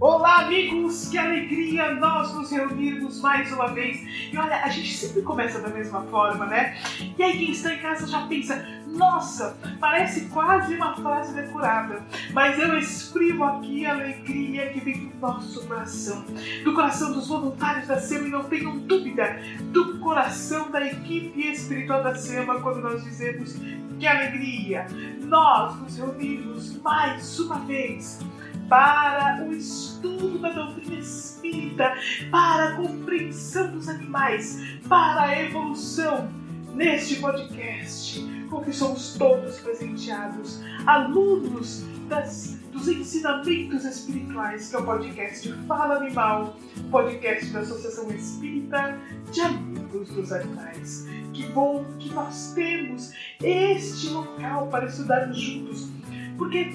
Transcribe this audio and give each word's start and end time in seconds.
Olá, 0.00 0.42
amigos! 0.42 1.08
Que 1.08 1.18
alegria 1.18 1.92
nós 1.96 2.32
nos 2.32 2.52
reunirmos 2.52 3.20
mais 3.20 3.52
uma 3.52 3.66
vez. 3.66 4.30
E 4.32 4.38
olha, 4.38 4.62
a 4.62 4.68
gente 4.68 4.96
sempre 4.96 5.22
começa 5.22 5.58
da 5.58 5.70
mesma 5.70 6.02
forma, 6.02 6.46
né? 6.46 6.78
E 7.18 7.20
aí, 7.20 7.36
quem 7.36 7.50
está 7.50 7.74
em 7.74 7.78
casa 7.78 8.06
já 8.06 8.24
pensa: 8.28 8.64
nossa, 8.86 9.58
parece 9.80 10.26
quase 10.26 10.76
uma 10.76 10.94
frase 10.94 11.34
decorada, 11.34 12.00
mas 12.32 12.56
eu 12.60 12.78
exprimo 12.78 13.42
aqui 13.42 13.86
a 13.86 13.94
alegria 13.94 14.70
que 14.72 14.78
vem 14.78 15.08
do 15.08 15.18
nosso 15.18 15.66
coração, 15.66 16.24
do 16.62 16.72
coração 16.74 17.12
dos 17.12 17.26
voluntários 17.26 17.88
da 17.88 17.98
SEMA 17.98 18.28
e 18.28 18.30
não 18.30 18.44
tenham 18.44 18.78
dúvida, 18.78 19.40
do 19.72 19.98
coração 19.98 20.70
da 20.70 20.86
equipe 20.86 21.40
espiritual 21.40 22.04
da 22.04 22.14
SEMA 22.14 22.60
quando 22.60 22.80
nós 22.80 23.02
dizemos 23.02 23.56
que 23.98 24.06
alegria! 24.06 24.86
Nós 25.22 25.76
nos 25.80 25.96
reunimos 25.96 26.80
mais 26.82 27.40
uma 27.40 27.58
vez 27.60 28.20
para 28.68 29.44
o 29.44 29.52
estudo 29.52 30.38
da 30.38 30.50
doutrina 30.50 31.00
espírita, 31.00 31.94
para 32.30 32.68
a 32.68 32.76
compreensão 32.76 33.70
dos 33.72 33.88
animais, 33.88 34.78
para 34.88 35.22
a 35.22 35.42
evolução 35.42 36.28
neste 36.74 37.16
podcast, 37.16 38.20
com 38.50 38.60
que 38.62 38.72
somos 38.72 39.14
todos 39.14 39.58
presenteados, 39.60 40.62
alunos 40.86 41.84
das, 42.08 42.58
dos 42.72 42.88
ensinamentos 42.88 43.84
espirituais, 43.84 44.68
que 44.68 44.76
é 44.76 44.78
o 44.78 44.84
podcast 44.84 45.52
Fala 45.66 45.96
Animal, 45.96 46.56
podcast 46.90 47.50
da 47.52 47.60
Associação 47.60 48.10
Espírita 48.10 48.98
de 49.32 49.40
Amigos 49.40 50.10
dos 50.10 50.30
Animais. 50.30 51.06
Que 51.32 51.46
bom 51.46 51.84
que 51.98 52.12
nós 52.12 52.52
temos 52.54 53.12
este 53.42 54.10
local 54.10 54.68
para 54.68 54.86
estudarmos 54.86 55.38
juntos, 55.40 55.88
porque, 56.36 56.70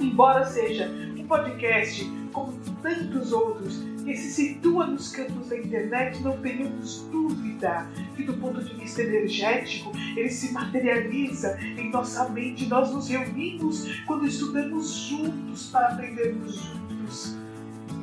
embora 0.00 0.44
seja 0.44 1.09
podcast, 1.30 2.04
como 2.32 2.52
tantos 2.82 3.32
outros, 3.32 3.78
que 4.04 4.16
se 4.16 4.30
situa 4.32 4.88
nos 4.88 5.12
campos 5.12 5.48
da 5.48 5.58
internet, 5.58 6.20
não 6.22 6.36
tenhamos 6.38 7.06
dúvida 7.12 7.86
que, 8.16 8.24
do 8.24 8.34
ponto 8.34 8.60
de 8.60 8.74
vista 8.74 9.02
energético, 9.02 9.92
ele 10.16 10.28
se 10.28 10.52
materializa 10.52 11.56
em 11.62 11.88
nossa 11.90 12.28
mente. 12.30 12.66
Nós 12.66 12.92
nos 12.92 13.08
reunimos 13.08 14.02
quando 14.06 14.26
estudamos 14.26 14.92
juntos 14.92 15.68
para 15.68 15.92
aprendermos 15.92 16.56
juntos. 16.56 17.36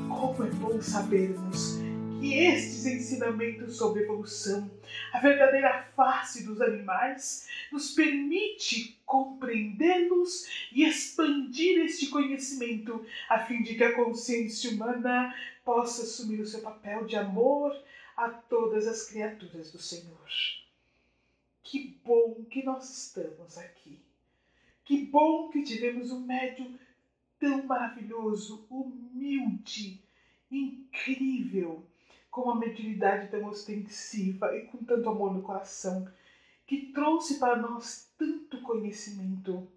Como 0.07 0.43
é 0.45 0.49
bom 0.52 0.81
sabermos 0.81 1.81
que 2.19 2.33
estes 2.33 2.85
ensinamentos 2.85 3.77
sobre 3.77 4.03
evolução, 4.03 4.69
a 5.13 5.19
verdadeira 5.19 5.83
face 5.95 6.43
dos 6.43 6.59
animais, 6.61 7.47
nos 7.71 7.91
permite 7.91 8.99
compreendê-los 9.05 10.47
e 10.71 10.83
expandir 10.83 11.79
este 11.85 12.07
conhecimento, 12.07 13.05
a 13.29 13.39
fim 13.39 13.61
de 13.61 13.75
que 13.75 13.83
a 13.83 13.95
consciência 13.95 14.71
humana 14.71 15.33
possa 15.63 16.03
assumir 16.03 16.39
o 16.41 16.45
seu 16.45 16.61
papel 16.61 17.05
de 17.05 17.15
amor 17.15 17.75
a 18.15 18.29
todas 18.29 18.87
as 18.87 19.07
criaturas 19.07 19.71
do 19.71 19.79
Senhor. 19.79 20.27
Que 21.63 21.99
bom 22.03 22.45
que 22.49 22.63
nós 22.63 22.89
estamos 22.89 23.57
aqui. 23.57 23.99
Que 24.83 25.05
bom 25.05 25.49
que 25.49 25.63
tivemos 25.63 26.11
um 26.11 26.21
médium 26.21 26.77
tão 27.39 27.63
maravilhoso, 27.65 28.65
humilde, 28.69 30.02
incrível 30.49 31.85
com 32.38 32.43
uma 32.43 32.55
mediunidade 32.55 33.31
tão 33.31 33.47
ostensiva 33.47 34.55
e 34.55 34.67
com 34.67 34.77
tanto 34.77 35.09
amor 35.09 35.33
no 35.33 35.41
coração, 35.41 36.07
que 36.67 36.91
trouxe 36.93 37.39
para 37.39 37.55
nós 37.55 38.11
tanto 38.16 38.61
conhecimento. 38.61 39.67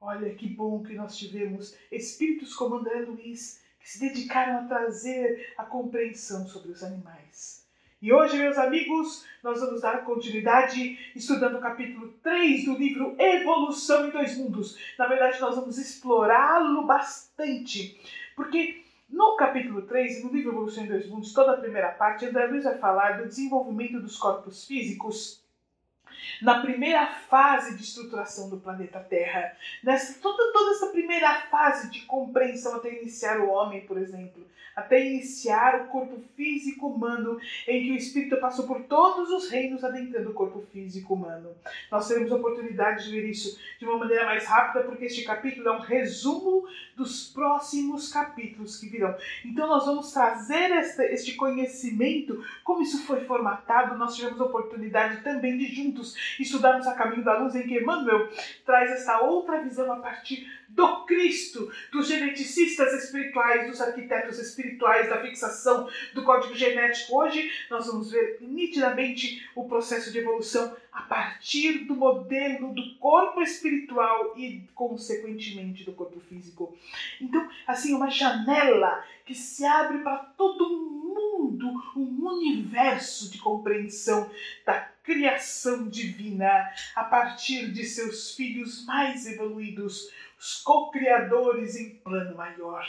Olha 0.00 0.34
que 0.34 0.48
bom 0.48 0.82
que 0.82 0.94
nós 0.94 1.14
tivemos 1.14 1.76
espíritos 1.92 2.54
como 2.54 2.76
André 2.76 3.00
Luiz, 3.00 3.60
que 3.78 3.90
se 3.90 4.00
dedicaram 4.00 4.60
a 4.60 4.66
trazer 4.66 5.52
a 5.58 5.64
compreensão 5.64 6.46
sobre 6.46 6.72
os 6.72 6.82
animais. 6.82 7.66
E 8.00 8.10
hoje, 8.10 8.38
meus 8.38 8.56
amigos, 8.56 9.26
nós 9.42 9.60
vamos 9.60 9.82
dar 9.82 10.06
continuidade 10.06 10.98
estudando 11.14 11.58
o 11.58 11.60
capítulo 11.60 12.14
3 12.22 12.64
do 12.64 12.78
livro 12.78 13.14
Evolução 13.18 14.08
em 14.08 14.10
Dois 14.10 14.38
Mundos. 14.38 14.78
Na 14.98 15.06
verdade, 15.06 15.38
nós 15.38 15.54
vamos 15.54 15.76
explorá-lo 15.76 16.86
bastante, 16.86 18.00
porque 18.34 18.83
no 19.14 19.36
capítulo 19.36 19.82
3, 19.82 20.24
no 20.24 20.32
livro 20.32 20.50
Evolução 20.50 20.82
em 20.82 20.88
Dois 20.88 21.08
Mundos, 21.08 21.32
toda 21.32 21.52
a 21.52 21.56
primeira 21.56 21.92
parte, 21.92 22.26
André 22.26 22.46
Luiz 22.46 22.64
vai 22.64 22.76
falar 22.78 23.18
do 23.18 23.28
desenvolvimento 23.28 24.00
dos 24.00 24.18
corpos 24.18 24.66
físicos 24.66 25.43
na 26.42 26.60
primeira 26.60 27.06
fase 27.06 27.76
de 27.76 27.82
estruturação 27.82 28.48
do 28.48 28.58
planeta 28.58 29.00
Terra. 29.00 29.56
Nessa, 29.82 30.20
toda, 30.20 30.52
toda 30.52 30.70
essa 30.72 30.86
primeira 30.88 31.34
fase 31.42 31.90
de 31.90 32.02
compreensão 32.02 32.76
até 32.76 32.92
iniciar 33.00 33.40
o 33.40 33.48
homem, 33.48 33.86
por 33.86 33.98
exemplo 33.98 34.44
até 34.74 35.04
iniciar 35.06 35.82
o 35.82 35.86
corpo 35.86 36.20
físico 36.36 36.88
humano, 36.88 37.38
em 37.66 37.84
que 37.84 37.92
o 37.92 37.96
espírito 37.96 38.36
passou 38.38 38.66
por 38.66 38.82
todos 38.82 39.30
os 39.30 39.48
reinos 39.48 39.84
adentrando 39.84 40.30
o 40.30 40.34
corpo 40.34 40.62
físico 40.72 41.14
humano. 41.14 41.50
Nós 41.90 42.08
teremos 42.08 42.32
a 42.32 42.36
oportunidade 42.36 43.04
de 43.04 43.10
ver 43.12 43.28
isso 43.28 43.58
de 43.78 43.84
uma 43.84 43.98
maneira 43.98 44.24
mais 44.24 44.44
rápida, 44.46 44.84
porque 44.84 45.04
este 45.04 45.22
capítulo 45.22 45.68
é 45.68 45.72
um 45.72 45.80
resumo 45.80 46.66
dos 46.96 47.28
próximos 47.28 48.12
capítulos 48.12 48.76
que 48.78 48.88
virão. 48.88 49.14
Então, 49.44 49.68
nós 49.68 49.86
vamos 49.86 50.12
trazer 50.12 50.70
este, 50.72 51.02
este 51.04 51.34
conhecimento, 51.34 52.44
como 52.64 52.82
isso 52.82 53.04
foi 53.04 53.24
formatado. 53.24 53.96
Nós 53.96 54.16
tivemos 54.16 54.40
a 54.40 54.44
oportunidade 54.44 55.22
também 55.22 55.56
de 55.56 55.66
juntos 55.66 56.23
estudarmos 56.38 56.86
a 56.86 56.94
caminho 56.94 57.24
da 57.24 57.38
luz, 57.38 57.54
em 57.54 57.62
que 57.62 57.78
Emmanuel 57.78 58.28
traz 58.64 58.90
essa 58.90 59.20
outra 59.20 59.62
visão 59.62 59.92
a 59.92 59.96
partir 59.96 60.46
do 60.68 61.04
Cristo, 61.04 61.70
dos 61.94 62.08
geneticistas 62.08 62.92
espirituais, 63.04 63.68
dos 63.68 63.80
arquitetos 63.80 64.40
espirituais, 64.40 65.08
da 65.08 65.22
fixação 65.22 65.88
do 66.12 66.24
código 66.24 66.52
genético. 66.52 67.16
Hoje 67.16 67.48
nós 67.70 67.86
vamos 67.86 68.10
ver 68.10 68.38
nitidamente 68.40 69.48
o 69.54 69.68
processo 69.68 70.10
de 70.10 70.18
evolução 70.18 70.76
a 70.92 71.02
partir 71.02 71.84
do 71.84 71.94
modelo 71.94 72.74
do 72.74 72.96
corpo 72.96 73.40
espiritual 73.40 74.34
e, 74.36 74.62
consequentemente, 74.74 75.84
do 75.84 75.92
corpo 75.92 76.18
físico. 76.18 76.76
Então, 77.20 77.48
assim, 77.64 77.94
uma 77.94 78.10
janela 78.10 79.04
que 79.24 79.34
se 79.34 79.64
abre 79.64 79.98
para 79.98 80.16
todo 80.36 80.68
mundo, 80.68 81.70
um 81.96 82.28
universo 82.28 83.30
de 83.30 83.38
compreensão 83.38 84.28
da 84.66 84.80
criação 85.04 85.86
divina 85.88 86.72
a 86.96 87.04
partir 87.04 87.70
de 87.70 87.84
seus 87.84 88.34
filhos 88.34 88.84
mais 88.86 89.26
evoluídos 89.26 90.10
os 90.38 90.62
co-criadores 90.62 91.76
em 91.76 91.90
plano 91.96 92.36
maior. 92.36 92.86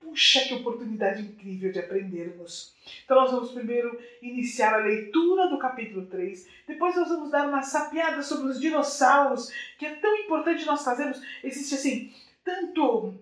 Puxa, 0.00 0.40
que 0.40 0.54
oportunidade 0.54 1.22
incrível 1.22 1.72
de 1.72 1.80
aprendermos. 1.80 2.74
Então, 3.04 3.16
nós 3.16 3.30
vamos 3.30 3.50
primeiro 3.50 3.98
iniciar 4.22 4.74
a 4.74 4.84
leitura 4.84 5.48
do 5.48 5.58
capítulo 5.58 6.06
3, 6.06 6.46
depois, 6.66 6.96
nós 6.96 7.08
vamos 7.08 7.30
dar 7.30 7.48
uma 7.48 7.62
sapiada 7.62 8.22
sobre 8.22 8.48
os 8.48 8.60
dinossauros, 8.60 9.50
que 9.78 9.86
é 9.86 9.94
tão 9.96 10.14
importante 10.16 10.66
nós 10.66 10.84
fazermos. 10.84 11.20
Existe 11.42 11.74
assim, 11.74 12.14
tanto, 12.44 13.14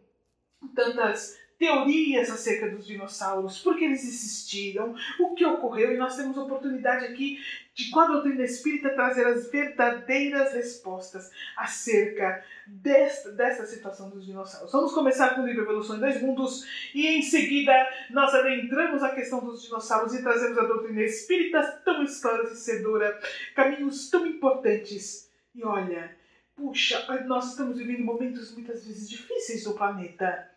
tantas 0.75 1.38
teorias 1.64 2.30
acerca 2.30 2.69
dos 2.69 2.86
dinossauros, 2.86 3.58
por 3.60 3.75
que 3.78 3.86
eles 3.86 4.04
existiram, 4.04 4.94
o 5.19 5.34
que 5.34 5.47
ocorreu, 5.47 5.94
e 5.94 5.97
nós 5.97 6.14
temos 6.14 6.36
oportunidade 6.36 7.06
aqui 7.06 7.38
de, 7.75 7.91
com 7.91 8.00
a 8.00 8.06
doutrina 8.06 8.44
espírita, 8.44 8.91
trazer 8.91 9.26
as 9.26 9.50
verdadeiras 9.50 10.53
respostas 10.53 11.30
acerca 11.56 12.44
desta, 12.66 13.32
desta 13.32 13.64
situação 13.64 14.10
dos 14.10 14.26
dinossauros. 14.26 14.72
Vamos 14.72 14.92
começar 14.92 15.34
com 15.34 15.41
o 15.41 15.47
livro 15.47 15.62
Evolução 15.62 15.97
em 15.97 16.00
Dois 16.00 16.20
Mundos 16.20 16.66
e 16.94 17.06
em 17.06 17.22
seguida 17.22 17.72
nós 18.10 18.34
adentramos 18.34 19.03
a 19.03 19.14
questão 19.14 19.41
dos 19.41 19.62
dinossauros 19.62 20.14
e 20.14 20.22
trazemos 20.22 20.58
a 20.58 20.64
doutrina 20.64 21.03
espírita 21.03 21.62
tão 21.82 22.03
esclarecedora, 22.03 23.19
caminhos 23.54 24.10
tão 24.10 24.26
importantes. 24.26 25.30
E 25.54 25.64
olha, 25.64 26.14
puxa, 26.54 27.24
nós 27.26 27.53
estamos 27.53 27.78
vivendo 27.78 28.04
momentos 28.04 28.53
muitas 28.53 28.84
vezes 28.84 29.08
difíceis 29.08 29.64
no 29.64 29.72
planeta 29.72 30.53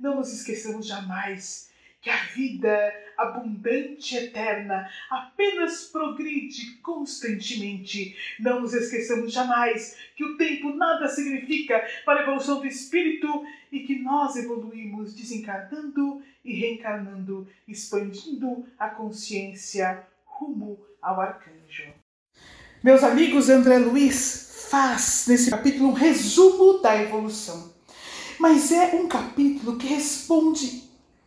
não 0.00 0.16
nos 0.16 0.32
esqueçamos 0.32 0.86
jamais 0.86 1.70
que 2.00 2.08
a 2.08 2.16
vida 2.34 2.94
abundante 3.18 4.14
e 4.14 4.18
eterna 4.18 4.88
apenas 5.10 5.84
progride 5.84 6.76
constantemente. 6.76 8.16
Não 8.40 8.62
nos 8.62 8.72
esqueçamos 8.72 9.30
jamais 9.30 9.98
que 10.16 10.24
o 10.24 10.38
tempo 10.38 10.74
nada 10.74 11.06
significa 11.08 11.86
para 12.06 12.20
a 12.20 12.22
evolução 12.22 12.60
do 12.60 12.66
espírito 12.66 13.44
e 13.70 13.80
que 13.80 13.98
nós 13.98 14.34
evoluímos 14.36 15.14
desencarnando 15.14 16.22
e 16.42 16.58
reencarnando, 16.58 17.46
expandindo 17.68 18.66
a 18.78 18.88
consciência 18.88 20.02
rumo 20.24 20.80
ao 21.02 21.20
arcanjo. 21.20 21.92
Meus 22.82 23.04
amigos, 23.04 23.50
André 23.50 23.76
Luiz 23.76 24.68
faz 24.70 25.26
nesse 25.28 25.50
capítulo 25.50 25.90
um 25.90 25.92
resumo 25.92 26.80
da 26.80 26.96
evolução. 26.96 27.69
Mas 28.40 28.72
é 28.72 28.94
um 28.94 29.06
capítulo 29.06 29.76
que 29.76 29.86
responde 29.86 30.84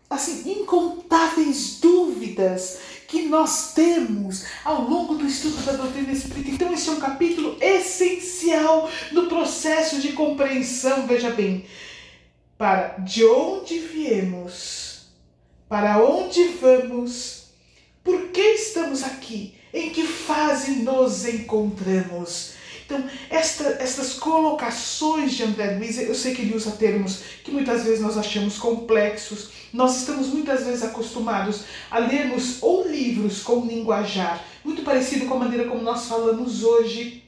assim 0.10 0.51
incontáveis 0.51 1.77
dúvidas 1.80 2.80
que 3.07 3.27
nós 3.27 3.74
temos 3.75 4.45
ao 4.65 4.81
longo 4.81 5.13
do 5.13 5.27
estudo 5.27 5.63
da 5.63 5.74
doutrina 5.74 6.12
espírita. 6.12 6.50
Então 6.50 6.74
este 6.74 6.89
é 6.89 6.92
um 6.94 7.00
capítulo 7.00 7.56
essencial 7.62 8.89
no 9.12 9.27
processo 9.27 10.01
de 10.01 10.13
compreensão, 10.13 11.06
veja 11.06 11.30
bem, 11.30 11.68
para 12.57 12.98
de 12.98 13.24
onde 13.24 13.77
viemos 13.77 15.06
Para 15.69 16.04
onde 16.04 16.45
vamos? 16.60 17.44
Por 18.04 18.30
que 18.30 18.42
estamos 18.42 19.04
aqui? 19.04 19.54
Em 19.71 19.92
que 19.92 20.01
fase 20.01 20.77
nos 20.77 21.27
encontramos? 21.27 22.62
Então, 22.86 23.04
esta, 23.30 23.64
estas 23.80 24.14
colocações 24.14 25.34
de 25.34 25.44
André 25.44 25.78
Luiz, 25.78 25.98
eu 25.98 26.16
sei 26.16 26.34
que 26.34 26.42
ele 26.42 26.56
usa 26.56 26.72
termos 26.72 27.22
que 27.44 27.52
muitas 27.52 27.84
vezes 27.84 28.02
nós 28.02 28.18
achamos 28.18 28.58
complexos, 28.58 29.50
nós 29.72 29.98
estamos 29.98 30.28
muitas 30.28 30.66
vezes 30.66 30.84
acostumados 30.84 31.64
a 31.90 32.00
lermos 32.00 32.58
ou 32.62 32.88
livros 32.88 33.42
com 33.42 33.66
linguajar 33.66 34.44
muito 34.64 34.82
parecido 34.84 35.26
com 35.26 35.36
a 35.36 35.40
maneira 35.40 35.68
como 35.68 35.82
nós 35.82 36.08
falamos 36.08 36.64
hoje, 36.64 37.24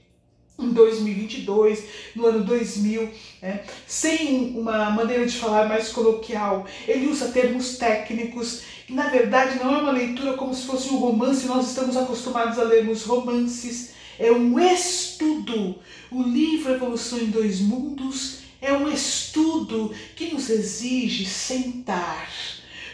em 0.58 0.70
2022, 0.70 1.84
no 2.16 2.28
ano 2.28 2.46
2000, 2.46 3.10
né? 3.42 3.64
sem 3.86 4.58
uma 4.58 4.90
maneira 4.90 5.26
de 5.26 5.38
falar 5.38 5.68
mais 5.68 5.90
coloquial. 5.90 6.66
Ele 6.88 7.08
usa 7.08 7.28
termos 7.28 7.78
técnicos 7.78 8.62
e, 8.88 8.94
na 8.94 9.10
verdade, 9.10 9.60
não 9.62 9.76
é 9.76 9.80
uma 9.80 9.92
leitura 9.92 10.34
como 10.34 10.54
se 10.54 10.66
fosse 10.66 10.90
um 10.90 10.98
romance, 10.98 11.46
nós 11.46 11.68
estamos 11.68 11.98
acostumados 11.98 12.58
a 12.58 12.64
lermos 12.64 13.04
romances 13.04 13.95
é 14.20 14.32
um 14.32 14.60
estudo. 14.60 15.76
O 16.12 16.24
livro 16.24 16.74
Evolução 16.74 17.20
em 17.20 17.28
Dois 17.28 17.60
Mundos 17.60 18.40
é 18.62 18.74
um 18.74 18.90
estudo 18.90 19.94
que 20.16 20.34
nos 20.34 20.50
exige 20.50 21.26
sentar, 21.26 22.30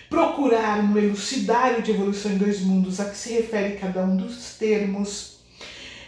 procurar 0.10 0.84
no 0.84 0.98
elucidário 0.98 1.82
de 1.82 1.92
Evolução 1.92 2.32
em 2.32 2.38
Dois 2.38 2.62
Mundos 2.62 3.00
a 3.00 3.06
que 3.06 3.18
se 3.18 3.34
refere 3.34 3.78
cada 3.78 4.04
um 4.04 4.18
dos 4.18 4.56
termos. 4.56 5.40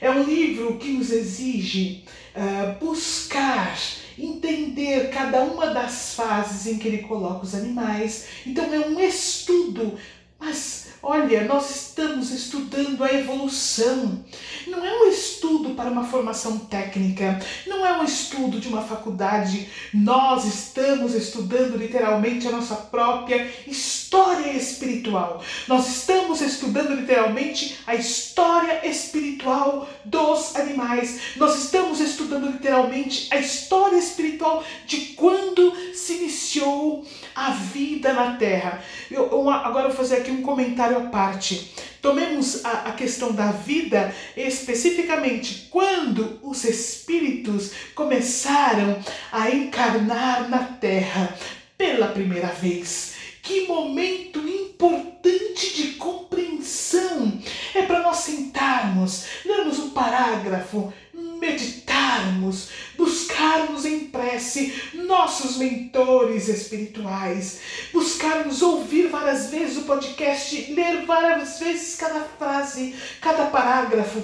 É 0.01 0.09
um 0.11 0.23
livro 0.23 0.77
que 0.77 0.89
nos 0.89 1.11
exige 1.11 2.03
uh, 2.35 2.83
buscar 2.83 3.77
entender 4.17 5.09
cada 5.09 5.43
uma 5.43 5.67
das 5.67 6.13
fases 6.13 6.67
em 6.67 6.77
que 6.77 6.87
ele 6.87 6.99
coloca 6.99 7.45
os 7.45 7.55
animais. 7.55 8.27
Então 8.45 8.71
é 8.73 8.79
um 8.79 8.99
estudo, 8.99 9.97
mas 10.39 10.83
Olha, 11.05 11.43
nós 11.43 11.91
estamos 11.93 12.31
estudando 12.31 13.03
a 13.03 13.13
evolução. 13.13 14.25
Não 14.65 14.83
é 14.83 15.03
um 15.03 15.09
estudo 15.09 15.75
para 15.75 15.91
uma 15.91 16.03
formação 16.03 16.57
técnica, 16.57 17.39
não 17.67 17.85
é 17.85 17.95
um 17.99 18.03
estudo 18.03 18.59
de 18.59 18.67
uma 18.67 18.81
faculdade. 18.81 19.69
Nós 19.93 20.43
estamos 20.43 21.13
estudando 21.13 21.77
literalmente 21.77 22.47
a 22.47 22.51
nossa 22.51 22.75
própria 22.75 23.47
história 23.67 24.53
espiritual. 24.53 25.43
Nós 25.67 25.87
estamos 25.87 26.41
estudando 26.41 26.95
literalmente 26.95 27.77
a 27.85 27.93
história 27.93 28.87
espiritual 28.87 29.87
dos 30.03 30.55
animais. 30.55 31.19
Nós 31.35 31.63
estamos 31.63 31.99
estudando 31.99 32.49
literalmente 32.49 33.27
a 33.29 33.37
história 33.37 33.97
espiritual 33.97 34.63
de 34.87 35.13
quando 35.15 35.71
se 35.93 36.13
iniciou 36.13 37.05
a 37.35 37.51
vida 37.51 38.13
na 38.13 38.35
Terra. 38.35 38.83
Eu, 39.11 39.29
eu 39.29 39.49
agora 39.49 39.89
vou 39.89 39.97
fazer 39.97 40.17
aqui 40.17 40.31
um 40.31 40.41
comentário 40.41 40.97
à 40.97 41.01
parte. 41.01 41.71
Tomemos 42.03 42.65
a, 42.65 42.89
a 42.89 42.91
questão 42.91 43.31
da 43.31 43.53
vida 43.53 44.13
especificamente 44.35 45.69
quando 45.71 46.37
os 46.43 46.65
espíritos 46.65 47.71
começaram 47.95 48.99
a 49.31 49.49
encarnar 49.49 50.49
na 50.49 50.65
Terra 50.65 51.33
pela 51.77 52.07
primeira 52.07 52.47
vez. 52.47 53.13
Que 53.41 53.67
momento 53.67 54.39
importante 54.39 55.73
de 55.77 55.93
compreensão! 55.93 57.41
É 57.73 57.83
para 57.83 58.01
nós 58.01 58.17
sentarmos, 58.17 59.23
lermos 59.45 59.79
um 59.79 59.91
parágrafo, 59.91 60.93
meditarmos, 61.39 62.67
buscarmos 62.97 63.85
em 63.85 64.01
prece 64.07 64.73
nossos 64.93 65.57
mentores 65.57 66.47
espirituais, 66.47 67.59
buscarmos 67.91 68.61
ouvir 68.61 69.07
várias 69.09 69.49
vezes 69.49 69.77
o 69.77 69.81
podcast, 69.83 70.73
ler 70.73 71.05
várias 71.05 71.59
vezes 71.59 71.95
cada 71.95 72.21
frase, 72.21 72.95
cada 73.21 73.45
parágrafo. 73.45 74.21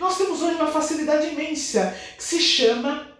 Nós 0.00 0.16
temos 0.16 0.42
hoje 0.42 0.56
uma 0.56 0.70
facilidade 0.70 1.28
imensa 1.28 1.96
que 2.16 2.24
se 2.24 2.40
chama 2.40 3.11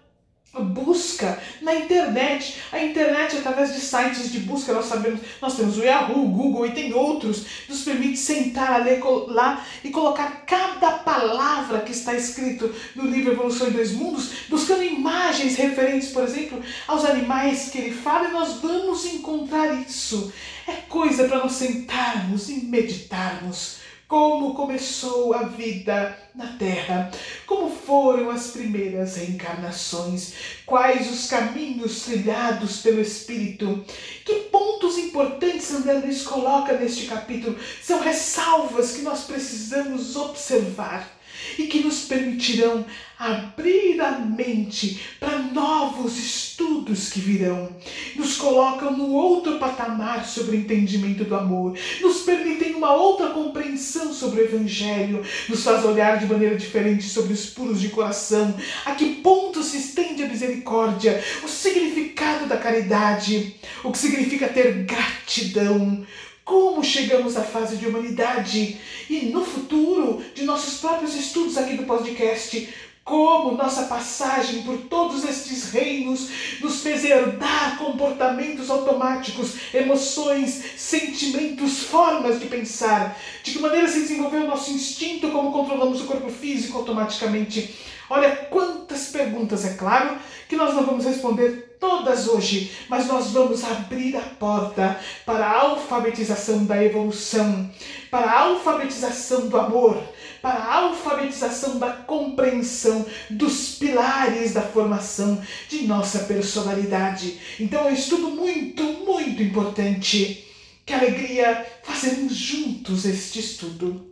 busca 0.60 1.40
na 1.62 1.74
internet. 1.74 2.58
A 2.70 2.82
internet, 2.82 3.38
através 3.38 3.74
de 3.74 3.80
sites 3.80 4.30
de 4.30 4.40
busca, 4.40 4.72
nós 4.72 4.86
sabemos, 4.86 5.20
nós 5.40 5.56
temos 5.56 5.78
o 5.78 5.82
Yahoo, 5.82 6.24
o 6.24 6.28
Google 6.28 6.66
e 6.66 6.72
tem 6.72 6.92
outros, 6.92 7.46
nos 7.68 7.82
permite 7.82 8.18
sentar 8.18 8.72
a 8.72 8.84
ler 8.84 9.02
lá 9.28 9.64
e 9.82 9.90
colocar 9.90 10.44
cada 10.46 10.98
palavra 10.98 11.80
que 11.80 11.92
está 11.92 12.14
escrito 12.14 12.74
no 12.94 13.08
livro 13.08 13.32
Evolução 13.32 13.68
em 13.68 13.72
Dois 13.72 13.92
Mundos, 13.92 14.30
buscando 14.48 14.82
imagens 14.82 15.56
referentes, 15.56 16.10
por 16.10 16.24
exemplo, 16.24 16.60
aos 16.86 17.04
animais 17.04 17.70
que 17.70 17.78
ele 17.78 17.94
fala, 17.94 18.28
e 18.28 18.32
nós 18.32 18.60
vamos 18.60 19.06
encontrar 19.06 19.72
isso. 19.74 20.32
É 20.66 20.72
coisa 20.88 21.24
para 21.24 21.38
nós 21.38 21.52
sentarmos 21.52 22.48
e 22.48 22.64
meditarmos 22.64 23.81
como 24.12 24.52
começou 24.52 25.32
a 25.32 25.44
vida 25.44 26.14
na 26.34 26.48
Terra, 26.58 27.10
como 27.46 27.70
foram 27.70 28.28
as 28.28 28.48
primeiras 28.48 29.16
reencarnações, 29.16 30.34
quais 30.66 31.10
os 31.10 31.28
caminhos 31.28 32.02
trilhados 32.02 32.82
pelo 32.82 33.00
Espírito. 33.00 33.82
Que 34.22 34.34
pontos 34.50 34.98
importantes 34.98 35.72
André 35.72 35.94
Luiz 35.94 36.24
coloca 36.24 36.74
neste 36.74 37.06
capítulo? 37.06 37.58
São 37.82 38.02
ressalvas 38.02 38.92
que 38.92 39.00
nós 39.00 39.24
precisamos 39.24 40.14
observar 40.14 41.08
e 41.58 41.66
que 41.66 41.80
nos 41.80 42.02
permitirão 42.04 42.84
abrir 43.18 44.00
a 44.00 44.18
mente 44.18 45.00
para 45.20 45.38
novos 45.38 46.18
estudos 46.18 47.08
que 47.08 47.20
virão. 47.20 47.68
Nos 48.16 48.36
colocam 48.36 48.96
no 48.96 49.12
outro 49.12 49.58
patamar 49.58 50.26
sobre 50.26 50.56
o 50.56 50.60
entendimento 50.60 51.22
do 51.24 51.36
amor, 51.36 51.78
nos 52.00 52.22
permitem 52.22 52.74
uma 52.74 52.94
outra 52.94 53.30
compreensão 53.30 54.12
sobre 54.12 54.40
o 54.40 54.44
Evangelho, 54.44 55.22
nos 55.48 55.62
faz 55.62 55.84
olhar 55.84 56.18
de 56.18 56.26
maneira 56.26 56.56
diferente 56.56 57.04
sobre 57.04 57.32
os 57.32 57.46
puros 57.46 57.80
de 57.80 57.90
coração, 57.90 58.54
a 58.84 58.92
que 58.96 59.16
ponto 59.16 59.62
se 59.62 59.76
estende 59.76 60.24
a 60.24 60.28
misericórdia, 60.28 61.22
o 61.44 61.48
significado 61.48 62.46
da 62.46 62.56
caridade, 62.56 63.54
o 63.84 63.92
que 63.92 63.98
significa 63.98 64.48
ter 64.48 64.84
gratidão, 64.84 66.04
como 66.44 66.82
chegamos 66.82 67.36
à 67.36 67.42
fase 67.42 67.76
de 67.76 67.86
humanidade 67.86 68.78
e 69.08 69.26
no 69.26 69.44
futuro 69.44 70.22
de 70.34 70.44
nossos 70.44 70.80
próprios 70.80 71.14
estudos 71.14 71.56
aqui 71.56 71.76
do 71.76 71.84
podcast, 71.84 72.68
como 73.04 73.56
nossa 73.56 73.84
passagem 73.84 74.62
por 74.62 74.78
todos 74.82 75.24
estes 75.24 75.70
reinos 75.70 76.28
nos 76.60 76.82
fez 76.82 77.04
herdar 77.04 77.76
comportamentos 77.76 78.70
automáticos, 78.70 79.54
emoções, 79.74 80.62
sentimentos, 80.76 81.80
formas 81.80 82.38
de 82.38 82.46
pensar, 82.46 83.18
de 83.42 83.52
que 83.52 83.58
maneira 83.58 83.88
se 83.88 84.00
desenvolveu 84.00 84.42
o 84.42 84.46
nosso 84.46 84.70
instinto, 84.70 85.30
como 85.30 85.52
controlamos 85.52 86.00
o 86.00 86.06
corpo 86.06 86.30
físico 86.30 86.78
automaticamente. 86.78 87.74
Olha 88.08 88.36
quantas 88.50 89.08
perguntas, 89.08 89.64
é 89.64 89.74
claro, 89.74 90.18
que 90.48 90.54
nós 90.54 90.74
não 90.74 90.84
vamos 90.84 91.04
responder 91.04 91.71
todas 91.82 92.28
hoje, 92.28 92.70
mas 92.88 93.08
nós 93.08 93.32
vamos 93.32 93.64
abrir 93.64 94.16
a 94.16 94.20
porta 94.20 95.00
para 95.26 95.44
a 95.44 95.62
alfabetização 95.62 96.64
da 96.64 96.80
evolução, 96.80 97.68
para 98.08 98.30
a 98.30 98.40
alfabetização 98.42 99.48
do 99.48 99.58
amor, 99.58 100.00
para 100.40 100.60
a 100.60 100.74
alfabetização 100.76 101.80
da 101.80 101.90
compreensão 101.90 103.04
dos 103.28 103.74
pilares 103.74 104.54
da 104.54 104.62
formação 104.62 105.42
de 105.68 105.82
nossa 105.82 106.20
personalidade. 106.20 107.40
Então 107.58 107.88
é 107.88 107.90
um 107.90 107.94
estudo 107.94 108.28
muito, 108.28 108.84
muito 108.84 109.42
importante. 109.42 110.46
Que 110.86 110.94
alegria 110.94 111.66
fazermos 111.82 112.32
juntos 112.32 113.04
este 113.04 113.40
estudo. 113.40 114.11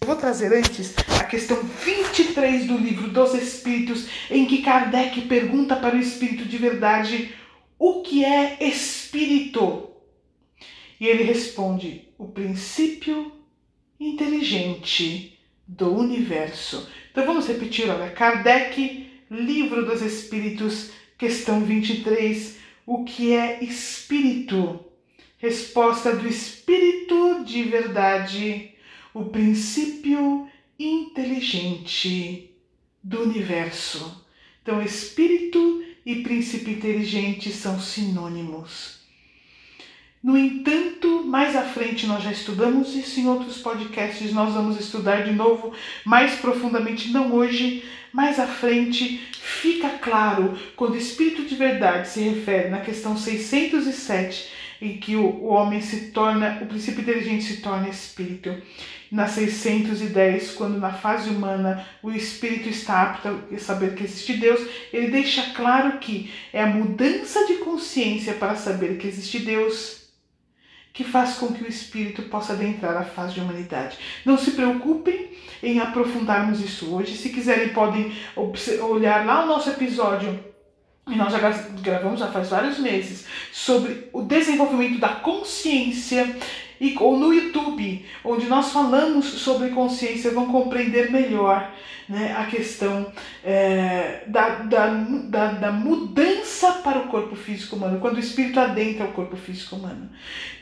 Eu 0.00 0.08
vou 0.08 0.16
trazer 0.16 0.52
antes 0.52 0.94
a 1.20 1.24
questão 1.24 1.62
23 1.62 2.66
do 2.66 2.76
livro 2.76 3.08
dos 3.08 3.34
Espíritos, 3.34 4.06
em 4.30 4.46
que 4.46 4.62
Kardec 4.62 5.22
pergunta 5.22 5.74
para 5.74 5.96
o 5.96 6.00
Espírito 6.00 6.44
de 6.44 6.58
verdade 6.58 7.34
o 7.78 8.02
que 8.02 8.24
é 8.24 8.58
espírito. 8.60 9.90
E 11.00 11.06
ele 11.06 11.22
responde: 11.22 12.08
o 12.18 12.28
princípio 12.28 13.32
inteligente 13.98 15.38
do 15.66 15.92
universo. 15.94 16.88
Então 17.10 17.24
vamos 17.24 17.48
repetir, 17.48 17.88
olha, 17.88 18.10
Kardec, 18.10 19.10
Livro 19.30 19.84
dos 19.84 20.02
Espíritos, 20.02 20.90
questão 21.18 21.64
23, 21.64 22.58
o 22.86 23.02
que 23.02 23.32
é 23.32 23.64
espírito? 23.64 24.84
Resposta 25.38 26.14
do 26.14 26.28
espírito 26.28 27.42
de 27.44 27.64
verdade 27.64 28.75
o 29.16 29.24
princípio 29.24 30.46
inteligente 30.78 32.50
do 33.02 33.22
universo. 33.22 34.22
Então, 34.62 34.82
espírito 34.82 35.82
e 36.04 36.16
princípio 36.16 36.74
inteligente 36.74 37.50
são 37.50 37.80
sinônimos. 37.80 39.00
No 40.22 40.36
entanto, 40.36 41.24
mais 41.24 41.56
à 41.56 41.62
frente 41.62 42.06
nós 42.06 42.22
já 42.22 42.30
estudamos 42.30 42.94
isso 42.94 43.18
em 43.18 43.26
outros 43.26 43.56
podcasts, 43.56 44.34
nós 44.34 44.52
vamos 44.52 44.78
estudar 44.78 45.22
de 45.22 45.32
novo 45.32 45.72
mais 46.04 46.34
profundamente, 46.34 47.08
não 47.08 47.32
hoje, 47.32 47.84
mais 48.12 48.38
à 48.38 48.46
frente, 48.46 49.18
fica 49.32 49.88
claro 49.88 50.58
quando 50.74 50.94
espírito 50.94 51.46
de 51.46 51.54
verdade 51.54 52.06
se 52.08 52.20
refere 52.20 52.68
na 52.68 52.80
questão 52.80 53.16
607 53.16 54.50
em 54.80 54.98
que 54.98 55.16
o, 55.16 55.24
o 55.24 55.46
homem 55.46 55.80
se 55.80 56.10
torna, 56.10 56.58
o 56.60 56.66
princípio 56.66 57.00
inteligente 57.00 57.44
se 57.44 57.62
torna 57.62 57.88
espírito. 57.88 58.54
Na 59.10 59.28
610, 59.28 60.52
quando 60.52 60.78
na 60.78 60.92
fase 60.92 61.30
humana 61.30 61.86
o 62.02 62.10
espírito 62.10 62.68
está 62.68 63.02
apto 63.02 63.28
a 63.28 63.58
saber 63.58 63.94
que 63.94 64.04
existe 64.04 64.34
Deus, 64.34 64.60
ele 64.92 65.10
deixa 65.10 65.54
claro 65.54 65.98
que 65.98 66.32
é 66.52 66.62
a 66.62 66.66
mudança 66.66 67.46
de 67.46 67.54
consciência 67.54 68.34
para 68.34 68.56
saber 68.56 68.98
que 68.98 69.06
existe 69.06 69.38
Deus 69.38 70.06
que 70.92 71.04
faz 71.04 71.34
com 71.34 71.52
que 71.52 71.62
o 71.62 71.68
espírito 71.68 72.22
possa 72.22 72.54
adentrar 72.54 72.96
a 72.96 73.04
fase 73.04 73.34
de 73.34 73.40
humanidade. 73.40 73.98
Não 74.24 74.38
se 74.38 74.52
preocupem 74.52 75.30
em 75.62 75.78
aprofundarmos 75.78 76.58
isso 76.58 76.94
hoje. 76.94 77.18
Se 77.18 77.28
quiserem, 77.28 77.68
podem 77.68 78.16
olhar 78.80 79.26
lá 79.26 79.44
o 79.44 79.46
nosso 79.46 79.68
episódio 79.68 80.55
e 81.08 81.14
nós 81.14 81.32
já 81.32 81.38
gravamos 81.82 82.18
já 82.18 82.26
faz 82.26 82.48
vários 82.48 82.78
meses 82.78 83.26
sobre 83.52 84.08
o 84.12 84.22
desenvolvimento 84.22 84.98
da 84.98 85.10
consciência 85.10 86.36
e, 86.80 86.96
ou 86.98 87.16
no 87.16 87.32
YouTube, 87.32 88.04
onde 88.24 88.46
nós 88.46 88.72
falamos 88.72 89.24
sobre 89.24 89.70
consciência, 89.70 90.32
vão 90.32 90.46
compreender 90.50 91.10
melhor 91.10 91.72
né, 92.08 92.34
a 92.36 92.44
questão 92.46 93.10
é, 93.44 94.24
da, 94.26 94.48
da, 94.58 94.88
da, 94.88 95.52
da, 95.52 95.72
mudança 95.72 96.72
para 96.72 96.98
o 96.98 97.08
corpo 97.08 97.34
físico 97.34 97.76
humano, 97.76 98.00
quando 98.00 98.16
o 98.16 98.20
espírito 98.20 98.60
adentra 98.60 99.06
o 99.06 99.12
corpo 99.12 99.36
físico 99.36 99.76
humano. 99.76 100.10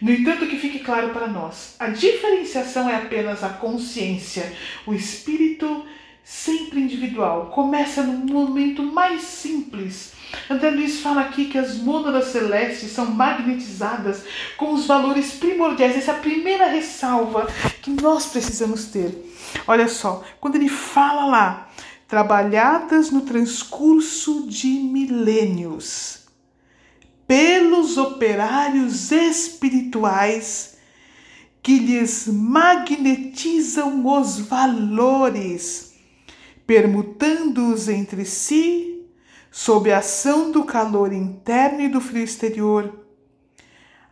No 0.01 0.13
entanto, 0.13 0.47
que 0.47 0.59
fique 0.59 0.81
claro 0.81 1.09
para 1.09 1.27
nós: 1.27 1.75
a 1.79 1.89
diferenciação 1.89 2.89
é 2.89 2.97
apenas 2.97 3.43
a 3.43 3.49
consciência, 3.49 4.53
o 4.87 4.95
espírito 4.95 5.85
sempre 6.23 6.81
individual, 6.81 7.47
começa 7.47 8.03
no 8.03 8.25
momento 8.33 8.83
mais 8.83 9.23
simples 9.23 10.14
André 10.49 10.71
Luiz 10.71 11.01
fala 11.01 11.23
aqui 11.23 11.47
que 11.47 11.57
as 11.57 11.77
mônadas 11.77 12.27
celestes 12.27 12.91
são 12.91 13.07
magnetizadas 13.07 14.25
com 14.57 14.75
os 14.75 14.87
valores 14.87 15.33
primordiais. 15.33 15.97
Essa 15.97 16.13
é 16.13 16.15
a 16.15 16.19
primeira 16.19 16.67
ressalva 16.67 17.47
que 17.81 17.91
nós 17.91 18.27
precisamos 18.27 18.87
ter. 18.87 19.15
Olha 19.67 19.89
só, 19.89 20.23
quando 20.41 20.57
ele 20.57 20.69
fala 20.69 21.27
lá, 21.27 21.71
trabalhadas 22.07 23.11
no 23.11 23.23
transcurso 23.23 24.47
de 24.47 24.69
milênios, 24.69 26.27
pelos 27.27 27.97
operários 27.97 29.11
espirituais 29.11 30.77
que 31.63 31.79
lhes 31.79 32.27
magnetizam 32.27 34.07
os 34.07 34.39
valores, 34.39 35.95
permutando-os 36.67 37.89
entre 37.89 38.27
si 38.27 38.94
sob 39.55 39.93
a 39.93 39.99
ação 39.99 40.51
do 40.51 40.65
calor 40.65 41.13
interno 41.13 41.81
e 41.81 41.89
do 41.89 42.01
frio 42.01 42.25
exterior. 42.25 42.93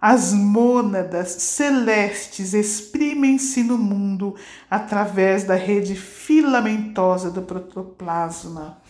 As 0.00 0.32
mônadas 0.32 1.30
celestes 1.30 2.54
exprimem-se 2.54 3.64
no 3.64 3.76
mundo 3.76 4.36
através 4.70 5.42
da 5.42 5.56
rede 5.56 5.96
filamentosa 5.96 7.28
do 7.28 7.42
protoplasma. 7.42 8.80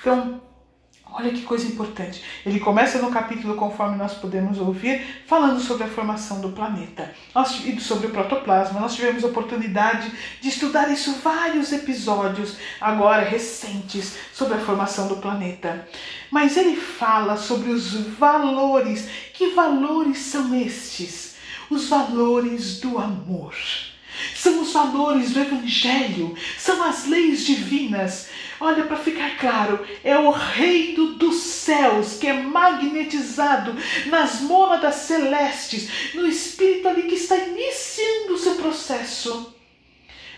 Então, 0.00 0.42
Olha 1.14 1.30
que 1.30 1.42
coisa 1.42 1.66
importante. 1.66 2.22
Ele 2.44 2.58
começa 2.58 2.98
no 2.98 3.10
capítulo, 3.10 3.54
conforme 3.54 3.96
nós 3.96 4.14
podemos 4.14 4.58
ouvir, 4.58 5.22
falando 5.26 5.60
sobre 5.60 5.84
a 5.84 5.88
formação 5.88 6.40
do 6.40 6.50
planeta 6.50 7.12
e 7.66 7.78
sobre 7.80 8.06
o 8.06 8.10
protoplasma. 8.10 8.80
Nós 8.80 8.94
tivemos 8.94 9.22
a 9.22 9.26
oportunidade 9.26 10.10
de 10.40 10.48
estudar 10.48 10.90
isso 10.90 11.20
vários 11.22 11.70
episódios, 11.70 12.56
agora 12.80 13.22
recentes, 13.22 14.16
sobre 14.32 14.54
a 14.54 14.60
formação 14.60 15.06
do 15.06 15.16
planeta. 15.16 15.86
Mas 16.30 16.56
ele 16.56 16.76
fala 16.76 17.36
sobre 17.36 17.70
os 17.70 17.92
valores. 18.18 19.06
Que 19.34 19.48
valores 19.50 20.18
são 20.18 20.54
estes? 20.54 21.36
Os 21.68 21.88
valores 21.88 22.80
do 22.80 22.98
amor. 22.98 23.54
São 24.34 24.60
os 24.60 24.72
valores 24.72 25.32
do 25.32 25.40
Evangelho, 25.40 26.34
são 26.58 26.82
as 26.82 27.06
leis 27.06 27.44
divinas 27.44 28.28
Olha, 28.62 28.84
para 28.84 28.96
ficar 28.96 29.38
claro, 29.38 29.84
é 30.04 30.16
o 30.16 30.30
reino 30.30 31.14
dos 31.14 31.34
céus 31.34 32.16
que 32.16 32.28
é 32.28 32.32
magnetizado 32.32 33.74
nas 34.06 34.40
mônadas 34.40 34.94
celestes, 34.94 36.14
no 36.14 36.24
espírito 36.24 36.86
ali 36.86 37.02
que 37.02 37.16
está 37.16 37.36
iniciando 37.36 38.34
o 38.34 38.38
seu 38.38 38.54
processo. 38.54 39.52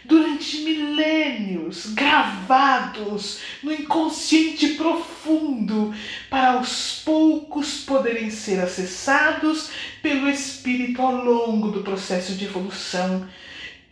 Durante 0.07 0.63
milênios, 0.63 1.93
gravados 1.93 3.41
no 3.63 3.71
inconsciente 3.71 4.69
profundo, 4.69 5.95
para 6.31 6.53
aos 6.53 7.03
poucos 7.05 7.83
poderem 7.83 8.31
ser 8.31 8.59
acessados 8.59 9.69
pelo 10.01 10.31
espírito 10.31 11.03
ao 11.03 11.23
longo 11.23 11.71
do 11.71 11.83
processo 11.83 12.33
de 12.33 12.47
evolução, 12.47 13.29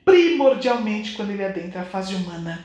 primordialmente 0.05 1.13
quando 1.13 1.31
ele 1.31 1.45
adentra 1.45 1.83
a 1.83 1.87
fase 1.87 2.15
humana. 2.15 2.65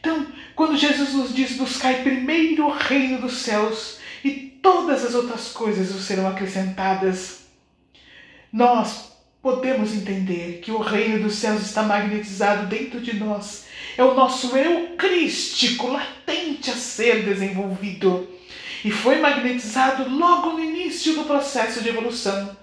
Então, 0.00 0.26
quando 0.54 0.76
Jesus 0.76 1.12
nos 1.12 1.34
diz 1.34 1.52
buscai 1.52 2.02
primeiro 2.02 2.66
o 2.66 2.72
reino 2.72 3.20
dos 3.20 3.38
céus 3.38 3.98
e 4.24 4.30
todas 4.30 5.04
as 5.04 5.14
outras 5.14 5.48
coisas 5.48 5.92
vos 5.92 6.04
serão 6.04 6.26
acrescentadas, 6.26 7.46
nós 8.52 9.12
podemos 9.42 9.94
entender 9.94 10.60
que 10.62 10.70
o 10.70 10.78
reino 10.78 11.22
dos 11.22 11.34
céus 11.34 11.62
está 11.62 11.82
magnetizado 11.82 12.66
dentro 12.66 13.00
de 13.00 13.14
nós. 13.16 13.66
É 13.96 14.02
o 14.02 14.14
nosso 14.14 14.56
eu 14.56 14.96
crístico 14.96 15.88
latente 15.88 16.70
a 16.70 16.74
ser 16.74 17.24
desenvolvido. 17.24 18.28
E 18.84 18.90
foi 18.90 19.18
magnetizado 19.18 20.08
logo 20.08 20.52
no 20.52 20.64
início 20.64 21.14
do 21.14 21.24
processo 21.24 21.82
de 21.82 21.88
evolução, 21.88 22.56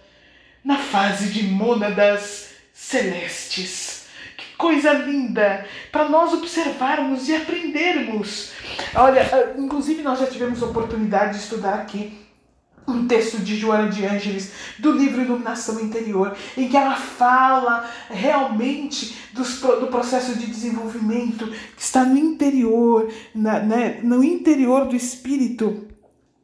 na 0.64 0.78
fase 0.78 1.32
de 1.32 1.44
mônadas 1.44 2.50
celestes 2.74 3.85
coisa 4.58 4.94
linda 4.94 5.66
para 5.92 6.10
nós 6.10 6.34
observarmos 6.34 7.28
e 7.30 7.36
aprendermos. 7.36 8.52
Olha, 8.96 9.22
ah, 9.32 9.60
inclusive 9.60 10.02
nós 10.02 10.20
já 10.20 10.28
tivemos 10.28 10.62
oportunidade 10.62 11.38
de 11.38 11.44
estudar 11.44 11.76
aqui 11.76 12.26
um 12.88 13.08
texto 13.08 13.40
de 13.40 13.56
Joana 13.56 13.90
de 13.90 14.06
Ângeles 14.06 14.52
do 14.78 14.92
livro 14.92 15.22
Iluminação 15.22 15.80
Interior, 15.80 16.36
em 16.56 16.68
que 16.68 16.78
ela 16.78 16.96
fala 16.96 17.90
realmente 18.10 19.18
dos, 19.34 19.60
do 19.60 19.88
processo 19.88 20.36
de 20.36 20.46
desenvolvimento 20.46 21.48
que 21.48 21.82
está 21.82 22.06
no 22.06 22.18
interior, 22.18 23.12
na, 23.34 23.60
né, 23.60 24.00
no 24.04 24.24
interior 24.24 24.86
do 24.86 24.96
espírito 24.96 25.88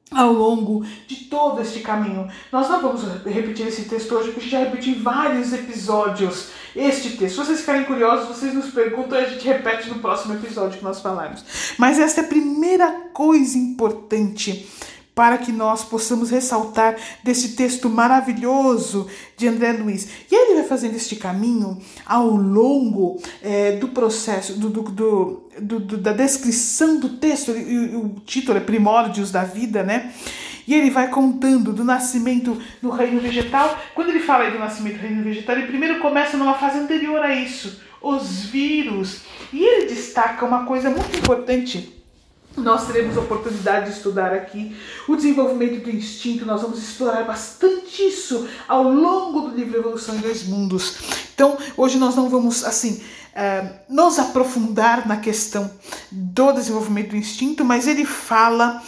ao 0.09 0.33
longo 0.33 0.83
de 1.07 1.25
todo 1.25 1.61
este 1.61 1.79
caminho. 1.79 2.27
Nós 2.51 2.67
não 2.67 2.81
vamos 2.81 3.03
repetir 3.23 3.67
esse 3.67 3.83
texto 3.85 4.13
hoje, 4.13 4.31
porque 4.31 4.49
já 4.49 4.59
repetiu 4.59 4.93
em 4.93 5.01
vários 5.01 5.53
episódios 5.53 6.49
este 6.75 7.17
texto. 7.17 7.35
Se 7.35 7.45
vocês 7.45 7.59
ficarem 7.59 7.85
curiosos, 7.85 8.27
vocês 8.27 8.53
nos 8.53 8.71
perguntam 8.71 9.19
e 9.19 9.25
a 9.25 9.29
gente 9.29 9.45
repete 9.45 9.89
no 9.89 9.99
próximo 9.99 10.33
episódio 10.33 10.77
que 10.77 10.83
nós 10.83 11.01
falarmos. 11.01 11.43
Mas 11.77 11.99
esta 11.99 12.21
é 12.21 12.23
a 12.23 12.27
primeira 12.27 12.91
coisa 13.13 13.57
importante 13.57 14.67
para 15.13 15.37
que 15.37 15.51
nós 15.51 15.83
possamos 15.83 16.29
ressaltar 16.29 16.95
desse 17.23 17.49
texto 17.49 17.89
maravilhoso 17.89 19.07
de 19.35 19.47
André 19.47 19.73
Luiz. 19.73 20.07
E 20.31 20.35
ele 20.35 20.55
vai 20.55 20.63
fazendo 20.63 20.95
este 20.95 21.15
caminho 21.15 21.77
ao 22.05 22.27
longo 22.27 23.19
é, 23.41 23.73
do 23.73 23.89
processo, 23.89 24.53
do, 24.53 24.69
do, 24.69 24.81
do, 24.81 25.79
do, 25.79 25.97
da 25.97 26.13
descrição 26.13 26.99
do 26.99 27.09
texto, 27.17 27.51
e 27.51 27.95
o 27.95 28.15
título 28.25 28.57
é 28.57 28.61
Primórdios 28.61 29.31
da 29.31 29.43
Vida, 29.43 29.83
né? 29.83 30.13
E 30.67 30.73
ele 30.73 30.89
vai 30.89 31.09
contando 31.09 31.73
do 31.73 31.83
nascimento 31.83 32.61
no 32.81 32.91
reino 32.91 33.19
vegetal. 33.19 33.77
Quando 33.93 34.09
ele 34.09 34.19
fala 34.19 34.49
do 34.49 34.59
nascimento 34.59 34.95
do 34.95 35.01
reino 35.01 35.23
vegetal, 35.23 35.55
ele 35.55 35.67
primeiro 35.67 35.99
começa 35.99 36.37
numa 36.37 36.55
fase 36.55 36.79
anterior 36.79 37.21
a 37.21 37.33
isso, 37.33 37.81
os 38.01 38.45
vírus. 38.45 39.21
E 39.51 39.63
ele 39.63 39.87
destaca 39.87 40.45
uma 40.45 40.65
coisa 40.65 40.89
muito 40.89 41.17
importante 41.17 42.01
nós 42.57 42.85
teremos 42.85 43.15
oportunidade 43.15 43.85
de 43.85 43.97
estudar 43.97 44.33
aqui 44.33 44.75
o 45.07 45.15
desenvolvimento 45.15 45.83
do 45.83 45.89
instinto, 45.89 46.45
nós 46.45 46.61
vamos 46.61 46.79
explorar 46.79 47.23
bastante 47.23 48.01
isso 48.03 48.47
ao 48.67 48.83
longo 48.83 49.41
do 49.41 49.55
livro 49.55 49.77
Evolução 49.77 50.15
em 50.15 50.19
Dois 50.19 50.45
Mundos. 50.45 50.97
Então, 51.33 51.57
hoje 51.77 51.97
nós 51.97 52.15
não 52.15 52.29
vamos, 52.29 52.63
assim, 52.65 53.01
uh, 53.31 53.69
nos 53.89 54.19
aprofundar 54.19 55.07
na 55.07 55.17
questão 55.17 55.71
do 56.11 56.51
desenvolvimento 56.51 57.11
do 57.11 57.15
instinto, 57.15 57.63
mas 57.63 57.87
ele 57.87 58.05
fala, 58.05 58.83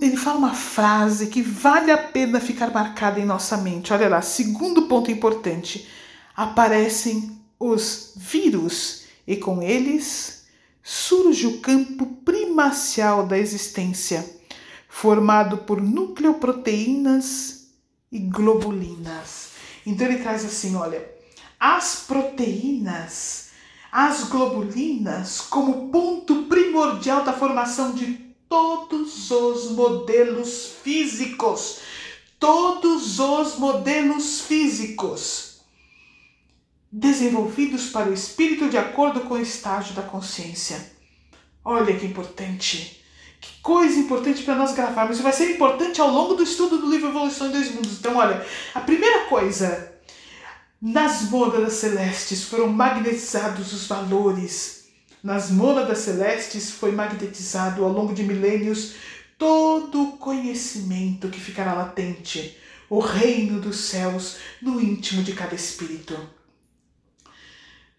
ele 0.00 0.16
fala 0.16 0.38
uma 0.38 0.54
frase 0.54 1.26
que 1.28 1.42
vale 1.42 1.90
a 1.90 1.98
pena 1.98 2.40
ficar 2.40 2.70
marcada 2.70 3.20
em 3.20 3.24
nossa 3.24 3.56
mente. 3.56 3.92
Olha 3.92 4.08
lá, 4.08 4.22
segundo 4.22 4.82
ponto 4.82 5.10
importante: 5.10 5.88
aparecem 6.36 7.38
os 7.58 8.12
vírus 8.16 9.04
e 9.26 9.36
com 9.36 9.62
eles 9.62 10.44
surge 10.82 11.46
o 11.46 11.60
campo 11.60 12.06
primacial 12.24 13.26
da 13.26 13.38
existência, 13.38 14.28
formado 14.88 15.58
por 15.58 15.80
nucleoproteínas 15.80 17.68
e 18.10 18.18
globulinas. 18.18 19.50
Então 19.86 20.06
ele 20.06 20.18
traz 20.18 20.44
assim, 20.44 20.74
olha, 20.74 21.06
as 21.58 22.04
proteínas, 22.06 23.50
as 23.92 24.24
globulinas 24.24 25.40
como 25.40 25.90
ponto 25.90 26.44
primordial 26.44 27.24
da 27.24 27.32
formação 27.32 27.92
de 27.92 28.29
todos 28.50 29.30
os 29.30 29.70
modelos 29.70 30.72
físicos. 30.82 31.78
todos 32.38 33.20
os 33.20 33.58
modelos 33.58 34.40
físicos 34.40 35.60
desenvolvidos 36.90 37.90
para 37.90 38.08
o 38.08 38.14
espírito 38.14 38.68
de 38.68 38.78
acordo 38.78 39.20
com 39.20 39.34
o 39.34 39.40
estágio 39.40 39.94
da 39.94 40.02
consciência. 40.02 40.90
Olha 41.64 41.94
que 41.96 42.06
importante. 42.06 43.04
Que 43.40 43.60
coisa 43.60 43.98
importante 43.98 44.42
para 44.42 44.56
nós 44.56 44.72
gravarmos. 44.72 45.16
Isso 45.16 45.22
vai 45.22 45.32
ser 45.32 45.50
importante 45.50 46.00
ao 46.00 46.10
longo 46.10 46.34
do 46.34 46.42
estudo 46.42 46.78
do 46.78 46.90
livro 46.90 47.10
Evolução 47.10 47.48
em 47.48 47.52
Dois 47.52 47.74
Mundos. 47.74 47.98
Então, 47.98 48.16
olha, 48.16 48.44
a 48.74 48.80
primeira 48.80 49.26
coisa, 49.26 49.94
nas 50.80 51.30
mônadas 51.30 51.74
celestes 51.74 52.44
foram 52.44 52.68
magnetizados 52.68 53.72
os 53.72 53.86
valores. 53.86 54.79
Nas 55.22 55.50
mônadas 55.50 55.98
celestes 55.98 56.70
foi 56.70 56.92
magnetizado 56.92 57.84
ao 57.84 57.92
longo 57.92 58.14
de 58.14 58.22
milênios 58.22 58.94
todo 59.36 60.02
o 60.02 60.12
conhecimento 60.16 61.28
que 61.28 61.38
ficará 61.38 61.74
latente, 61.74 62.56
o 62.88 63.00
reino 63.00 63.60
dos 63.60 63.76
céus 63.76 64.36
no 64.62 64.80
íntimo 64.80 65.22
de 65.22 65.34
cada 65.34 65.54
espírito. 65.54 66.18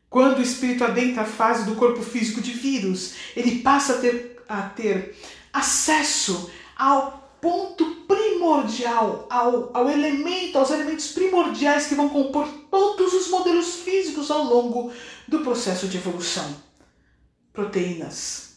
Quando 0.09 0.39
o 0.39 0.41
espírito 0.41 0.83
adentra 0.83 1.21
a 1.21 1.25
fase 1.25 1.63
do 1.63 1.75
corpo 1.75 2.01
físico 2.01 2.41
de 2.41 2.51
vírus, 2.51 3.13
ele 3.35 3.59
passa 3.59 3.93
a 3.93 3.97
ter, 3.99 4.43
a 4.49 4.61
ter 4.63 5.15
acesso 5.53 6.51
ao 6.75 7.37
ponto 7.39 7.85
primordial, 8.07 9.27
ao, 9.29 9.69
ao 9.75 9.89
elemento, 9.89 10.57
aos 10.57 10.71
elementos 10.71 11.09
primordiais 11.09 11.85
que 11.85 11.95
vão 11.95 12.09
compor 12.09 12.47
todos 12.69 13.13
os 13.13 13.29
modelos 13.29 13.75
físicos 13.75 14.29
ao 14.29 14.43
longo 14.43 14.91
do 15.27 15.39
processo 15.39 15.87
de 15.87 15.97
evolução. 15.97 16.70
Proteínas. 17.53 18.51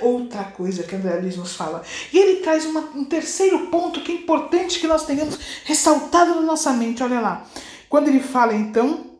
Outra 0.00 0.44
coisa 0.44 0.84
que 0.84 0.94
André 0.94 1.18
Luiz 1.20 1.36
nos 1.36 1.54
fala. 1.54 1.82
E 2.12 2.18
ele 2.18 2.40
traz 2.40 2.64
uma, 2.64 2.80
um 2.94 3.04
terceiro 3.04 3.66
ponto 3.66 4.02
que 4.02 4.12
é 4.12 4.14
importante 4.14 4.78
que 4.78 4.86
nós 4.86 5.04
tenhamos 5.04 5.38
ressaltado 5.64 6.34
na 6.36 6.42
nossa 6.42 6.72
mente. 6.72 7.02
Olha 7.02 7.20
lá. 7.20 7.46
Quando 7.88 8.08
ele 8.08 8.20
fala, 8.20 8.54
então, 8.54 9.10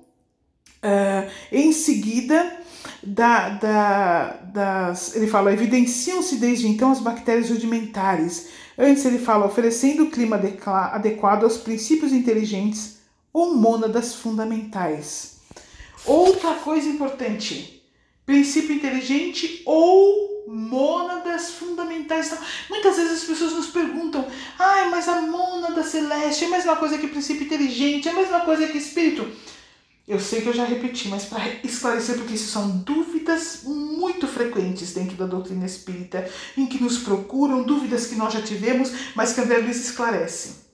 Uh, 0.83 1.31
em 1.53 1.73
seguida, 1.75 2.59
da, 3.03 3.51
da, 3.51 4.29
das, 4.45 5.15
ele 5.15 5.27
fala, 5.27 5.53
evidenciam-se 5.53 6.37
desde 6.37 6.69
então 6.69 6.91
as 6.91 7.01
bactérias 7.01 7.51
rudimentares. 7.51 8.49
Antes 8.79 9.05
ele 9.05 9.19
fala, 9.19 9.47
oferecendo 9.47 10.05
o 10.05 10.11
clima 10.11 10.41
adequado 10.93 11.45
aos 11.45 11.59
princípios 11.59 12.13
inteligentes 12.13 12.99
ou 13.33 13.55
mônadas 13.55 14.15
fundamentais. 14.15 15.41
Outra 16.07 16.55
coisa 16.55 16.89
importante, 16.89 17.80
princípio 18.31 18.77
inteligente 18.77 19.61
ou 19.67 20.45
mônadas 20.47 21.51
fundamentais. 21.51 22.27
Então, 22.27 22.39
muitas 22.69 22.97
vezes 22.97 23.23
as 23.23 23.25
pessoas 23.25 23.55
nos 23.55 23.67
perguntam, 23.67 24.25
ah, 24.57 24.89
mas 24.89 25.09
a 25.09 25.21
mônada 25.23 25.83
celeste 25.83 26.45
é 26.45 26.47
a 26.47 26.51
mesma 26.51 26.77
coisa 26.77 26.97
que 26.97 27.09
princípio 27.09 27.45
inteligente, 27.45 28.07
é 28.07 28.13
a 28.13 28.15
mesma 28.15 28.41
coisa 28.43 28.69
que 28.69 28.79
espírito. 28.79 29.29
Eu 30.07 30.21
sei 30.21 30.43
que 30.43 30.49
eu 30.49 30.53
já 30.53 30.65
repeti, 30.65 31.09
mas 31.09 31.25
para 31.25 31.45
esclarecer, 31.65 32.17
porque 32.19 32.35
isso 32.35 32.53
são 32.53 32.69
dúvidas 32.79 33.63
muito 33.65 34.29
frequentes 34.29 34.95
dentro 34.95 35.17
da 35.17 35.27
doutrina 35.27 35.67
espírita, 35.67 36.31
em 36.57 36.67
que 36.67 36.81
nos 36.81 36.99
procuram, 36.99 37.65
dúvidas 37.65 38.07
que 38.07 38.15
nós 38.15 38.33
já 38.33 38.43
tivemos, 38.43 38.93
mas 39.17 39.33
que 39.33 39.41
André 39.41 39.59
Luiz 39.59 39.85
esclarece. 39.85 40.67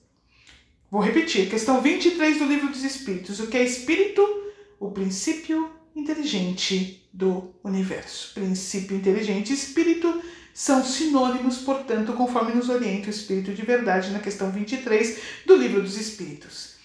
Vou 0.91 1.01
repetir, 1.01 1.49
questão 1.49 1.81
23 1.81 2.37
do 2.37 2.45
Livro 2.45 2.69
dos 2.69 2.83
Espíritos. 2.83 3.39
O 3.39 3.47
que 3.47 3.57
é 3.57 3.63
espírito? 3.63 4.21
O 4.79 4.91
princípio 4.91 5.76
inteligente 5.97 7.09
do 7.11 7.53
universo. 7.63 8.33
Princípio 8.33 8.95
inteligente 8.95 9.49
e 9.49 9.53
espírito 9.53 10.21
são 10.53 10.83
sinônimos, 10.83 11.57
portanto, 11.59 12.13
conforme 12.13 12.53
nos 12.53 12.69
orienta 12.69 13.07
o 13.07 13.09
Espírito 13.11 13.53
de 13.53 13.61
Verdade 13.61 14.11
na 14.11 14.19
questão 14.19 14.49
23 14.51 15.19
do 15.45 15.55
Livro 15.55 15.81
dos 15.81 15.97
Espíritos. 15.97 16.75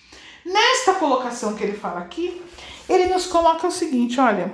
Nesta 0.44 0.94
colocação 0.94 1.54
que 1.54 1.62
ele 1.62 1.76
fala 1.76 2.00
aqui, 2.00 2.42
ele 2.88 3.06
nos 3.06 3.26
coloca 3.26 3.66
o 3.66 3.70
seguinte: 3.70 4.20
olha, 4.20 4.52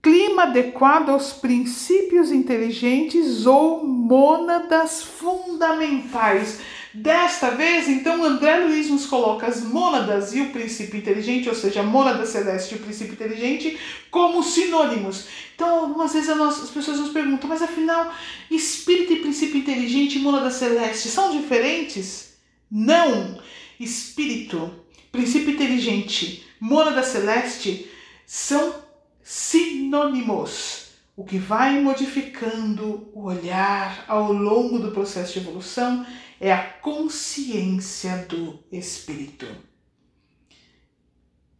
clima 0.00 0.44
adequado 0.44 1.10
aos 1.10 1.32
princípios 1.32 2.30
inteligentes 2.30 3.44
ou 3.46 3.84
mônadas 3.84 5.02
fundamentais. 5.02 6.60
Desta 6.92 7.50
vez, 7.50 7.88
então, 7.88 8.24
André 8.24 8.64
Luiz 8.64 8.90
nos 8.90 9.06
coloca 9.06 9.46
as 9.46 9.62
mônadas 9.62 10.34
e 10.34 10.40
o 10.40 10.50
princípio 10.50 10.98
inteligente, 10.98 11.48
ou 11.48 11.54
seja, 11.54 11.80
a 11.80 11.84
mônada 11.84 12.26
celeste 12.26 12.74
e 12.74 12.78
o 12.78 12.80
princípio 12.80 13.12
inteligente, 13.12 13.78
como 14.10 14.42
sinônimos. 14.42 15.26
Então, 15.54 15.68
algumas 15.84 16.12
vezes 16.12 16.28
as 16.28 16.70
pessoas 16.70 16.98
nos 16.98 17.10
perguntam, 17.10 17.48
mas 17.48 17.62
afinal, 17.62 18.12
espírito 18.50 19.12
e 19.12 19.20
princípio 19.20 19.58
inteligente 19.58 20.18
e 20.18 20.22
mônada 20.22 20.50
celeste 20.50 21.08
são 21.08 21.30
diferentes? 21.30 22.34
Não! 22.70 23.40
espírito, 23.80 24.70
princípio 25.10 25.54
inteligente, 25.54 26.46
mônada 26.60 27.02
celeste 27.02 27.90
são 28.26 28.74
sinônimos. 29.22 30.90
O 31.16 31.24
que 31.24 31.38
vai 31.38 31.80
modificando 31.80 33.08
o 33.14 33.24
olhar 33.24 34.04
ao 34.06 34.32
longo 34.32 34.78
do 34.78 34.90
processo 34.90 35.34
de 35.34 35.38
evolução 35.40 36.06
é 36.40 36.50
a 36.50 36.64
consciência 36.64 38.26
do 38.26 38.58
espírito. 38.72 39.46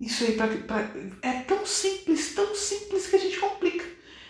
Isso 0.01 0.25
aí 0.25 0.33
pra, 0.33 0.49
pra, 0.49 0.91
é 1.21 1.43
tão 1.43 1.67
simples, 1.67 2.35
tão 2.35 2.55
simples 2.55 3.07
que 3.07 3.17
a 3.17 3.19
gente 3.19 3.39
complica. 3.39 3.85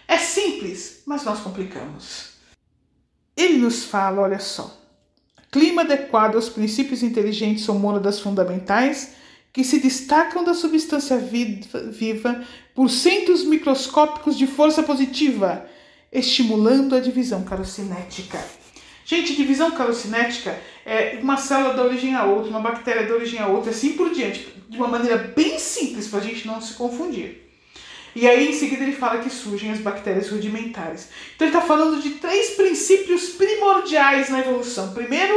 É 0.08 0.18
simples, 0.18 1.02
mas 1.06 1.22
nós 1.22 1.38
complicamos. 1.38 2.30
Ele 3.36 3.58
nos 3.58 3.84
fala, 3.84 4.22
olha 4.22 4.40
só, 4.40 4.76
clima 5.52 5.82
adequado 5.82 6.34
aos 6.34 6.48
princípios 6.48 7.04
inteligentes 7.04 7.64
são 7.64 7.78
mônadas 7.78 8.18
fundamentais 8.18 9.14
que 9.52 9.62
se 9.62 9.78
destacam 9.78 10.42
da 10.42 10.54
substância 10.54 11.16
viva 11.16 12.44
por 12.74 12.90
centros 12.90 13.44
microscópicos 13.44 14.36
de 14.36 14.48
força 14.48 14.82
positiva, 14.82 15.66
estimulando 16.12 16.96
a 16.96 17.00
divisão 17.00 17.44
carocinética. 17.44 18.38
Gente, 19.11 19.35
divisão 19.35 19.73
carocinética 19.73 20.57
é 20.87 21.18
uma 21.20 21.37
célula 21.37 21.75
da 21.75 21.83
origem 21.83 22.14
a 22.14 22.23
outra, 22.27 22.49
uma 22.49 22.61
bactéria 22.61 23.09
da 23.09 23.12
origem 23.12 23.40
a 23.40 23.49
outra, 23.49 23.73
assim 23.73 23.94
por 23.94 24.11
diante, 24.11 24.46
de 24.68 24.77
uma 24.77 24.87
maneira 24.87 25.16
bem 25.16 25.59
simples 25.59 26.07
para 26.07 26.20
a 26.20 26.23
gente 26.23 26.46
não 26.46 26.61
se 26.61 26.75
confundir. 26.75 27.51
E 28.14 28.29
aí, 28.29 28.49
em 28.49 28.53
seguida, 28.53 28.85
ele 28.85 28.92
fala 28.92 29.18
que 29.18 29.29
surgem 29.29 29.73
as 29.73 29.81
bactérias 29.81 30.29
rudimentares. 30.29 31.09
Então, 31.35 31.49
ele 31.49 31.57
está 31.57 31.61
falando 31.61 32.01
de 32.01 32.11
três 32.11 32.51
princípios 32.51 33.31
primordiais 33.31 34.29
na 34.29 34.38
evolução. 34.38 34.94
Primeiro, 34.94 35.35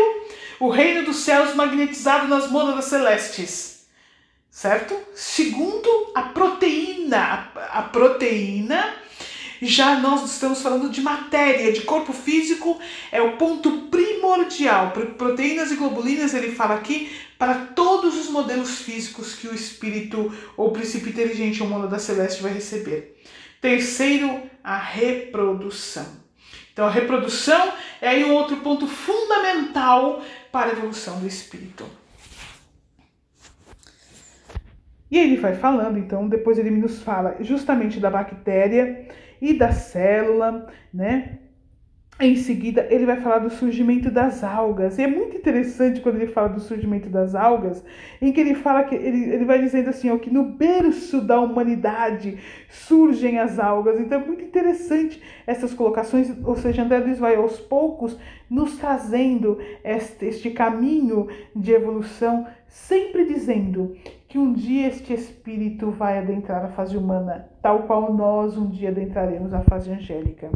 o 0.59 0.69
reino 0.69 1.03
dos 1.03 1.17
céus 1.17 1.55
magnetizado 1.55 2.27
nas 2.27 2.51
mônadas 2.51 2.85
celestes. 2.85 3.87
Certo? 4.51 4.95
Segundo, 5.15 6.11
a 6.13 6.21
proteína. 6.21 7.49
A, 7.55 7.79
a 7.79 7.81
proteína, 7.81 8.93
já 9.65 9.99
nós 9.99 10.23
estamos 10.29 10.61
falando 10.61 10.89
de 10.89 11.01
matéria, 11.01 11.71
de 11.71 11.81
corpo 11.81 12.13
físico, 12.13 12.79
é 13.11 13.21
o 13.21 13.37
ponto 13.37 13.87
primordial. 13.89 14.91
Proteínas 15.17 15.71
e 15.71 15.75
globulinas, 15.75 16.33
ele 16.33 16.51
fala 16.51 16.75
aqui, 16.75 17.11
para 17.37 17.55
todos 17.67 18.17
os 18.17 18.29
modelos 18.29 18.81
físicos 18.81 19.35
que 19.35 19.47
o 19.47 19.53
espírito 19.53 20.31
ou 20.55 20.71
princípio 20.71 21.09
inteligente 21.09 21.61
ou 21.61 21.69
mundo 21.69 21.87
da 21.87 21.99
celeste 21.99 22.41
vai 22.41 22.53
receber. 22.53 23.21
Terceiro, 23.61 24.41
a 24.63 24.77
reprodução. 24.77 26.05
Então, 26.71 26.85
a 26.85 26.89
reprodução 26.89 27.71
é 28.01 28.09
aí 28.09 28.23
um 28.23 28.33
outro 28.33 28.57
ponto 28.57 28.87
fundamental 28.87 30.23
para 30.51 30.71
a 30.71 30.73
evolução 30.73 31.19
do 31.19 31.27
espírito. 31.27 31.85
E 35.11 35.17
ele 35.19 35.37
vai 35.37 35.53
falando, 35.53 35.99
então, 35.99 36.27
depois 36.27 36.57
ele 36.57 36.71
nos 36.71 37.03
fala 37.03 37.37
justamente 37.39 37.99
da 37.99 38.09
bactéria 38.09 39.07
e 39.43 39.53
da 39.53 39.73
célula, 39.73 40.67
né? 40.93 41.39
Em 42.17 42.37
seguida, 42.37 42.87
ele 42.89 43.05
vai 43.05 43.19
falar 43.19 43.39
do 43.39 43.49
surgimento 43.49 44.09
das 44.09 44.41
algas. 44.41 44.97
E 44.97 45.01
é 45.01 45.07
muito 45.07 45.35
interessante 45.35 45.99
quando 45.99 46.15
ele 46.15 46.31
fala 46.31 46.47
do 46.47 46.61
surgimento 46.61 47.09
das 47.09 47.35
algas, 47.35 47.83
em 48.21 48.31
que 48.31 48.39
ele 48.39 48.55
fala 48.55 48.85
que 48.85 48.95
ele, 48.95 49.33
ele 49.33 49.43
vai 49.43 49.59
dizendo 49.59 49.89
assim, 49.89 50.09
ó, 50.09 50.17
que 50.17 50.29
no 50.29 50.43
berço 50.43 51.19
da 51.19 51.41
humanidade 51.41 52.37
surgem 52.69 53.37
as 53.37 53.59
algas. 53.59 53.99
Então 53.99 54.21
é 54.21 54.25
muito 54.25 54.45
interessante 54.45 55.21
essas 55.45 55.73
colocações, 55.73 56.31
ou 56.45 56.55
seja, 56.55 56.83
André 56.83 56.99
Luiz 56.99 57.19
vai 57.19 57.35
aos 57.35 57.59
poucos 57.59 58.17
nos 58.49 58.77
trazendo 58.77 59.59
este, 59.83 60.27
este 60.27 60.51
caminho 60.51 61.27
de 61.53 61.73
evolução, 61.73 62.47
sempre 62.67 63.25
dizendo 63.25 63.93
que 64.33 64.39
um 64.39 64.51
dia 64.51 64.87
este 64.87 65.13
espírito 65.13 65.91
vai 65.91 66.17
adentrar 66.17 66.65
a 66.65 66.69
fase 66.69 66.97
humana, 66.97 67.51
tal 67.61 67.83
qual 67.83 68.11
nós 68.11 68.57
um 68.57 68.67
dia 68.67 68.89
adentraremos 68.89 69.53
a 69.53 69.61
fase 69.61 69.91
angélica. 69.91 70.49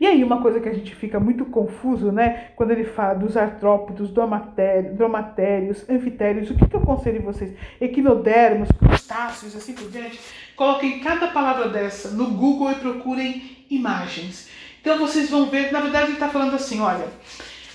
E 0.00 0.06
aí, 0.06 0.24
uma 0.24 0.40
coisa 0.40 0.58
que 0.58 0.66
a 0.66 0.72
gente 0.72 0.94
fica 0.94 1.20
muito 1.20 1.44
confuso, 1.44 2.10
né? 2.10 2.48
Quando 2.56 2.70
ele 2.70 2.84
fala 2.84 3.12
dos 3.12 3.36
artrópodos, 3.36 4.10
dromatérios, 4.10 5.86
anfitérios, 5.86 6.48
o 6.48 6.54
que, 6.54 6.66
que 6.66 6.74
eu 6.74 6.80
aconselho 6.80 7.20
vocês? 7.20 7.54
Equinodermos, 7.78 8.70
crustáceos, 8.72 9.54
assim 9.54 9.74
por 9.74 9.90
diante. 9.90 10.18
Coloquem 10.56 11.00
cada 11.00 11.26
palavra 11.26 11.68
dessa 11.68 12.08
no 12.08 12.30
Google 12.30 12.72
e 12.72 12.76
procurem 12.76 13.66
imagens. 13.68 14.48
Então 14.80 14.98
vocês 14.98 15.28
vão 15.28 15.50
ver, 15.50 15.70
na 15.70 15.80
verdade 15.82 16.06
ele 16.06 16.12
está 16.14 16.30
falando 16.30 16.54
assim, 16.54 16.80
olha, 16.80 17.06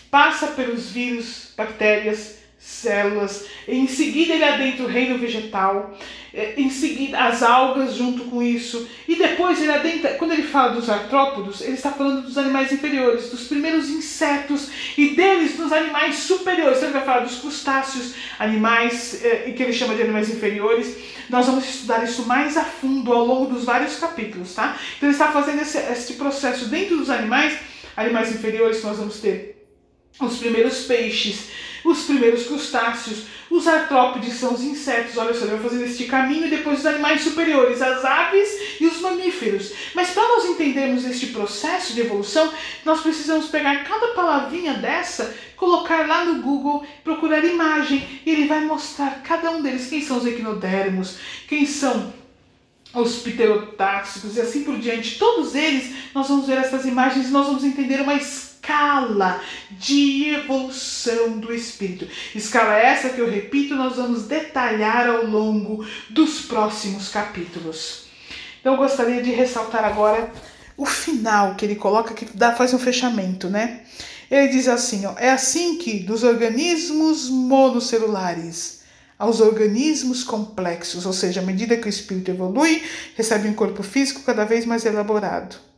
passa 0.09 0.47
pelos 0.47 0.91
vírus, 0.91 1.53
bactérias, 1.55 2.38
células, 2.59 3.45
em 3.65 3.87
seguida 3.87 4.33
ele 4.33 4.43
adentra 4.43 4.83
o 4.83 4.87
reino 4.87 5.17
vegetal, 5.17 5.97
é, 6.33 6.55
em 6.57 6.69
seguida 6.69 7.17
as 7.17 7.41
algas 7.41 7.95
junto 7.95 8.25
com 8.25 8.43
isso, 8.43 8.87
e 9.07 9.15
depois 9.15 9.61
ele 9.61 9.71
adentra, 9.71 10.15
quando 10.15 10.33
ele 10.33 10.43
fala 10.43 10.73
dos 10.73 10.89
artrópodos, 10.89 11.61
ele 11.61 11.73
está 11.73 11.91
falando 11.91 12.23
dos 12.23 12.37
animais 12.37 12.71
inferiores, 12.73 13.29
dos 13.29 13.47
primeiros 13.47 13.89
insetos 13.89 14.69
e 14.97 15.15
deles 15.15 15.55
dos 15.55 15.71
animais 15.71 16.17
superiores. 16.17 16.77
Então 16.77 16.89
ele 16.89 16.97
vai 16.97 17.05
falar 17.05 17.21
dos 17.21 17.39
crustáceos, 17.39 18.13
animais 18.37 19.23
é, 19.23 19.51
que 19.51 19.63
ele 19.63 19.73
chama 19.73 19.95
de 19.95 20.01
animais 20.01 20.29
inferiores. 20.29 20.97
Nós 21.29 21.45
vamos 21.45 21.63
estudar 21.63 22.03
isso 22.03 22.25
mais 22.25 22.57
a 22.57 22.63
fundo 22.65 23.13
ao 23.13 23.25
longo 23.25 23.53
dos 23.53 23.63
vários 23.63 23.95
capítulos, 23.95 24.53
tá? 24.53 24.77
Então 24.97 25.07
ele 25.07 25.15
está 25.15 25.31
fazendo 25.31 25.61
esse, 25.61 25.77
esse 25.77 26.13
processo 26.13 26.65
dentro 26.65 26.97
dos 26.97 27.09
animais, 27.09 27.57
animais 27.95 28.31
inferiores, 28.31 28.83
nós 28.83 28.97
vamos 28.97 29.19
ter 29.19 29.55
os 30.19 30.37
primeiros 30.37 30.83
peixes, 30.83 31.49
os 31.83 32.03
primeiros 32.03 32.45
crustáceos, 32.45 33.23
os 33.49 33.67
artrópodes 33.67 34.35
são 34.35 34.53
os 34.53 34.61
insetos, 34.61 35.17
olha 35.17 35.33
só, 35.33 35.45
ele 35.45 35.55
vai 35.55 35.63
fazendo 35.63 35.85
este 35.85 36.05
caminho 36.05 36.45
e 36.47 36.49
depois 36.49 36.79
os 36.79 36.85
animais 36.85 37.21
superiores, 37.21 37.81
as 37.81 38.05
aves 38.05 38.79
e 38.79 38.85
os 38.85 39.01
mamíferos. 39.01 39.73
Mas 39.95 40.11
para 40.11 40.27
nós 40.27 40.45
entendermos 40.45 41.03
este 41.05 41.27
processo 41.27 41.93
de 41.93 42.01
evolução, 42.01 42.51
nós 42.85 43.01
precisamos 43.01 43.47
pegar 43.47 43.83
cada 43.83 44.09
palavrinha 44.09 44.73
dessa, 44.75 45.35
colocar 45.55 46.07
lá 46.07 46.25
no 46.25 46.41
Google, 46.41 46.85
procurar 47.03 47.43
imagem, 47.43 48.21
e 48.25 48.29
ele 48.29 48.47
vai 48.47 48.61
mostrar 48.61 49.21
cada 49.23 49.49
um 49.51 49.61
deles, 49.61 49.89
quem 49.89 50.01
são 50.01 50.17
os 50.17 50.25
equinodermos, 50.25 51.17
quem 51.47 51.65
são 51.65 52.13
os 52.93 53.17
pterotáxicos 53.17 54.35
e 54.35 54.41
assim 54.41 54.63
por 54.63 54.77
diante. 54.77 55.17
Todos 55.17 55.55
eles, 55.55 55.93
nós 56.13 56.27
vamos 56.27 56.47
ver 56.47 56.57
essas 56.57 56.85
imagens 56.85 57.27
e 57.27 57.31
nós 57.31 57.47
vamos 57.47 57.63
entender 57.63 58.01
uma 58.01 58.15
escala 58.15 58.48
de 59.71 60.29
evolução 60.29 61.39
do 61.39 61.53
espírito. 61.53 62.07
Escala 62.35 62.77
essa 62.77 63.09
que 63.09 63.19
eu 63.19 63.29
repito, 63.29 63.75
nós 63.75 63.95
vamos 63.95 64.23
detalhar 64.23 65.07
ao 65.07 65.25
longo 65.25 65.85
dos 66.09 66.41
próximos 66.41 67.09
capítulos. 67.09 68.05
Então 68.59 68.73
eu 68.73 68.77
gostaria 68.77 69.21
de 69.21 69.31
ressaltar 69.31 69.83
agora 69.83 70.31
o 70.77 70.85
final 70.85 71.55
que 71.55 71.65
ele 71.65 71.75
coloca 71.75 72.13
que 72.13 72.25
dá 72.25 72.53
faz 72.53 72.73
um 72.73 72.79
fechamento, 72.79 73.49
né? 73.49 73.81
Ele 74.29 74.49
diz 74.49 74.67
assim, 74.67 75.05
ó, 75.05 75.13
é 75.17 75.31
assim 75.31 75.77
que 75.77 75.99
dos 75.99 76.23
organismos 76.23 77.29
monocelulares 77.29 78.81
aos 79.17 79.41
organismos 79.41 80.23
complexos, 80.23 81.05
ou 81.05 81.11
seja, 81.11 81.41
à 81.41 81.43
medida 81.43 81.75
que 81.75 81.87
o 81.87 81.89
espírito 81.89 82.31
evolui, 82.31 82.81
recebe 83.15 83.49
um 83.49 83.53
corpo 83.53 83.83
físico 83.83 84.21
cada 84.21 84.45
vez 84.45 84.65
mais 84.65 84.85
elaborado 84.85 85.68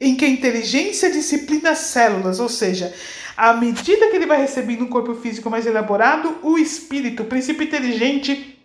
em 0.00 0.16
que 0.16 0.24
a 0.24 0.28
inteligência 0.28 1.10
disciplina 1.10 1.70
as 1.70 1.78
células, 1.78 2.40
ou 2.40 2.48
seja, 2.48 2.94
à 3.36 3.52
medida 3.52 4.08
que 4.08 4.16
ele 4.16 4.26
vai 4.26 4.40
recebendo 4.40 4.84
um 4.84 4.88
corpo 4.88 5.14
físico 5.14 5.50
mais 5.50 5.66
elaborado, 5.66 6.38
o 6.42 6.56
espírito, 6.56 7.22
o 7.22 7.26
princípio 7.26 7.64
inteligente, 7.64 8.58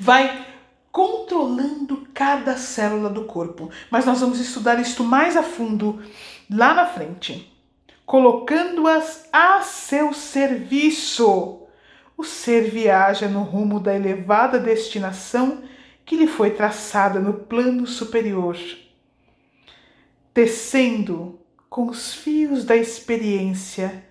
vai 0.00 0.46
controlando 0.90 2.08
cada 2.14 2.56
célula 2.56 3.10
do 3.10 3.24
corpo. 3.24 3.70
Mas 3.90 4.06
nós 4.06 4.20
vamos 4.20 4.40
estudar 4.40 4.80
isto 4.80 5.04
mais 5.04 5.36
a 5.36 5.42
fundo 5.42 6.02
lá 6.50 6.72
na 6.72 6.86
frente, 6.86 7.52
colocando-as 8.06 9.28
a 9.30 9.60
seu 9.60 10.14
serviço. 10.14 11.60
O 12.16 12.22
ser 12.22 12.70
viaja 12.70 13.28
no 13.28 13.42
rumo 13.42 13.80
da 13.80 13.94
elevada 13.94 14.58
destinação 14.58 15.64
que 16.06 16.16
lhe 16.16 16.28
foi 16.28 16.50
traçada 16.50 17.18
no 17.18 17.34
plano 17.34 17.86
superior 17.86 18.56
tecendo 20.34 21.40
com 21.70 21.86
os 21.86 22.12
fios 22.12 22.64
da 22.64 22.76
experiência 22.76 24.04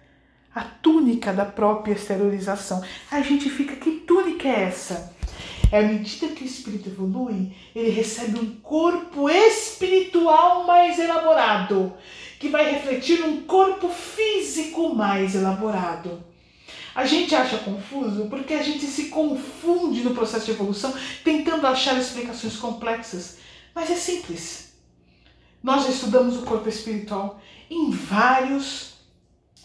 a 0.56 0.62
túnica 0.62 1.34
da 1.34 1.46
própria 1.46 1.94
exteriorização. 1.94 2.84
A 3.12 3.22
gente 3.22 3.50
fica, 3.50 3.76
que 3.76 3.92
túnica 3.92 4.48
é 4.48 4.64
essa? 4.64 5.14
É 5.72 5.80
à 5.80 5.82
medida 5.82 6.28
que 6.28 6.44
o 6.44 6.48
espírito 6.48 6.90
evolui, 6.90 7.52
ele 7.76 7.90
recebe 7.90 8.40
um 8.40 8.56
corpo 8.62 9.28
espiritual 9.28 10.68
mais 10.68 11.00
elaborado, 11.00 11.94
que 12.40 12.50
vai 12.50 12.72
refletir 12.72 13.24
um 13.24 13.42
corpo 13.42 13.90
físico 13.90 14.94
mais 14.94 15.34
elaborado. 15.34 16.24
A 16.94 17.06
gente 17.08 17.34
acha 17.34 17.58
confuso 17.58 18.28
porque 18.30 18.54
a 18.54 18.62
gente 18.62 18.86
se 18.86 19.06
confunde 19.06 20.02
no 20.02 20.14
processo 20.14 20.46
de 20.46 20.52
evolução 20.52 20.94
tentando 21.24 21.66
achar 21.66 21.98
explicações 21.98 22.56
complexas, 22.58 23.40
mas 23.74 23.90
é 23.90 23.96
simples. 23.96 24.73
Nós 25.64 25.84
já 25.84 25.90
estudamos 25.90 26.36
o 26.36 26.42
corpo 26.42 26.68
espiritual 26.68 27.40
em 27.70 27.90
vários 27.90 28.94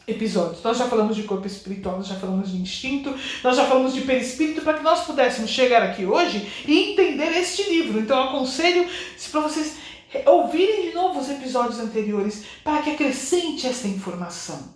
episódios. 0.07 0.63
Nós 0.63 0.79
já 0.79 0.89
falamos 0.89 1.17
de 1.17 1.25
corpo 1.25 1.47
espiritual, 1.47 1.97
nós 1.97 2.07
já 2.07 2.15
falamos 2.15 2.51
de 2.51 2.57
instinto, 2.57 3.15
nós 3.43 3.57
já 3.57 3.67
falamos 3.67 3.93
de 3.93 4.03
perispírito 4.03 4.63
para 4.63 4.79
que 4.79 4.85
nós 4.85 5.05
pudéssemos 5.05 5.51
chegar 5.51 5.83
aqui 5.83 6.07
hoje 6.07 6.49
e 6.67 6.93
entender 6.93 7.37
este 7.37 7.69
livro. 7.69 7.99
Então 7.99 8.17
eu 8.17 8.29
aconselho 8.29 8.89
para 9.31 9.41
vocês 9.41 9.77
ouvirem 10.25 10.89
de 10.89 10.95
novo 10.95 11.21
os 11.21 11.29
episódios 11.29 11.81
anteriores 11.81 12.45
para 12.63 12.81
que 12.81 12.91
acrescente 12.91 13.67
essa 13.67 13.89
informação. 13.89 14.73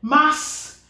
Mas 0.00 0.84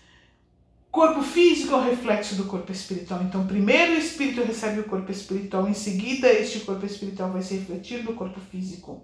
corpo 0.91 1.23
físico 1.23 1.75
é 1.75 1.79
o 1.79 1.83
reflexo 1.83 2.35
do 2.35 2.45
corpo 2.45 2.71
espiritual. 2.71 3.23
Então, 3.23 3.47
primeiro 3.47 3.93
o 3.93 3.99
espírito 3.99 4.43
recebe 4.43 4.81
o 4.81 4.85
corpo 4.85 5.11
espiritual, 5.11 5.67
em 5.67 5.75
seguida 5.75 6.31
este 6.31 6.61
corpo 6.61 6.85
espiritual 6.85 7.31
vai 7.31 7.43
se 7.43 7.55
refletir 7.55 8.05
no 8.05 8.13
corpo 8.13 8.39
físico 8.39 9.03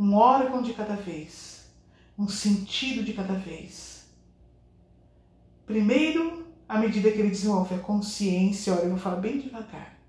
um 0.00 0.14
órgão 0.14 0.62
de 0.62 0.72
cada 0.72 0.94
vez, 0.94 1.66
um 2.18 2.26
sentido 2.26 3.04
de 3.04 3.12
cada 3.12 3.34
vez. 3.34 4.06
Primeiro, 5.66 6.46
à 6.66 6.78
medida 6.78 7.12
que 7.12 7.18
ele 7.18 7.28
desenvolve 7.28 7.74
a 7.74 7.78
consciência, 7.78 8.72
olha, 8.72 8.84
eu 8.84 8.88
vou 8.88 8.98
falar 8.98 9.16
bem 9.16 9.38
devagar. 9.38 10.00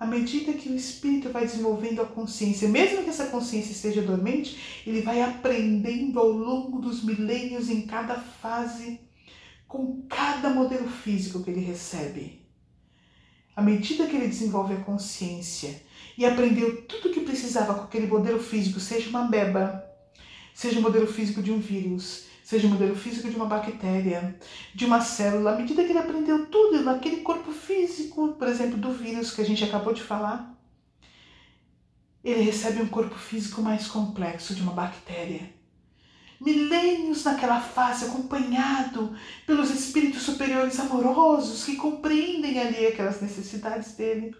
À 0.00 0.06
medida 0.06 0.54
que 0.54 0.70
o 0.70 0.74
espírito 0.74 1.28
vai 1.28 1.44
desenvolvendo 1.44 2.00
a 2.00 2.06
consciência, 2.06 2.66
mesmo 2.66 3.04
que 3.04 3.10
essa 3.10 3.26
consciência 3.26 3.72
esteja 3.72 4.00
dormente, 4.00 4.82
ele 4.86 5.02
vai 5.02 5.20
aprendendo 5.20 6.18
ao 6.18 6.28
longo 6.28 6.80
dos 6.80 7.04
milênios, 7.04 7.68
em 7.68 7.82
cada 7.82 8.14
fase, 8.14 8.98
com 9.68 10.06
cada 10.08 10.48
modelo 10.48 10.88
físico 10.88 11.44
que 11.44 11.50
ele 11.50 11.60
recebe. 11.60 12.40
À 13.54 13.60
medida 13.60 14.06
que 14.06 14.16
ele 14.16 14.28
desenvolve 14.28 14.72
a 14.72 14.80
consciência 14.80 15.82
e 16.16 16.24
aprendeu 16.24 16.82
tudo 16.82 17.08
o 17.08 17.12
que 17.12 17.20
precisava 17.20 17.74
com 17.74 17.84
aquele 17.84 18.06
modelo 18.06 18.40
físico, 18.40 18.80
seja 18.80 19.08
uma 19.10 19.24
beba, 19.24 19.84
seja 20.54 20.78
o 20.78 20.82
modelo 20.82 21.06
físico 21.06 21.42
de 21.42 21.50
um 21.50 21.58
vírus, 21.58 22.26
seja 22.44 22.66
o 22.66 22.70
modelo 22.70 22.94
físico 22.94 23.28
de 23.28 23.36
uma 23.36 23.46
bactéria, 23.46 24.38
de 24.74 24.84
uma 24.84 25.00
célula, 25.00 25.52
à 25.52 25.56
medida 25.56 25.84
que 25.84 25.90
ele 25.90 25.98
aprendeu 25.98 26.46
tudo 26.46 26.82
naquele 26.82 27.18
corpo 27.18 27.52
físico, 27.52 28.34
por 28.38 28.48
exemplo, 28.48 28.76
do 28.76 28.92
vírus 28.92 29.30
que 29.30 29.40
a 29.40 29.44
gente 29.44 29.64
acabou 29.64 29.92
de 29.92 30.02
falar, 30.02 30.52
ele 32.22 32.42
recebe 32.42 32.80
um 32.80 32.88
corpo 32.88 33.16
físico 33.16 33.62
mais 33.62 33.88
complexo 33.88 34.54
de 34.54 34.62
uma 34.62 34.72
bactéria. 34.72 35.50
Milênios 36.40 37.24
naquela 37.24 37.60
fase, 37.60 38.04
acompanhado 38.04 39.14
pelos 39.46 39.70
espíritos 39.70 40.22
superiores 40.22 40.78
amorosos 40.78 41.64
que 41.64 41.76
compreendem 41.76 42.58
ali 42.58 42.86
aquelas 42.86 43.20
necessidades 43.20 43.92
dele. 43.92 44.34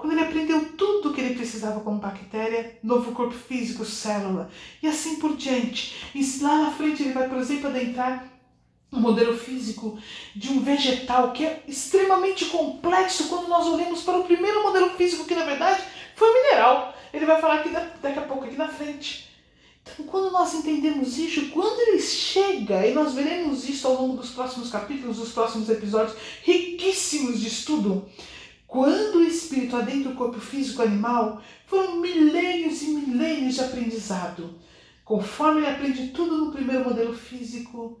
Quando 0.00 0.14
ele 0.14 0.22
aprendeu 0.22 0.72
tudo 0.78 1.10
o 1.10 1.12
que 1.12 1.20
ele 1.20 1.34
precisava 1.34 1.80
como 1.80 1.98
bactéria, 1.98 2.78
novo 2.82 3.12
corpo 3.12 3.34
físico, 3.34 3.84
célula 3.84 4.50
e 4.82 4.88
assim 4.88 5.16
por 5.16 5.36
diante. 5.36 6.10
E 6.14 6.42
lá 6.42 6.56
na 6.56 6.70
frente 6.70 7.02
ele 7.02 7.12
vai, 7.12 7.28
por 7.28 7.36
exemplo, 7.36 7.68
adentrar 7.68 8.26
um 8.90 8.98
modelo 8.98 9.36
físico 9.36 9.98
de 10.34 10.48
um 10.48 10.62
vegetal 10.62 11.32
que 11.32 11.44
é 11.44 11.62
extremamente 11.68 12.46
complexo 12.46 13.28
quando 13.28 13.46
nós 13.46 13.66
olhamos 13.66 14.02
para 14.02 14.16
o 14.16 14.24
primeiro 14.24 14.62
modelo 14.62 14.88
físico, 14.96 15.26
que 15.26 15.34
na 15.34 15.44
verdade 15.44 15.82
foi 16.16 16.32
mineral. 16.32 16.94
Ele 17.12 17.26
vai 17.26 17.38
falar 17.38 17.56
aqui 17.56 17.68
daqui 17.68 18.18
a 18.18 18.22
pouco, 18.22 18.46
aqui 18.46 18.56
na 18.56 18.68
frente. 18.68 19.28
Então, 19.82 20.06
quando 20.06 20.32
nós 20.32 20.54
entendemos 20.54 21.18
isso, 21.18 21.50
quando 21.50 21.78
ele 21.78 22.00
chega, 22.00 22.86
e 22.86 22.94
nós 22.94 23.12
veremos 23.12 23.68
isso 23.68 23.86
ao 23.86 24.00
longo 24.00 24.16
dos 24.16 24.30
próximos 24.30 24.70
capítulos, 24.70 25.18
dos 25.18 25.32
próximos 25.32 25.68
episódios, 25.68 26.16
riquíssimos 26.42 27.38
de 27.38 27.48
estudo, 27.48 28.08
quando 28.70 29.16
o 29.16 29.24
espírito 29.24 29.74
adentra 29.74 30.12
o 30.12 30.14
corpo 30.14 30.38
físico 30.38 30.80
animal, 30.80 31.42
foram 31.66 32.00
milênios 32.00 32.80
e 32.82 32.90
milênios 32.90 33.56
de 33.56 33.62
aprendizado. 33.62 34.54
Conforme 35.04 35.60
ele 35.60 35.70
aprende 35.70 36.08
tudo 36.10 36.36
no 36.36 36.52
primeiro 36.52 36.84
modelo 36.84 37.12
físico, 37.12 38.00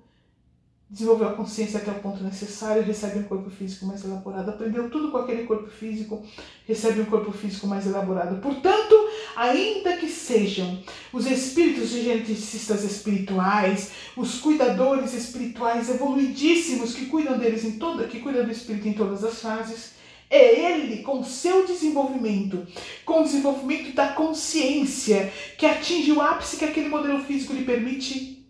desenvolveu 0.88 1.30
a 1.30 1.32
consciência 1.32 1.80
até 1.80 1.90
o 1.90 1.98
ponto 1.98 2.22
necessário, 2.22 2.84
recebe 2.84 3.18
um 3.18 3.24
corpo 3.24 3.50
físico 3.50 3.84
mais 3.84 4.04
elaborado. 4.04 4.48
Aprendeu 4.48 4.88
tudo 4.88 5.10
com 5.10 5.16
aquele 5.18 5.42
corpo 5.42 5.68
físico, 5.68 6.24
recebe 6.68 7.00
um 7.00 7.06
corpo 7.06 7.32
físico 7.32 7.66
mais 7.66 7.84
elaborado. 7.84 8.40
Portanto, 8.40 8.94
ainda 9.34 9.96
que 9.96 10.06
sejam 10.06 10.80
os 11.12 11.26
espíritos 11.26 11.88
geneticistas 11.88 12.84
espirituais, 12.84 13.90
os 14.16 14.38
cuidadores 14.38 15.14
espirituais 15.14 15.90
evoluidíssimos 15.90 16.94
que 16.94 17.06
cuidam 17.06 17.36
deles 17.36 17.64
em 17.64 17.72
toda, 17.72 18.06
que 18.06 18.20
cuidam 18.20 18.44
do 18.44 18.52
espírito 18.52 18.86
em 18.86 18.92
todas 18.92 19.24
as 19.24 19.40
fases, 19.40 19.98
é 20.30 20.72
ele, 20.72 21.02
com 21.02 21.24
seu 21.24 21.66
desenvolvimento, 21.66 22.64
com 23.04 23.20
o 23.20 23.24
desenvolvimento 23.24 23.92
da 23.92 24.12
consciência, 24.12 25.32
que 25.58 25.66
atinge 25.66 26.12
o 26.12 26.20
ápice 26.20 26.56
que 26.56 26.64
aquele 26.64 26.88
modelo 26.88 27.24
físico 27.24 27.52
lhe 27.52 27.64
permite, 27.64 28.46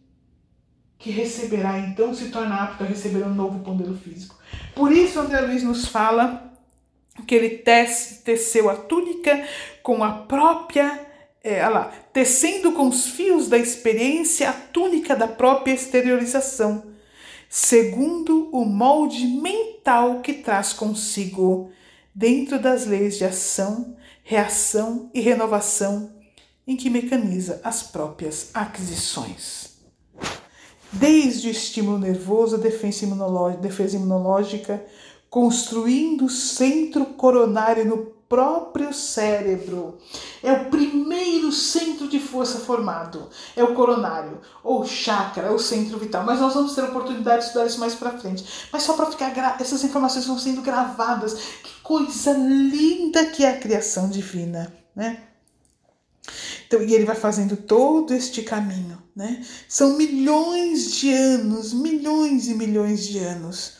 que 0.98 1.10
receberá, 1.10 1.78
então 1.78 2.14
se 2.14 2.28
torna 2.28 2.62
apto 2.62 2.84
a 2.84 2.86
receber 2.86 3.24
um 3.24 3.34
novo 3.34 3.60
pondeiro 3.60 3.96
físico. 3.96 4.38
Por 4.74 4.92
isso, 4.92 5.18
André 5.18 5.40
Luiz 5.40 5.62
nos 5.62 5.86
fala 5.86 6.52
que 7.26 7.34
ele 7.34 7.48
tece, 7.50 8.22
teceu 8.22 8.68
a 8.68 8.76
túnica 8.76 9.42
com 9.82 10.04
a 10.04 10.12
própria, 10.12 11.08
é, 11.42 11.66
lá, 11.66 11.90
tecendo 12.12 12.72
com 12.72 12.88
os 12.88 13.06
fios 13.06 13.48
da 13.48 13.56
experiência 13.56 14.50
a 14.50 14.52
túnica 14.52 15.16
da 15.16 15.26
própria 15.26 15.72
exteriorização, 15.72 16.89
segundo 17.52 18.48
o 18.52 18.64
molde 18.64 19.26
mental 19.26 20.20
que 20.20 20.34
traz 20.34 20.72
consigo, 20.72 21.72
dentro 22.14 22.60
das 22.60 22.86
leis 22.86 23.18
de 23.18 23.24
ação, 23.24 23.96
reação 24.22 25.10
e 25.12 25.20
renovação 25.20 26.12
em 26.64 26.76
que 26.76 26.88
mecaniza 26.88 27.60
as 27.64 27.82
próprias 27.82 28.50
aquisições. 28.54 29.80
Desde 30.92 31.48
o 31.48 31.50
estímulo 31.50 31.98
nervoso, 31.98 32.56
defesa 32.56 33.04
imunológica, 33.04 33.62
defesa 33.62 33.96
imunológica 33.96 34.84
construindo 35.28 36.26
o 36.26 36.30
centro 36.30 37.04
coronário 37.06 37.84
no 37.84 38.12
próprio 38.30 38.94
cérebro. 38.94 39.98
É 40.40 40.52
o 40.52 40.70
primeiro 40.70 41.50
centro 41.50 42.06
de 42.06 42.20
força 42.20 42.60
formado, 42.60 43.28
é 43.56 43.64
o 43.64 43.74
coronário, 43.74 44.40
ou 44.62 44.86
chakra, 44.86 45.48
é 45.48 45.50
o 45.50 45.58
centro 45.58 45.98
vital. 45.98 46.24
Mas 46.24 46.38
nós 46.38 46.54
vamos 46.54 46.74
ter 46.76 46.84
oportunidade 46.84 47.40
de 47.40 47.46
estudar 47.46 47.66
isso 47.66 47.80
mais 47.80 47.96
para 47.96 48.16
frente. 48.16 48.44
Mas 48.72 48.84
só 48.84 48.94
para 48.94 49.10
ficar 49.10 49.60
essas 49.60 49.82
informações 49.82 50.26
vão 50.26 50.38
sendo 50.38 50.62
gravadas. 50.62 51.34
Que 51.34 51.80
coisa 51.82 52.32
linda 52.32 53.26
que 53.26 53.44
é 53.44 53.50
a 53.50 53.58
criação 53.58 54.08
divina, 54.08 54.72
né? 54.94 55.24
Então, 56.68 56.80
e 56.80 56.94
ele 56.94 57.04
vai 57.04 57.16
fazendo 57.16 57.56
todo 57.56 58.14
este 58.14 58.42
caminho, 58.42 59.02
né? 59.16 59.44
São 59.68 59.96
milhões 59.96 60.92
de 60.92 61.12
anos, 61.12 61.72
milhões 61.72 62.46
e 62.46 62.54
milhões 62.54 63.04
de 63.08 63.18
anos. 63.18 63.79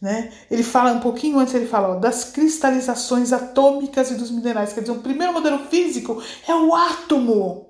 Né? 0.00 0.32
Ele 0.50 0.62
fala 0.62 0.92
um 0.92 1.00
pouquinho 1.00 1.38
antes, 1.38 1.52
ele 1.52 1.66
fala 1.66 1.96
ó, 1.96 1.98
das 1.98 2.24
cristalizações 2.24 3.32
atômicas 3.32 4.10
e 4.10 4.14
dos 4.14 4.30
minerais. 4.30 4.72
Quer 4.72 4.80
dizer, 4.80 4.92
o 4.92 5.00
primeiro 5.02 5.32
modelo 5.32 5.58
físico 5.66 6.22
é 6.48 6.54
o 6.54 6.74
átomo 6.74 7.66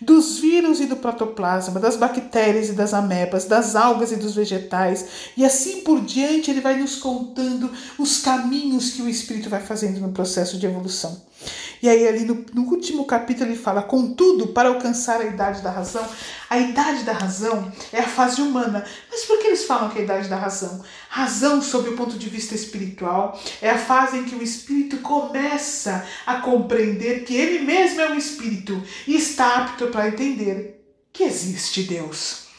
dos 0.00 0.38
vírus 0.38 0.80
e 0.80 0.86
do 0.86 0.96
protoplasma, 0.96 1.78
das 1.78 1.96
bactérias 1.96 2.70
e 2.70 2.72
das 2.72 2.94
amebas, 2.94 3.44
das 3.44 3.76
algas 3.76 4.10
e 4.10 4.16
dos 4.16 4.34
vegetais, 4.34 5.06
e 5.36 5.44
assim 5.44 5.82
por 5.82 6.00
diante, 6.00 6.50
ele 6.50 6.60
vai 6.60 6.78
nos 6.78 6.96
contando 6.96 7.70
os 7.98 8.18
caminhos 8.18 8.92
que 8.92 9.02
o 9.02 9.08
espírito 9.08 9.50
vai 9.50 9.60
fazendo 9.60 10.00
no 10.00 10.12
processo 10.12 10.58
de 10.58 10.66
evolução. 10.66 11.20
E 11.82 11.88
aí, 11.88 12.06
ali 12.06 12.24
no, 12.24 12.44
no, 12.52 12.62
último 12.62 13.06
capítulo, 13.06 13.50
ele 13.50 13.58
fala: 13.58 13.82
contudo, 13.82 14.48
para 14.48 14.68
alcançar 14.68 15.20
a 15.20 15.24
idade 15.24 15.62
da 15.62 15.70
razão, 15.70 16.06
a 16.48 16.58
idade 16.58 17.04
da 17.04 17.12
razão 17.12 17.72
é 17.92 18.00
a 18.00 18.08
fase 18.08 18.42
humana. 18.42 18.84
Mas 19.10 19.24
por 19.24 19.38
que 19.38 19.46
eles 19.46 19.64
falam 19.64 19.88
que 19.88 19.98
é 19.98 20.00
a 20.02 20.04
idade 20.04 20.28
da 20.28 20.36
razão? 20.36 20.82
Razão, 21.08 21.62
sob 21.62 21.88
o 21.88 21.96
ponto 21.96 22.18
de 22.18 22.28
vista 22.28 22.54
espiritual, 22.54 23.40
é 23.62 23.70
a 23.70 23.78
fase 23.78 24.18
em 24.18 24.24
que 24.24 24.34
o 24.34 24.42
espírito 24.42 24.98
começa 24.98 26.04
a 26.26 26.36
compreender 26.36 27.24
que 27.24 27.34
ele 27.34 27.60
mesmo 27.64 28.00
é 28.00 28.10
um 28.10 28.18
espírito 28.18 28.82
e 29.06 29.16
está 29.16 29.56
apto 29.56 29.86
para 29.88 30.08
entender 30.08 30.84
que 31.12 31.22
existe 31.22 31.82
Deus. 31.84 32.49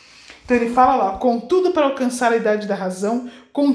Então 0.44 0.58
ele 0.58 0.74
fala 0.74 0.96
lá, 0.96 1.18
contudo, 1.18 1.72
para 1.72 1.86
alcançar 1.86 2.32
a 2.32 2.38
idade 2.38 2.68
da 2.68 2.76
razão, 2.76 3.30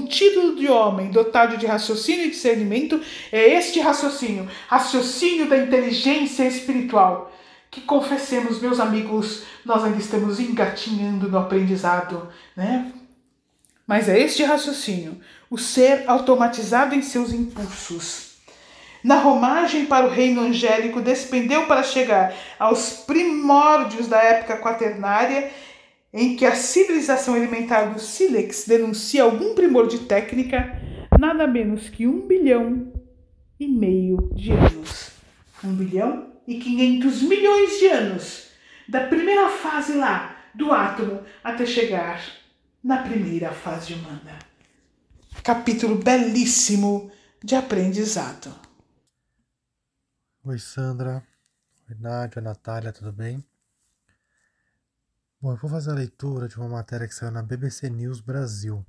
título 0.07 0.57
de 0.57 0.69
homem 0.69 1.11
dotado 1.11 1.57
de 1.57 1.67
raciocínio 1.67 2.27
e 2.27 2.31
discernimento, 2.31 3.01
é 3.31 3.53
este 3.55 3.81
raciocínio, 3.81 4.49
raciocínio 4.69 5.49
da 5.49 5.59
inteligência 5.59 6.45
espiritual. 6.45 7.33
Que 7.71 7.81
confessemos, 7.83 8.61
meus 8.61 8.81
amigos, 8.81 9.43
nós 9.65 9.85
ainda 9.85 9.99
estamos 9.99 10.41
engatinhando 10.41 11.29
no 11.29 11.39
aprendizado, 11.39 12.29
né? 12.57 12.91
Mas 13.87 14.09
é 14.09 14.19
este 14.19 14.43
raciocínio, 14.43 15.21
o 15.51 15.59
ser 15.59 16.05
automatizado 16.07 16.95
em 16.95 17.03
seus 17.03 17.33
impulsos. 17.33 18.37
Na 19.05 19.17
romagem 19.17 19.87
para 19.87 20.07
o 20.07 20.11
reino 20.11 20.41
angélico, 20.41 21.01
despendeu 21.01 21.67
para 21.67 21.83
chegar 21.83 22.35
aos 22.59 23.05
primórdios 23.07 24.09
da 24.09 24.19
época 24.19 24.57
quaternária 24.57 25.53
em 26.17 26.35
que 26.35 26.47
a 26.47 26.57
civilização 26.57 27.37
elementar 27.37 27.93
do 27.93 28.01
Sílex 28.01 28.65
denuncia 28.67 29.23
algum 29.23 29.55
primor 29.55 29.87
de 29.87 29.99
técnica, 29.99 30.81
nada 31.21 31.47
menos 31.47 31.91
que 31.91 32.07
um 32.07 32.27
bilhão 32.27 32.91
e 33.61 33.69
meio 33.69 34.33
de 34.35 34.51
anos. 34.51 35.11
Um 35.63 35.75
bilhão 35.75 36.33
e 36.49 36.59
quinhentos 36.59 37.21
milhões 37.21 37.79
de 37.79 37.89
anos 37.89 38.49
da 38.89 39.07
primeira 39.07 39.51
fase 39.51 39.93
lá 39.93 40.35
do 40.55 40.73
átomo 40.73 41.23
até 41.45 41.67
chegar 41.67 42.25
na 42.83 43.03
primeira 43.03 43.53
fase 43.53 43.93
humana. 43.93 44.39
Capítulo 45.45 45.97
belíssimo 45.97 47.13
de 47.45 47.55
aprendizado. 47.55 48.55
Oi, 50.43 50.59
Sandra. 50.59 51.23
Oi, 51.91 51.97
Nádia, 52.01 52.41
Natália, 52.41 52.91
tudo 52.91 53.13
bem? 53.13 53.45
Bom, 55.39 55.53
eu 55.53 55.57
vou 55.59 55.69
fazer 55.69 55.91
a 55.91 55.95
leitura 55.95 56.49
de 56.49 56.57
uma 56.57 56.67
matéria 56.67 57.07
que 57.07 57.15
saiu 57.15 57.31
na 57.31 57.43
BBC 57.43 57.91
News 57.91 58.23
Brasil. 58.23 58.85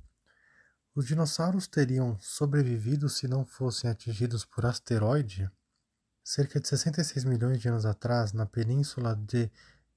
Os 0.94 1.06
dinossauros 1.06 1.66
teriam 1.66 2.18
sobrevivido 2.20 3.06
se 3.10 3.28
não 3.28 3.44
fossem 3.44 3.90
atingidos 3.90 4.46
por 4.46 4.64
asteroide? 4.64 5.50
Cerca 6.24 6.58
de 6.58 6.66
66 6.66 7.26
milhões 7.26 7.60
de 7.60 7.68
anos 7.68 7.84
atrás, 7.84 8.32
na 8.32 8.46
península 8.46 9.14
de 9.14 9.50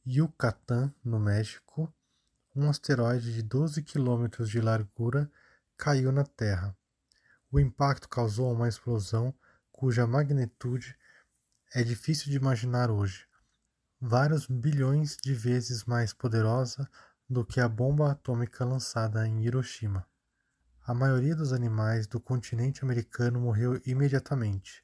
Yucatán, 0.06 0.94
no 1.02 1.22
México, 1.22 1.92
um 2.54 2.70
asteroide 2.70 3.34
de 3.34 3.42
12 3.42 3.82
quilômetros 3.82 4.50
de 4.50 4.60
largura 4.60 5.32
caiu 5.78 6.12
na 6.12 6.26
Terra. 6.26 6.76
O 7.50 7.62
impacto 7.62 8.10
causou 8.10 8.52
uma 8.52 8.68
explosão 8.68 9.34
cuja 9.72 10.06
magnitude 10.06 10.98
é 11.74 11.82
difícil 11.82 12.30
de 12.30 12.36
imaginar 12.36 12.92
hoje 12.92 13.31
vários 14.02 14.48
bilhões 14.48 15.16
de 15.16 15.32
vezes 15.32 15.86
mais 15.86 16.12
poderosa 16.12 16.90
do 17.30 17.46
que 17.46 17.60
a 17.60 17.70
bomba 17.70 18.12
atômica 18.12 18.66
lançada 18.66 19.28
em 19.28 19.44
Hiroshima. 19.46 20.08
A 20.84 20.92
maioria 20.92 21.36
dos 21.36 21.54
animais 21.54 22.08
do 22.08 22.20
continente 22.20 22.84
americano 22.84 23.40
morreu 23.40 23.80
imediatamente. 23.86 24.84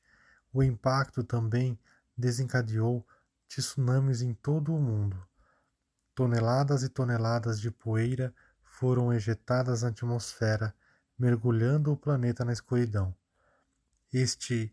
O 0.54 0.62
impacto 0.62 1.24
também 1.24 1.80
desencadeou 2.16 3.04
tsunamis 3.48 4.22
em 4.22 4.36
todo 4.36 4.74
o 4.76 4.80
mundo. 4.80 5.28
Toneladas 6.14 6.84
e 6.84 6.90
toneladas 6.90 7.60
de 7.60 7.72
poeira 7.72 8.32
foram 8.62 9.12
ejetadas 9.12 9.82
na 9.82 9.90
atmosfera, 9.90 10.76
mergulhando 11.18 11.92
o 11.92 11.98
planeta 11.98 12.46
na 12.46 12.54
escuridão. 12.54 13.16
Este, 14.14 14.72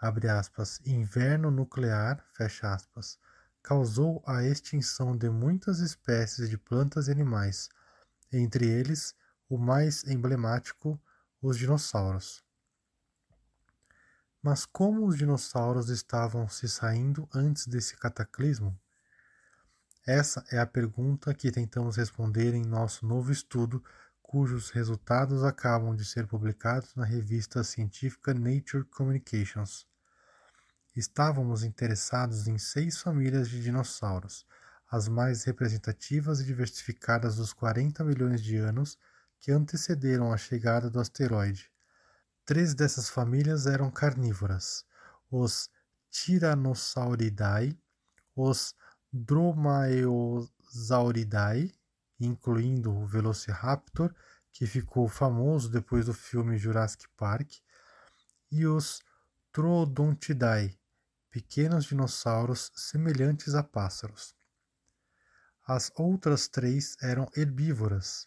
aspas, 0.00 0.80
inverno 0.84 1.50
nuclear, 1.50 2.24
aspas, 2.62 3.18
causou 3.62 4.22
a 4.26 4.44
extinção 4.44 5.16
de 5.16 5.28
muitas 5.28 5.80
espécies 5.80 6.48
de 6.48 6.56
plantas 6.56 7.08
e 7.08 7.10
animais, 7.10 7.68
entre 8.32 8.66
eles 8.66 9.14
o 9.48 9.58
mais 9.58 10.04
emblemático, 10.04 11.00
os 11.40 11.58
dinossauros. 11.58 12.42
Mas 14.42 14.64
como 14.64 15.06
os 15.06 15.16
dinossauros 15.16 15.88
estavam 15.88 16.48
se 16.48 16.68
saindo 16.68 17.28
antes 17.34 17.66
desse 17.66 17.96
cataclismo? 17.96 18.78
Essa 20.06 20.44
é 20.50 20.58
a 20.58 20.66
pergunta 20.66 21.34
que 21.34 21.50
tentamos 21.50 21.96
responder 21.96 22.54
em 22.54 22.64
nosso 22.64 23.06
novo 23.06 23.32
estudo, 23.32 23.82
cujos 24.22 24.70
resultados 24.70 25.42
acabam 25.42 25.94
de 25.94 26.04
ser 26.04 26.26
publicados 26.26 26.94
na 26.94 27.04
revista 27.04 27.64
científica 27.64 28.32
Nature 28.32 28.84
Communications 28.84 29.87
estávamos 30.98 31.62
interessados 31.62 32.48
em 32.48 32.58
seis 32.58 33.00
famílias 33.00 33.48
de 33.48 33.62
dinossauros, 33.62 34.44
as 34.90 35.06
mais 35.06 35.44
representativas 35.44 36.40
e 36.40 36.44
diversificadas 36.44 37.36
dos 37.36 37.52
40 37.52 38.02
milhões 38.02 38.42
de 38.42 38.56
anos 38.56 38.98
que 39.38 39.52
antecederam 39.52 40.32
a 40.32 40.36
chegada 40.36 40.90
do 40.90 40.98
asteroide. 40.98 41.70
Três 42.44 42.74
dessas 42.74 43.08
famílias 43.08 43.64
eram 43.66 43.92
carnívoras: 43.92 44.84
os 45.30 45.70
Tyrannosauridae, 46.10 47.78
os 48.34 48.74
Dromaeosauridae, 49.12 51.72
incluindo 52.18 52.92
o 52.92 53.06
Velociraptor, 53.06 54.12
que 54.52 54.66
ficou 54.66 55.06
famoso 55.06 55.68
depois 55.68 56.06
do 56.06 56.14
filme 56.14 56.58
Jurassic 56.58 57.06
Park, 57.16 57.52
e 58.50 58.66
os 58.66 59.00
Troodontidae, 59.52 60.76
pequenos 61.30 61.84
dinossauros 61.84 62.72
semelhantes 62.74 63.54
a 63.54 63.62
pássaros. 63.62 64.34
As 65.66 65.92
outras 65.96 66.48
três 66.48 66.96
eram 67.02 67.28
herbívoras, 67.36 68.26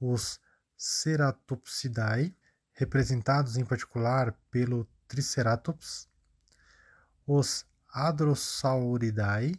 os 0.00 0.40
Ceratopsidae, 0.76 2.34
representados 2.72 3.56
em 3.56 3.64
particular 3.64 4.32
pelo 4.50 4.88
Triceratops, 5.06 6.08
os 7.26 7.66
Hadrosauridae, 7.88 9.54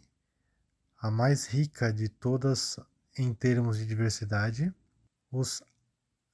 a 0.98 1.10
mais 1.10 1.46
rica 1.46 1.92
de 1.92 2.08
todas 2.08 2.78
em 3.16 3.32
termos 3.32 3.78
de 3.78 3.86
diversidade, 3.86 4.74
os 5.30 5.62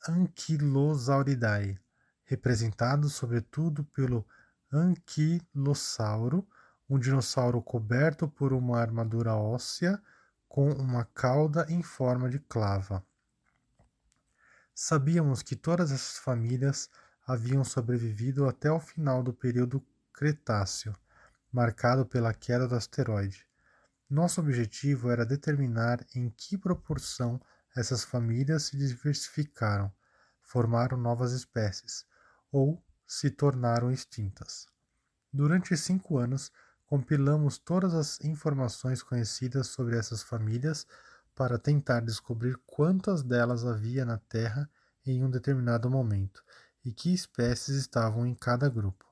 Ankylosauridae, 0.08 1.78
representados 2.24 3.14
sobretudo 3.14 3.84
pelo 3.84 4.26
Anquilossauro, 4.72 6.46
um 6.88 6.98
dinossauro 6.98 7.62
coberto 7.62 8.28
por 8.28 8.52
uma 8.52 8.78
armadura 8.78 9.34
óssea 9.34 10.00
com 10.48 10.70
uma 10.72 11.04
cauda 11.04 11.66
em 11.68 11.82
forma 11.82 12.28
de 12.28 12.38
clava. 12.38 13.04
Sabíamos 14.74 15.42
que 15.42 15.56
todas 15.56 15.90
essas 15.90 16.18
famílias 16.18 16.88
haviam 17.26 17.64
sobrevivido 17.64 18.46
até 18.46 18.70
o 18.70 18.78
final 18.80 19.22
do 19.22 19.32
período 19.32 19.84
Cretáceo, 20.12 20.94
marcado 21.52 22.06
pela 22.06 22.32
queda 22.32 22.66
do 22.66 22.74
asteroide. 22.74 23.46
Nosso 24.08 24.40
objetivo 24.40 25.10
era 25.10 25.26
determinar 25.26 26.04
em 26.14 26.30
que 26.30 26.56
proporção 26.56 27.40
essas 27.76 28.02
famílias 28.04 28.64
se 28.64 28.76
diversificaram, 28.76 29.92
formaram 30.40 30.96
novas 30.96 31.32
espécies 31.32 32.06
ou 32.50 32.82
se 33.08 33.30
tornaram 33.30 33.90
extintas. 33.90 34.66
Durante 35.32 35.76
cinco 35.76 36.18
anos, 36.18 36.52
compilamos 36.86 37.58
todas 37.58 37.94
as 37.94 38.20
informações 38.20 39.02
conhecidas 39.02 39.68
sobre 39.68 39.96
essas 39.96 40.22
famílias 40.22 40.86
para 41.34 41.58
tentar 41.58 42.00
descobrir 42.00 42.56
quantas 42.66 43.22
delas 43.22 43.64
havia 43.64 44.04
na 44.04 44.18
Terra 44.18 44.70
em 45.06 45.24
um 45.24 45.30
determinado 45.30 45.88
momento 45.88 46.44
e 46.84 46.92
que 46.92 47.12
espécies 47.12 47.76
estavam 47.76 48.26
em 48.26 48.34
cada 48.34 48.68
grupo. 48.68 49.06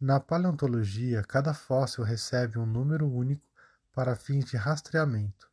Na 0.00 0.20
paleontologia, 0.20 1.22
cada 1.22 1.54
fóssil 1.54 2.04
recebe 2.04 2.58
um 2.58 2.66
número 2.66 3.06
único 3.10 3.46
para 3.92 4.14
fins 4.14 4.44
de 4.44 4.56
rastreamento, 4.56 5.50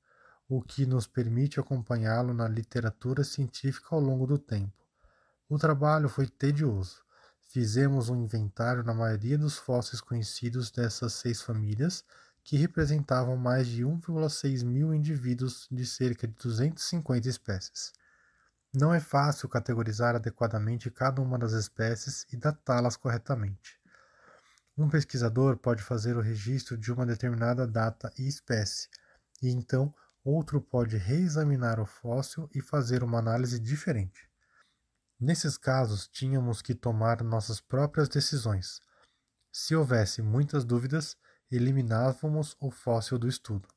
o 0.50 0.62
que 0.62 0.86
nos 0.86 1.08
permite 1.08 1.60
acompanhá-lo 1.60 2.34
na 2.34 2.48
literatura 2.48 3.24
científica 3.24 3.88
ao 3.92 4.02
longo 4.02 4.28
do 4.28 4.38
tempo. 4.38 4.86
O 5.48 5.58
trabalho 5.58 6.10
foi 6.10 6.28
tedioso. 6.28 7.04
Fizemos 7.54 8.10
um 8.10 8.16
inventário 8.16 8.82
na 8.84 8.96
maioria 8.96 9.38
dos 9.38 9.60
fósseis 9.60 10.02
conhecidos 10.02 10.72
dessas 10.72 11.14
seis 11.14 11.40
famílias 11.40 12.04
que 12.44 12.58
representavam 12.58 13.38
mais 13.38 13.68
de 13.68 13.84
1,6 13.84 14.66
mil 14.66 14.92
indivíduos 14.92 15.68
de 15.72 15.86
cerca 15.86 16.28
de 16.28 16.34
250 16.34 17.30
espécies. 17.30 17.94
Não 18.74 18.92
é 18.92 19.00
fácil 19.00 19.48
categorizar 19.48 20.16
adequadamente 20.16 20.90
cada 20.90 21.22
uma 21.22 21.38
das 21.38 21.52
espécies 21.52 22.26
e 22.34 22.38
datá-las 22.38 22.98
corretamente. 22.98 23.80
Um 24.76 24.90
pesquisador 24.90 25.56
pode 25.56 25.84
fazer 25.84 26.18
o 26.18 26.22
registro 26.22 26.76
de 26.76 26.92
uma 26.92 27.06
determinada 27.06 27.68
data 27.68 28.12
e 28.18 28.28
espécie, 28.28 28.90
e 29.44 29.52
então 29.52 29.94
outro 30.24 30.60
pode 30.60 30.98
reexaminar 30.98 31.80
o 31.80 31.86
fóssil 31.86 32.50
e 32.52 32.64
fazer 32.64 33.04
uma 33.04 33.20
análise 33.20 33.60
diferente. 33.60 34.33
Nesses 35.20 35.58
casos, 35.58 36.08
tínhamos 36.08 36.62
que 36.62 36.76
tomar 36.76 37.24
nossas 37.24 37.62
próprias 37.62 38.10
decisões. 38.10 38.82
Se 39.52 39.76
houvesse 39.76 40.22
muitas 40.22 40.66
dúvidas, 40.66 41.16
eliminávamos 41.52 42.58
o 42.60 42.72
fóssil 42.72 43.18
do 43.18 43.28
estudo. 43.28 43.68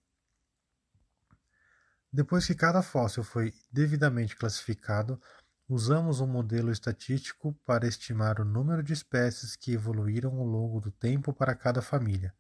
Depois 2.13 2.47
que 2.47 2.55
cada 2.55 2.83
fóssil 2.83 3.23
foi 3.23 3.53
devidamente 3.71 4.35
classificado, 4.35 5.21
usamos 5.69 6.21
um 6.21 6.27
modelo 6.27 6.73
estatístico 6.73 7.53
para 7.67 7.87
estimar 7.87 8.41
o 8.41 8.45
número 8.45 8.83
de 8.83 8.93
espécies 8.93 9.55
que 9.55 9.73
evoluíram 9.73 10.39
ao 10.39 10.47
longo 10.47 10.81
do 10.81 10.91
tempo 10.91 11.33
para 11.33 11.55
cada 11.55 11.83
família. 11.83 12.35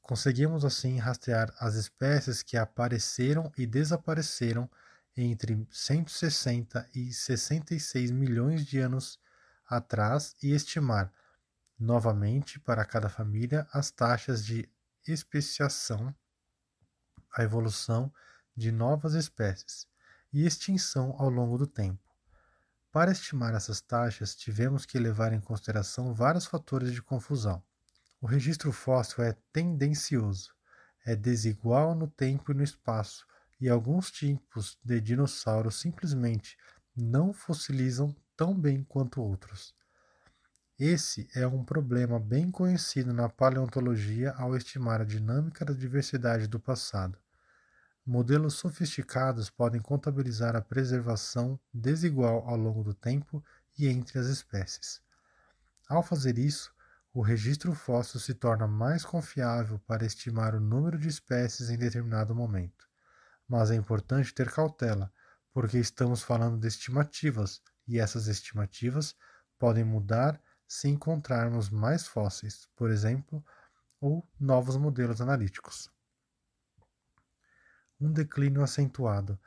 Conseguimos 0.00 0.64
assim 0.64 0.98
rastrear 0.98 1.52
as 1.58 1.74
espécies 1.74 2.42
que 2.42 2.56
apareceram 2.56 3.50
e 3.56 3.66
desapareceram 3.66 4.70
entre 5.16 5.66
160 5.70 6.88
e 6.94 7.12
66 7.12 8.10
milhões 8.10 8.64
de 8.64 8.78
anos 8.78 9.20
atrás 9.68 10.34
e 10.42 10.52
estimar 10.52 11.12
novamente 11.78 12.60
para 12.60 12.84
cada 12.84 13.08
família 13.08 13.66
as 13.72 13.90
taxas 13.90 14.44
de 14.44 14.68
especiação, 15.06 16.14
a 17.36 17.42
evolução 17.42 18.12
de 18.56 18.70
novas 18.70 19.14
espécies 19.14 19.86
e 20.32 20.46
extinção 20.46 21.14
ao 21.18 21.28
longo 21.28 21.58
do 21.58 21.66
tempo. 21.66 22.00
Para 22.90 23.10
estimar 23.10 23.54
essas 23.54 23.80
taxas, 23.80 24.34
tivemos 24.34 24.84
que 24.84 24.98
levar 24.98 25.32
em 25.32 25.40
consideração 25.40 26.14
vários 26.14 26.44
fatores 26.46 26.92
de 26.92 27.02
confusão. 27.02 27.62
O 28.20 28.26
registro 28.26 28.70
fóssil 28.70 29.24
é 29.24 29.32
tendencioso, 29.52 30.54
é 31.04 31.16
desigual 31.16 31.94
no 31.94 32.06
tempo 32.06 32.52
e 32.52 32.54
no 32.54 32.62
espaço, 32.62 33.26
e 33.62 33.68
alguns 33.68 34.10
tipos 34.10 34.76
de 34.82 35.00
dinossauros 35.00 35.76
simplesmente 35.76 36.58
não 36.96 37.32
fossilizam 37.32 38.12
tão 38.36 38.58
bem 38.58 38.82
quanto 38.82 39.22
outros. 39.22 39.72
Esse 40.76 41.28
é 41.32 41.46
um 41.46 41.64
problema 41.64 42.18
bem 42.18 42.50
conhecido 42.50 43.12
na 43.12 43.28
paleontologia 43.28 44.32
ao 44.32 44.56
estimar 44.56 45.00
a 45.00 45.04
dinâmica 45.04 45.64
da 45.64 45.72
diversidade 45.72 46.48
do 46.48 46.58
passado. 46.58 47.16
Modelos 48.04 48.54
sofisticados 48.54 49.48
podem 49.48 49.80
contabilizar 49.80 50.56
a 50.56 50.60
preservação 50.60 51.56
desigual 51.72 52.42
ao 52.48 52.56
longo 52.56 52.82
do 52.82 52.92
tempo 52.92 53.44
e 53.78 53.86
entre 53.86 54.18
as 54.18 54.26
espécies. 54.26 55.00
Ao 55.88 56.02
fazer 56.02 56.36
isso, 56.36 56.74
o 57.14 57.22
registro 57.22 57.72
fóssil 57.74 58.18
se 58.18 58.34
torna 58.34 58.66
mais 58.66 59.04
confiável 59.04 59.78
para 59.86 60.04
estimar 60.04 60.52
o 60.52 60.60
número 60.60 60.98
de 60.98 61.06
espécies 61.06 61.70
em 61.70 61.78
determinado 61.78 62.34
momento. 62.34 62.90
Mas 63.52 63.70
é 63.70 63.74
importante 63.74 64.32
ter 64.32 64.50
cautela, 64.50 65.12
porque 65.52 65.76
estamos 65.76 66.22
falando 66.22 66.58
de 66.58 66.66
estimativas 66.66 67.60
e 67.86 67.98
essas 67.98 68.26
estimativas 68.26 69.14
podem 69.58 69.84
mudar 69.84 70.40
se 70.66 70.88
encontrarmos 70.88 71.68
mais 71.68 72.06
fósseis, 72.06 72.66
por 72.74 72.90
exemplo, 72.90 73.44
ou 74.00 74.26
novos 74.40 74.78
modelos 74.78 75.20
analíticos. 75.20 75.90
Um 78.00 78.10
declínio 78.10 78.62
acentuado. 78.62 79.38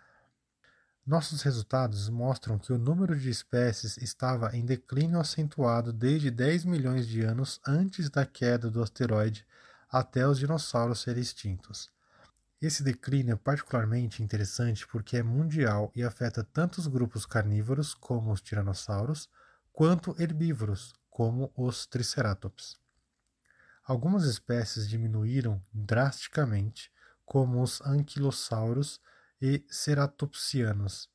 Nossos 1.03 1.41
resultados 1.41 2.07
mostram 2.07 2.59
que 2.59 2.71
o 2.71 2.77
número 2.77 3.17
de 3.17 3.31
espécies 3.31 3.97
estava 3.97 4.55
em 4.55 4.63
declínio 4.63 5.19
acentuado 5.19 5.91
desde 5.91 6.29
10 6.29 6.65
milhões 6.65 7.07
de 7.07 7.23
anos 7.23 7.59
antes 7.65 8.07
da 8.11 8.23
queda 8.23 8.69
do 8.69 8.83
asteroide 8.83 9.47
até 9.89 10.27
os 10.27 10.37
dinossauros 10.37 10.99
serem 10.99 11.23
extintos. 11.23 11.94
Esse 12.61 12.83
declínio 12.83 13.33
é 13.33 13.35
particularmente 13.35 14.23
interessante 14.23 14.87
porque 14.87 15.17
é 15.17 15.23
mundial 15.23 15.91
e 15.95 16.03
afeta 16.03 16.43
tanto 16.43 16.77
os 16.77 16.87
grupos 16.87 17.25
carnívoros, 17.25 17.93
como 17.93 18.31
os 18.31 18.41
tiranossauros, 18.41 19.29
quanto 19.73 20.15
herbívoros, 20.19 20.93
como 21.09 21.51
os 21.55 21.85
triceratops. 21.85 22.77
Algumas 23.83 24.23
espécies 24.23 24.87
diminuíram 24.87 25.63
drasticamente, 25.71 26.91
como 27.25 27.61
os 27.61 27.81
anquilossauros 27.81 28.99
e 29.41 29.65
ceratopsianos, 29.69 31.09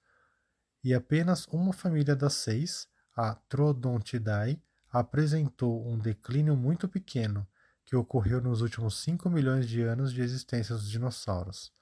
e 0.84 0.94
apenas 0.94 1.46
uma 1.46 1.72
família 1.72 2.14
das 2.14 2.34
seis, 2.34 2.88
a 3.16 3.34
Troodontidae, 3.34 4.62
apresentou 4.90 5.86
um 5.86 5.98
declínio 5.98 6.56
muito 6.56 6.88
pequeno, 6.88 7.46
que 7.90 7.96
ocorreu 7.96 8.40
nos 8.40 8.62
últimos 8.62 9.02
5 9.02 9.28
milhões 9.28 9.68
de 9.68 9.82
anos 9.82 10.12
de 10.12 10.22
existência 10.22 10.74
dos 10.74 10.88
dinossauros. 10.88 11.72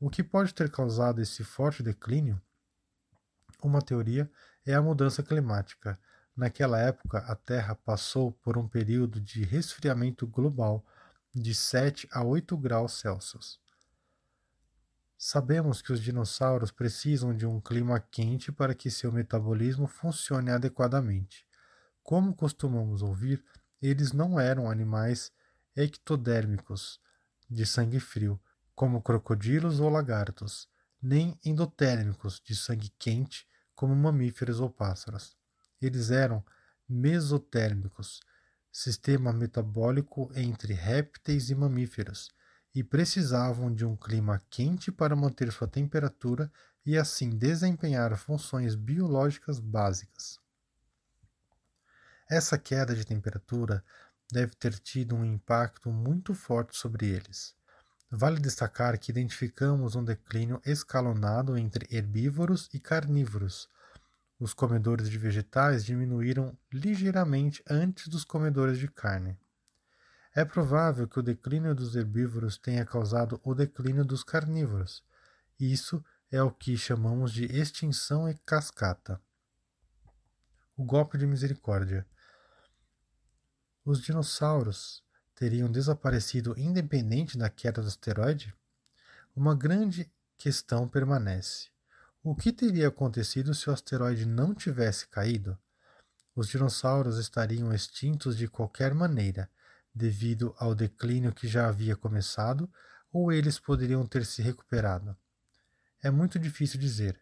O 0.00 0.10
que 0.10 0.24
pode 0.24 0.52
ter 0.52 0.70
causado 0.70 1.20
esse 1.20 1.44
forte 1.44 1.82
declínio? 1.82 2.42
Uma 3.62 3.80
teoria 3.80 4.28
é 4.66 4.74
a 4.74 4.82
mudança 4.82 5.22
climática, 5.22 5.96
Naquela 6.34 6.78
época, 6.78 7.18
a 7.18 7.36
Terra 7.36 7.74
passou 7.74 8.32
por 8.32 8.56
um 8.56 8.66
período 8.66 9.20
de 9.20 9.44
resfriamento 9.44 10.26
global 10.26 10.84
de 11.34 11.54
7 11.54 12.08
a 12.10 12.24
8 12.24 12.56
graus 12.56 12.92
Celsius. 12.92 13.60
Sabemos 15.18 15.82
que 15.82 15.92
os 15.92 16.00
dinossauros 16.00 16.72
precisam 16.72 17.36
de 17.36 17.46
um 17.46 17.60
clima 17.60 18.00
quente 18.00 18.50
para 18.50 18.74
que 18.74 18.90
seu 18.90 19.12
metabolismo 19.12 19.86
funcione 19.86 20.50
adequadamente. 20.50 21.46
Como 22.02 22.34
costumamos 22.34 23.02
ouvir, 23.02 23.44
eles 23.80 24.12
não 24.12 24.40
eram 24.40 24.70
animais 24.70 25.30
ectodérmicos, 25.76 27.00
de 27.48 27.66
sangue 27.66 28.00
frio, 28.00 28.40
como 28.74 29.02
crocodilos 29.02 29.80
ou 29.80 29.88
lagartos, 29.88 30.68
nem 31.00 31.38
endotérmicos, 31.44 32.40
de 32.44 32.54
sangue 32.54 32.90
quente, 32.98 33.46
como 33.74 33.94
mamíferos 33.94 34.60
ou 34.60 34.70
pássaros. 34.70 35.36
Eles 35.80 36.10
eram 36.10 36.44
mesotérmicos, 36.88 38.20
sistema 38.70 39.32
metabólico 39.32 40.30
entre 40.34 40.72
répteis 40.72 41.50
e 41.50 41.54
mamíferos, 41.54 42.30
e 42.74 42.82
precisavam 42.82 43.72
de 43.72 43.84
um 43.84 43.96
clima 43.96 44.42
quente 44.48 44.90
para 44.90 45.14
manter 45.14 45.52
sua 45.52 45.68
temperatura 45.68 46.50
e 46.86 46.96
assim 46.96 47.30
desempenhar 47.30 48.16
funções 48.16 48.74
biológicas 48.74 49.58
básicas. 49.60 50.38
Essa 52.30 52.56
queda 52.56 52.94
de 52.94 53.04
temperatura 53.04 53.84
deve 54.32 54.54
ter 54.54 54.78
tido 54.78 55.14
um 55.14 55.24
impacto 55.26 55.90
muito 55.90 56.32
forte 56.32 56.74
sobre 56.74 57.06
eles. 57.06 57.54
Vale 58.10 58.40
destacar 58.40 58.98
que 58.98 59.10
identificamos 59.10 59.94
um 59.94 60.02
declínio 60.02 60.58
escalonado 60.64 61.56
entre 61.56 61.86
herbívoros 61.94 62.70
e 62.72 62.80
carnívoros. 62.80 63.68
Os 64.40 64.54
comedores 64.54 65.10
de 65.10 65.18
vegetais 65.18 65.84
diminuíram 65.84 66.56
ligeiramente 66.72 67.62
antes 67.68 68.08
dos 68.08 68.24
comedores 68.24 68.78
de 68.78 68.88
carne. 68.88 69.38
É 70.34 70.46
provável 70.46 71.06
que 71.06 71.20
o 71.20 71.22
declínio 71.22 71.74
dos 71.74 71.94
herbívoros 71.94 72.56
tenha 72.56 72.86
causado 72.86 73.38
o 73.44 73.54
declínio 73.54 74.04
dos 74.04 74.24
carnívoros. 74.24 75.04
Isso 75.60 76.02
é 76.30 76.42
o 76.42 76.50
que 76.50 76.74
chamamos 76.76 77.32
de 77.32 77.44
extinção 77.44 78.26
em 78.26 78.36
cascata. 78.46 79.20
O 80.74 80.84
golpe 80.84 81.18
de 81.18 81.26
misericórdia. 81.26 82.06
Os 83.84 84.00
dinossauros 84.00 85.02
teriam 85.34 85.68
desaparecido 85.68 86.54
independente 86.56 87.36
da 87.36 87.50
queda 87.50 87.82
do 87.82 87.88
asteroide? 87.88 88.54
Uma 89.34 89.56
grande 89.56 90.08
questão 90.38 90.86
permanece. 90.86 91.68
O 92.22 92.32
que 92.36 92.52
teria 92.52 92.86
acontecido 92.86 93.52
se 93.52 93.68
o 93.68 93.72
asteroide 93.72 94.24
não 94.24 94.54
tivesse 94.54 95.08
caído? 95.08 95.58
Os 96.34 96.48
dinossauros 96.48 97.18
estariam 97.18 97.74
extintos 97.74 98.36
de 98.36 98.46
qualquer 98.46 98.94
maneira, 98.94 99.50
devido 99.92 100.54
ao 100.58 100.76
declínio 100.76 101.34
que 101.34 101.48
já 101.48 101.68
havia 101.68 101.96
começado, 101.96 102.72
ou 103.12 103.32
eles 103.32 103.58
poderiam 103.58 104.06
ter 104.06 104.24
se 104.24 104.42
recuperado? 104.42 105.16
É 106.02 106.10
muito 106.10 106.38
difícil 106.38 106.78
dizer. 106.78 107.21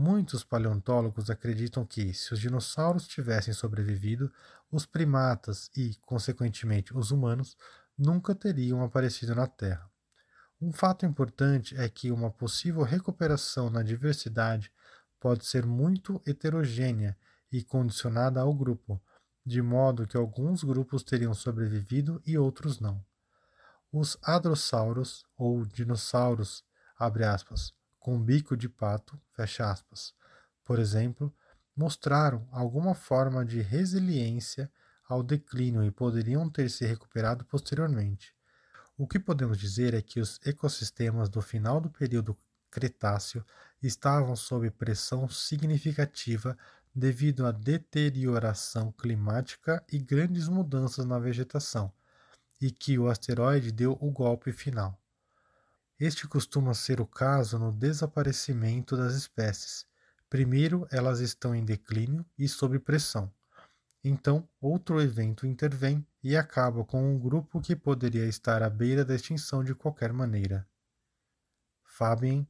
Muitos 0.00 0.44
paleontólogos 0.44 1.28
acreditam 1.28 1.84
que, 1.84 2.14
se 2.14 2.32
os 2.32 2.38
dinossauros 2.38 3.08
tivessem 3.08 3.52
sobrevivido, 3.52 4.32
os 4.70 4.86
primatas 4.86 5.68
e, 5.76 5.96
consequentemente, 6.02 6.96
os 6.96 7.10
humanos 7.10 7.56
nunca 7.98 8.32
teriam 8.32 8.80
aparecido 8.84 9.34
na 9.34 9.48
Terra. 9.48 9.90
Um 10.60 10.72
fato 10.72 11.04
importante 11.04 11.76
é 11.76 11.88
que 11.88 12.12
uma 12.12 12.30
possível 12.30 12.84
recuperação 12.84 13.70
na 13.70 13.82
diversidade 13.82 14.70
pode 15.18 15.44
ser 15.44 15.66
muito 15.66 16.22
heterogênea 16.24 17.18
e 17.50 17.64
condicionada 17.64 18.40
ao 18.40 18.54
grupo, 18.54 19.02
de 19.44 19.60
modo 19.60 20.06
que 20.06 20.16
alguns 20.16 20.62
grupos 20.62 21.02
teriam 21.02 21.34
sobrevivido 21.34 22.22
e 22.24 22.38
outros 22.38 22.78
não. 22.78 23.04
Os 23.90 24.16
hadrossauros, 24.22 25.26
ou 25.36 25.66
dinossauros, 25.66 26.62
aspas, 27.00 27.76
com 28.08 28.18
bico 28.18 28.56
de 28.56 28.70
pato, 28.70 29.20
aspas, 29.36 30.14
por 30.64 30.78
exemplo, 30.78 31.30
mostraram 31.76 32.48
alguma 32.50 32.94
forma 32.94 33.44
de 33.44 33.60
resiliência 33.60 34.72
ao 35.06 35.22
declínio 35.22 35.84
e 35.84 35.90
poderiam 35.90 36.48
ter 36.48 36.70
se 36.70 36.86
recuperado 36.86 37.44
posteriormente. 37.44 38.34
O 38.96 39.06
que 39.06 39.20
podemos 39.20 39.58
dizer 39.58 39.92
é 39.92 40.00
que 40.00 40.20
os 40.20 40.40
ecossistemas 40.46 41.28
do 41.28 41.42
final 41.42 41.82
do 41.82 41.90
período 41.90 42.34
Cretáceo 42.70 43.44
estavam 43.82 44.34
sob 44.34 44.70
pressão 44.70 45.28
significativa 45.28 46.56
devido 46.94 47.44
à 47.44 47.52
deterioração 47.52 48.90
climática 48.90 49.84
e 49.92 49.98
grandes 49.98 50.48
mudanças 50.48 51.04
na 51.04 51.18
vegetação, 51.18 51.92
e 52.58 52.70
que 52.70 52.98
o 52.98 53.10
asteroide 53.10 53.70
deu 53.70 53.98
o 54.00 54.10
golpe 54.10 54.50
final. 54.50 54.98
Este 55.98 56.28
costuma 56.28 56.74
ser 56.74 57.00
o 57.00 57.06
caso 57.06 57.58
no 57.58 57.72
desaparecimento 57.72 58.96
das 58.96 59.14
espécies. 59.14 59.86
Primeiro, 60.30 60.86
elas 60.90 61.20
estão 61.20 61.54
em 61.54 61.64
declínio 61.64 62.24
e 62.38 62.46
sob 62.46 62.78
pressão. 62.78 63.32
Então, 64.04 64.48
outro 64.60 65.00
evento 65.00 65.46
intervém 65.46 66.06
e 66.22 66.36
acaba 66.36 66.84
com 66.84 67.02
um 67.02 67.18
grupo 67.18 67.60
que 67.60 67.74
poderia 67.74 68.26
estar 68.26 68.62
à 68.62 68.70
beira 68.70 69.04
da 69.04 69.14
extinção 69.14 69.64
de 69.64 69.74
qualquer 69.74 70.12
maneira. 70.12 70.68
Fabien 71.82 72.48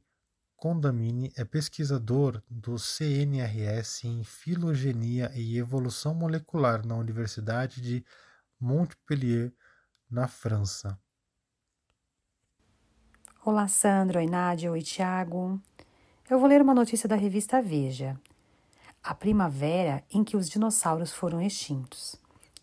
Condamine 0.59 1.31
é 1.37 1.45
pesquisador 1.45 2.43
do 2.49 2.77
CNRS 2.77 4.03
em 4.03 4.25
Filogenia 4.25 5.31
e 5.33 5.57
Evolução 5.57 6.13
Molecular 6.13 6.85
na 6.85 6.95
Universidade 6.95 7.81
de 7.81 8.05
Montpellier, 8.59 9.53
na 10.09 10.27
França. 10.27 10.99
Olá, 13.43 13.67
Sandro, 13.67 14.23
Nádia, 14.29 14.71
oi, 14.71 14.81
Tiago. 14.81 15.59
Eu 16.29 16.39
vou 16.39 16.47
ler 16.47 16.61
uma 16.61 16.73
notícia 16.73 17.07
da 17.09 17.15
revista 17.15 17.61
Veja. 17.61 18.19
A 19.03 19.13
primavera 19.13 20.03
em 20.11 20.23
que 20.23 20.37
os 20.37 20.49
dinossauros 20.49 21.11
foram 21.11 21.41
extintos. 21.41 22.15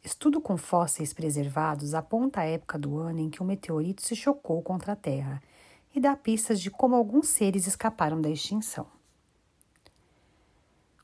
Estudo 0.05 0.41
com 0.41 0.57
fósseis 0.57 1.13
preservados 1.13 1.95
aponta 1.95 2.41
a 2.41 2.45
época 2.45 2.79
do 2.79 2.99
ano 2.99 3.21
em 3.21 3.31
que 3.31 3.43
o 3.43 3.45
meteorito 3.45 4.03
se 4.03 4.15
chocou 4.15 4.63
contra 4.63 4.93
a 4.93 4.97
Terra– 4.97 5.43
e 5.97 6.01
dá 6.01 6.15
pistas 6.15 6.61
de 6.61 6.71
como 6.71 6.95
alguns 6.95 7.29
seres 7.29 7.67
escaparam 7.67 8.21
da 8.21 8.29
extinção. 8.29 8.87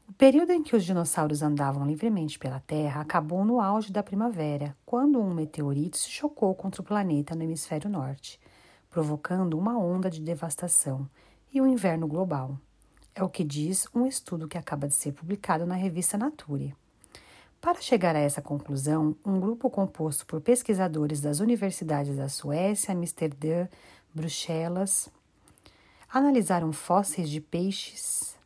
O 0.07 0.13
período 0.13 0.51
em 0.51 0.63
que 0.63 0.77
os 0.77 0.85
dinossauros 0.85 1.43
andavam 1.43 1.87
livremente 1.87 2.39
pela 2.39 2.61
Terra 2.61 3.01
acabou 3.01 3.43
no 3.43 3.59
auge 3.59 3.91
da 3.91 4.03
primavera, 4.03 4.77
quando 4.85 5.19
um 5.19 5.33
meteorito 5.33 5.97
se 5.97 6.11
chocou 6.11 6.55
contra 6.55 6.83
o 6.83 6.85
planeta 6.85 7.35
no 7.35 7.43
hemisfério 7.43 7.89
norte, 7.89 8.39
provocando 8.93 9.59
uma 9.59 9.77
onda 9.79 10.11
de 10.11 10.21
devastação 10.21 11.09
e 11.53 11.63
um 11.63 11.67
inverno 11.67 12.07
global. 12.07 12.59
É 13.15 13.23
o 13.23 13.29
que 13.29 13.43
diz 13.43 13.89
um 13.95 14.07
estudo 14.07 14.47
que 14.47 14.59
acaba 14.59 14.87
de 14.87 14.95
ser 14.95 15.13
publicado 15.13 15.65
na 15.65 15.75
revista 15.75 16.19
Nature. 16.19 16.77
Para 17.59 17.81
chegar 17.81 18.15
a 18.15 18.19
essa 18.19 18.43
conclusão, 18.43 19.17
um 19.25 19.41
grupo 19.41 19.71
composto 19.71 20.27
por 20.27 20.43
pesquisadores 20.43 21.23
das 21.23 21.41
universidades 21.41 22.17
da 22.17 22.29
Suécia, 22.29 22.93
Amsterdã, 22.93 23.67
Bruxelas, 24.15 25.09
analisaram 26.13 26.71
fósseis 26.71 27.31
de 27.31 27.41
peixes, 27.41 28.37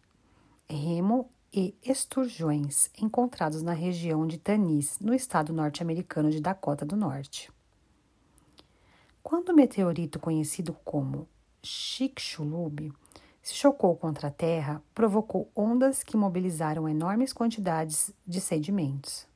remo 0.68 1.28
e 1.52 1.74
esturjões 1.82 2.88
encontrados 3.00 3.62
na 3.62 3.72
região 3.72 4.26
de 4.26 4.38
Tanis, 4.38 4.98
no 5.00 5.12
estado 5.12 5.52
norte-americano 5.52 6.30
de 6.30 6.40
Dakota 6.40 6.84
do 6.84 6.94
Norte. 6.94 7.50
Quando 9.28 9.48
o 9.48 9.54
meteorito 9.56 10.20
conhecido 10.20 10.72
como 10.84 11.26
Chicxulub 11.60 12.92
se 13.42 13.54
chocou 13.54 13.96
contra 13.96 14.28
a 14.28 14.30
Terra, 14.30 14.80
provocou 14.94 15.50
ondas 15.52 16.04
que 16.04 16.16
mobilizaram 16.16 16.88
enormes 16.88 17.32
quantidades 17.32 18.12
de 18.24 18.40
sedimentos. 18.40 19.26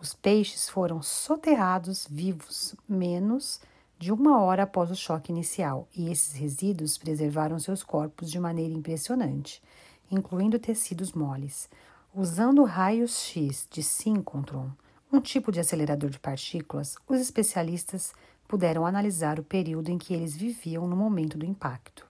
Os 0.00 0.12
peixes 0.12 0.68
foram 0.68 1.00
soterrados 1.00 2.08
vivos 2.10 2.74
menos 2.88 3.60
de 4.00 4.10
uma 4.10 4.42
hora 4.42 4.64
após 4.64 4.90
o 4.90 4.96
choque 4.96 5.30
inicial, 5.30 5.86
e 5.94 6.10
esses 6.10 6.32
resíduos 6.32 6.98
preservaram 6.98 7.56
seus 7.60 7.84
corpos 7.84 8.32
de 8.32 8.40
maneira 8.40 8.74
impressionante, 8.74 9.62
incluindo 10.10 10.58
tecidos 10.58 11.12
moles. 11.12 11.70
Usando 12.12 12.64
raios-x 12.64 13.68
de 13.70 13.84
síncrotron, 13.84 14.72
um 15.12 15.20
tipo 15.20 15.50
de 15.50 15.60
acelerador 15.60 16.10
de 16.10 16.18
partículas, 16.18 16.96
os 17.08 17.20
especialistas 17.20 18.12
puderam 18.46 18.86
analisar 18.86 19.38
o 19.38 19.44
período 19.44 19.90
em 19.90 19.98
que 19.98 20.14
eles 20.14 20.36
viviam 20.36 20.86
no 20.86 20.96
momento 20.96 21.36
do 21.36 21.44
impacto. 21.44 22.06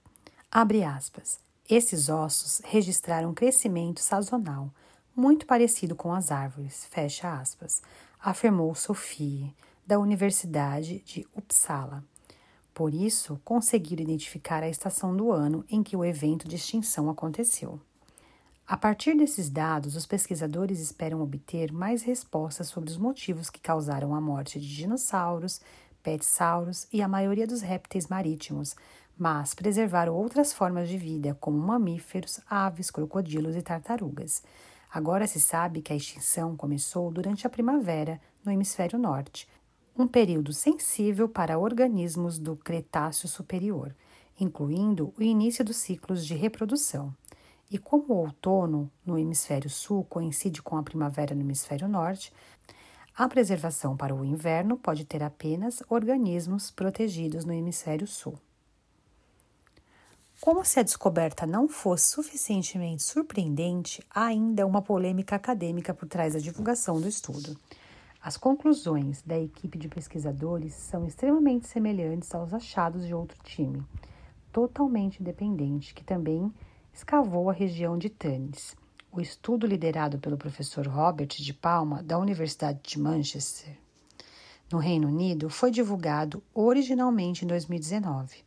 Abre 0.51 0.83
aspas. 0.83 1.39
Esses 1.69 2.09
ossos 2.09 2.61
registraram 2.65 3.33
crescimento 3.33 4.01
sazonal, 4.01 4.69
muito 5.15 5.45
parecido 5.45 5.95
com 5.95 6.13
as 6.13 6.31
árvores, 6.31 6.85
fecha 6.91 7.33
aspas, 7.33 7.81
afirmou 8.19 8.75
Sophie, 8.75 9.53
da 9.85 9.99
Universidade 9.99 10.99
de 10.99 11.25
Uppsala. 11.35 12.03
Por 12.73 12.93
isso, 12.93 13.39
conseguiram 13.43 14.03
identificar 14.03 14.63
a 14.63 14.69
estação 14.69 15.15
do 15.15 15.31
ano 15.31 15.65
em 15.69 15.83
que 15.83 15.95
o 15.95 16.05
evento 16.05 16.47
de 16.47 16.55
extinção 16.55 17.09
aconteceu. 17.09 17.79
A 18.71 18.77
partir 18.77 19.17
desses 19.17 19.49
dados, 19.49 19.97
os 19.97 20.05
pesquisadores 20.05 20.79
esperam 20.79 21.21
obter 21.21 21.73
mais 21.73 22.03
respostas 22.03 22.67
sobre 22.67 22.89
os 22.89 22.97
motivos 22.97 23.49
que 23.49 23.59
causaram 23.59 24.15
a 24.15 24.21
morte 24.21 24.61
de 24.61 24.75
dinossauros, 24.77 25.59
petsauros 26.01 26.87
e 26.89 27.01
a 27.01 27.07
maioria 27.09 27.45
dos 27.45 27.59
répteis 27.59 28.07
marítimos, 28.07 28.73
mas 29.17 29.53
preservaram 29.53 30.15
outras 30.15 30.53
formas 30.53 30.87
de 30.87 30.97
vida, 30.97 31.37
como 31.37 31.57
mamíferos, 31.57 32.39
aves, 32.49 32.89
crocodilos 32.89 33.57
e 33.57 33.61
tartarugas. 33.61 34.41
Agora 34.89 35.27
se 35.27 35.41
sabe 35.41 35.81
que 35.81 35.91
a 35.91 35.97
extinção 35.97 36.55
começou 36.55 37.11
durante 37.11 37.45
a 37.45 37.49
primavera 37.49 38.21
no 38.41 38.53
hemisfério 38.53 38.97
norte, 38.97 39.49
um 39.97 40.07
período 40.07 40.53
sensível 40.53 41.27
para 41.27 41.59
organismos 41.59 42.39
do 42.39 42.55
Cretáceo 42.55 43.27
Superior, 43.27 43.93
incluindo 44.39 45.13
o 45.17 45.21
início 45.21 45.65
dos 45.65 45.75
ciclos 45.75 46.25
de 46.25 46.35
reprodução. 46.35 47.13
E 47.71 47.77
como 47.77 48.13
o 48.13 48.17
outono 48.17 48.91
no 49.05 49.17
hemisfério 49.17 49.69
sul 49.69 50.03
coincide 50.03 50.61
com 50.61 50.75
a 50.75 50.83
primavera 50.83 51.33
no 51.33 51.39
hemisfério 51.39 51.87
norte, 51.87 52.33
a 53.15 53.29
preservação 53.29 53.95
para 53.95 54.13
o 54.13 54.25
inverno 54.25 54.77
pode 54.77 55.05
ter 55.05 55.23
apenas 55.23 55.81
organismos 55.87 56.69
protegidos 56.69 57.45
no 57.45 57.53
hemisfério 57.53 58.05
sul. 58.05 58.37
Como 60.41 60.65
se 60.65 60.81
a 60.81 60.83
descoberta 60.83 61.45
não 61.45 61.69
fosse 61.69 62.09
suficientemente 62.09 63.03
surpreendente, 63.03 64.03
há 64.09 64.25
ainda 64.25 64.67
uma 64.67 64.81
polêmica 64.81 65.37
acadêmica 65.37 65.93
por 65.93 66.09
trás 66.09 66.33
da 66.33 66.39
divulgação 66.39 66.99
do 66.99 67.07
estudo. 67.07 67.55
As 68.21 68.35
conclusões 68.35 69.21
da 69.21 69.39
equipe 69.39 69.77
de 69.77 69.87
pesquisadores 69.87 70.73
são 70.73 71.05
extremamente 71.05 71.67
semelhantes 71.67 72.35
aos 72.35 72.53
achados 72.53 73.05
de 73.05 73.13
outro 73.13 73.37
time, 73.43 73.81
totalmente 74.51 75.21
independente, 75.21 75.93
que 75.93 76.03
também 76.03 76.51
escavou 76.93 77.49
a 77.49 77.53
região 77.53 77.97
de 77.97 78.09
Tanis. 78.09 78.75
O 79.11 79.19
estudo 79.19 79.65
liderado 79.65 80.19
pelo 80.19 80.37
professor 80.37 80.87
Robert 80.87 81.27
de 81.27 81.53
Palma, 81.53 82.03
da 82.03 82.17
Universidade 82.17 82.79
de 82.83 82.99
Manchester, 82.99 83.77
no 84.71 84.77
Reino 84.77 85.07
Unido, 85.07 85.49
foi 85.49 85.71
divulgado 85.71 86.43
originalmente 86.53 87.43
em 87.43 87.47
2019. 87.47 88.43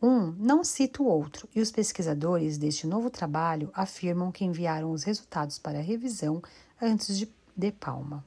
Um 0.00 0.32
não 0.38 0.64
cita 0.64 1.02
o 1.02 1.06
outro, 1.06 1.48
e 1.54 1.60
os 1.60 1.70
pesquisadores 1.70 2.58
deste 2.58 2.86
novo 2.86 3.10
trabalho 3.10 3.70
afirmam 3.72 4.32
que 4.32 4.44
enviaram 4.44 4.90
os 4.90 5.04
resultados 5.04 5.58
para 5.58 5.80
revisão 5.80 6.42
antes 6.80 7.16
de, 7.16 7.32
de 7.56 7.72
Palma. 7.72 8.24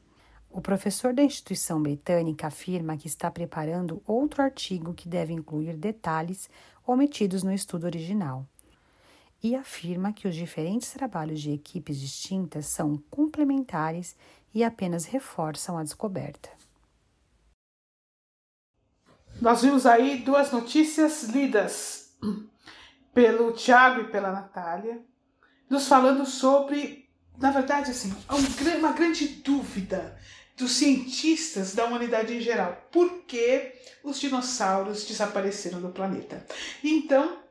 O 0.50 0.62
professor 0.62 1.14
da 1.14 1.24
instituição 1.24 1.82
britânica 1.82 2.48
afirma 2.48 2.96
que 2.96 3.08
está 3.08 3.30
preparando 3.30 4.02
outro 4.08 4.42
artigo 4.42 4.94
que 4.94 5.10
deve 5.10 5.34
incluir 5.34 5.76
detalhes 5.76 6.50
omitidos 6.86 7.44
no 7.44 7.52
estudo 7.52 7.86
original 7.86 8.46
e 9.44 9.56
afirma 9.56 10.14
que 10.14 10.28
os 10.28 10.36
diferentes 10.36 10.92
trabalhos 10.92 11.42
de 11.42 11.52
equipes 11.52 12.00
distintas 12.00 12.66
são 12.66 12.98
complementares 13.10 14.16
e 14.54 14.64
apenas 14.64 15.06
reforçam 15.06 15.78
a 15.78 15.84
descoberta. 15.84 16.50
Nós 19.42 19.62
vimos 19.62 19.86
aí 19.86 20.20
duas 20.20 20.52
notícias 20.52 21.24
lidas 21.24 22.16
pelo 23.14 23.52
Tiago 23.52 24.02
e 24.02 24.12
pela 24.12 24.32
Natália, 24.32 25.02
nos 25.70 25.88
falando 25.88 26.26
sobre, 26.26 27.10
na 27.38 27.52
verdade, 27.52 27.92
assim, 27.92 28.14
uma 28.78 28.94
grande 28.94 29.28
dúvida 29.28 30.18
dos 30.56 30.72
cientistas 30.72 31.76
da 31.76 31.86
humanidade 31.86 32.34
em 32.34 32.40
geral. 32.40 32.88
Por 32.92 33.24
que 33.24 33.74
os 34.04 34.20
dinossauros 34.20 35.06
desapareceram 35.06 35.82
do 35.82 35.90
planeta? 35.90 36.46
Então, 36.84 37.45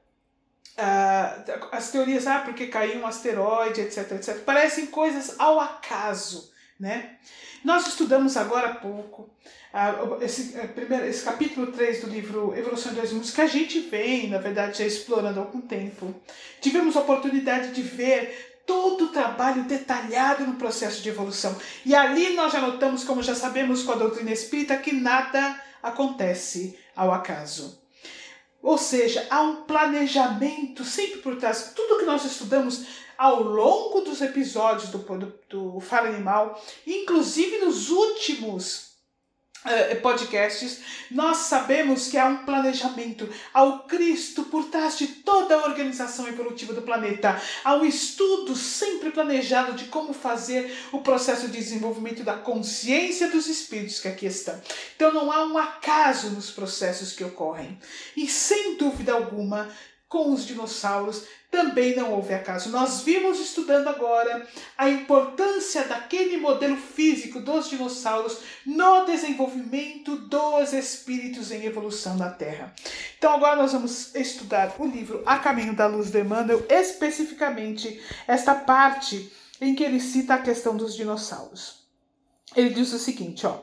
uh, 0.79 1.68
as 1.72 1.91
teorias, 1.91 2.27
ah, 2.27 2.41
porque 2.41 2.66
caiu 2.66 3.01
um 3.01 3.07
asteroide, 3.07 3.81
etc, 3.81 4.12
etc, 4.12 4.39
parecem 4.45 4.87
coisas 4.87 5.39
ao 5.39 5.61
acaso, 5.61 6.51
né? 6.79 7.16
Nós 7.64 7.87
estudamos 7.87 8.37
agora 8.37 8.68
há 8.68 8.75
pouco 8.75 9.22
uh, 9.72 10.22
esse, 10.22 10.59
uh, 10.59 10.68
primeiro, 10.68 11.07
esse 11.07 11.25
capítulo 11.25 11.68
3 11.68 12.03
do 12.03 12.09
livro 12.09 12.55
Evolução 12.57 12.93
de 12.93 13.14
Mundos, 13.14 13.31
que 13.31 13.41
a 13.41 13.47
gente 13.47 13.81
vem, 13.81 14.29
na 14.29 14.39
verdade, 14.39 14.79
já 14.79 14.87
explorando 14.87 15.41
há 15.41 15.43
algum 15.43 15.61
tempo. 15.61 16.14
Tivemos 16.61 16.97
a 16.97 17.01
oportunidade 17.01 17.72
de 17.72 17.83
ver 17.83 18.62
todo 18.66 19.07
o 19.07 19.09
trabalho 19.09 19.64
detalhado 19.64 20.47
no 20.47 20.55
processo 20.55 21.03
de 21.03 21.09
evolução. 21.09 21.57
E 21.85 21.95
ali 21.95 22.35
nós 22.35 22.53
já 22.53 22.61
notamos, 22.61 23.05
como 23.05 23.22
já 23.22 23.35
sabemos 23.35 23.83
com 23.83 23.93
a 23.93 23.97
doutrina 23.97 24.33
espírita, 24.33 24.77
que 24.77 24.93
nada 24.93 25.61
acontece 25.83 26.79
ao 26.97 27.12
acaso. 27.12 27.84
Ou 28.65 28.79
seja, 28.79 29.27
há 29.29 29.43
um 29.43 29.57
planejamento 29.65 30.85
sempre 30.85 31.21
por 31.21 31.37
trás. 31.37 31.75
Tudo 31.77 31.99
que 31.99 32.07
nós 32.07 32.25
estudamos 32.25 32.87
ao 33.17 33.43
longo 33.43 34.01
dos 34.01 34.23
episódios 34.23 34.89
do, 34.89 34.99
do, 34.99 35.35
do 35.51 35.81
Fala 35.81 36.09
Animal, 36.09 36.59
inclusive 36.87 37.59
nos 37.59 37.91
últimos 37.91 38.94
podcasts, 40.03 40.81
nós 41.11 41.39
sabemos 41.39 42.09
que 42.09 42.19
há 42.19 42.27
um 42.27 42.45
planejamento, 42.45 43.29
ao 43.53 43.85
Cristo 43.85 44.45
por 44.45 44.65
trás 44.65 44.99
de 44.99 45.07
toda 45.07 45.55
a 45.55 45.65
organização 45.65 46.29
evolutiva 46.29 46.73
do 46.73 46.83
planeta, 46.83 47.41
há 47.65 47.75
um 47.75 47.85
estudo 47.85 48.55
sempre 48.55 49.11
planejado 49.11 49.73
de 49.73 49.85
como 49.87 50.12
fazer 50.12 50.77
o 50.93 51.01
processo 51.01 51.49
de 51.49 51.59
desenvolvimento 51.59 52.23
da 52.23 52.35
consciência 52.35 53.29
dos 53.29 53.47
espíritos 53.47 54.01
que 54.01 54.09
aqui 54.09 54.27
estão. 54.27 54.61
Então 54.97 55.12
não 55.12 55.33
há 55.33 55.45
um 55.45 55.57
acaso 55.57 56.31
nos 56.31 56.51
processos 56.51 57.12
que 57.12 57.25
ocorrem. 57.25 57.79
E 58.17 58.29
sem 58.29 58.77
dúvida 58.77 59.12
alguma, 59.12 59.69
com 60.09 60.33
os 60.33 60.47
dinossauros 60.47 61.25
também 61.55 61.95
não 61.95 62.13
houve 62.13 62.35
acaso. 62.35 62.69
Nós 62.71 63.03
vimos 63.03 63.39
estudando 63.39 63.87
agora 63.87 64.45
a 64.77 64.91
importância 64.91 65.85
daquele 65.85 66.37
modelo 66.37 66.77
físico 66.77 67.39
dos 67.39 67.71
dinossauros 67.71 68.39
no 68.67 69.05
desenvolvimento 69.05 70.17
dos 70.17 70.73
espíritos 70.73 71.53
em 71.53 71.65
evolução 71.65 72.17
na 72.17 72.29
Terra. 72.29 72.75
Então 73.17 73.33
agora 73.33 73.55
nós 73.55 73.73
vamos 73.73 74.13
estudar 74.17 74.75
o 74.81 74.85
livro 74.85 75.23
A 75.25 75.39
Caminho 75.39 75.77
da 75.77 75.87
Luz 75.87 76.11
de 76.11 76.21
Emmanuel, 76.21 76.67
especificamente 76.69 78.03
esta 78.27 78.53
parte 78.53 79.33
em 79.61 79.77
que 79.77 79.85
ele 79.85 80.01
cita 80.01 80.35
a 80.35 80.43
questão 80.43 80.77
dos 80.77 80.97
dinossauros. 80.97 81.85
Ele 82.57 82.71
diz 82.71 82.93
o 82.93 82.99
seguinte, 82.99 83.47
ó: 83.47 83.61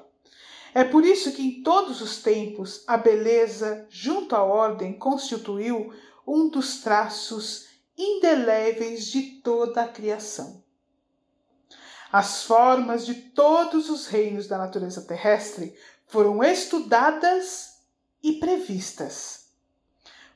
é 0.73 0.85
por 0.85 1.03
isso 1.03 1.33
que 1.33 1.41
em 1.41 1.61
todos 1.61 1.99
os 2.01 2.21
tempos 2.23 2.85
a 2.87 2.95
beleza, 2.95 3.85
junto 3.89 4.33
à 4.33 4.41
ordem, 4.41 4.93
constituiu 4.93 5.93
um 6.25 6.47
dos 6.47 6.77
traços 6.77 7.70
indeléveis 8.01 9.07
de 9.07 9.21
toda 9.43 9.83
a 9.83 9.87
criação. 9.87 10.63
As 12.11 12.43
formas 12.43 13.05
de 13.05 13.15
todos 13.15 13.89
os 13.89 14.07
reinos 14.07 14.47
da 14.47 14.57
natureza 14.57 15.01
terrestre 15.01 15.73
foram 16.07 16.43
estudadas 16.43 17.79
e 18.21 18.33
previstas. 18.33 19.51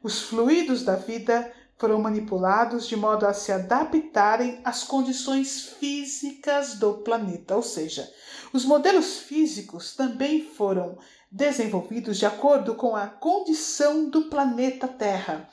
Os 0.01 0.21
fluidos 0.21 0.83
da 0.83 0.95
vida 0.95 1.51
foram 1.77 1.99
manipulados 1.99 2.87
de 2.87 2.95
modo 2.95 3.25
a 3.27 3.33
se 3.33 3.51
adaptarem 3.51 4.61
às 4.63 4.83
condições 4.83 5.63
físicas 5.63 6.75
do 6.75 6.99
planeta, 6.99 7.55
ou 7.55 7.61
seja, 7.61 8.09
os 8.53 8.63
modelos 8.63 9.17
físicos 9.17 9.93
também 9.93 10.41
foram 10.41 10.97
desenvolvidos 11.29 12.17
de 12.17 12.25
acordo 12.25 12.75
com 12.75 12.95
a 12.95 13.07
condição 13.07 14.09
do 14.09 14.29
planeta 14.29 14.87
Terra, 14.87 15.49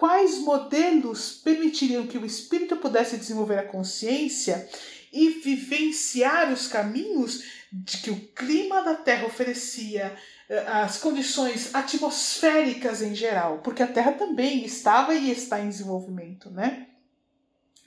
quais 0.00 0.38
modelos 0.38 1.32
permitiriam 1.32 2.06
que 2.06 2.16
o 2.16 2.24
espírito 2.24 2.74
pudesse 2.78 3.18
desenvolver 3.18 3.58
a 3.58 3.66
consciência 3.66 4.66
e 5.12 5.28
vivenciar 5.28 6.50
os 6.50 6.66
caminhos 6.66 7.44
de 7.70 7.98
que 7.98 8.10
o 8.10 8.18
clima 8.28 8.82
da 8.82 8.94
Terra 8.94 9.26
oferecia, 9.26 10.16
eh, 10.48 10.66
as 10.66 10.96
condições 10.96 11.74
atmosféricas 11.74 13.02
em 13.02 13.14
geral, 13.14 13.58
porque 13.58 13.82
a 13.82 13.86
Terra 13.86 14.12
também 14.12 14.64
estava 14.64 15.14
e 15.14 15.30
está 15.30 15.60
em 15.60 15.68
desenvolvimento, 15.68 16.48
né? 16.48 16.86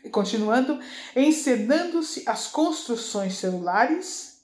E 0.03 0.09
continuando, 0.09 0.80
encenando-se 1.16 2.30
as 2.30 2.45
construções 2.45 3.38
celulares. 3.38 4.43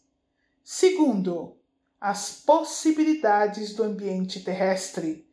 Segundo, 0.63 1.55
as 2.01 2.31
possibilidades 2.31 3.75
do 3.75 3.83
ambiente 3.83 4.39
terrestre 4.39 5.28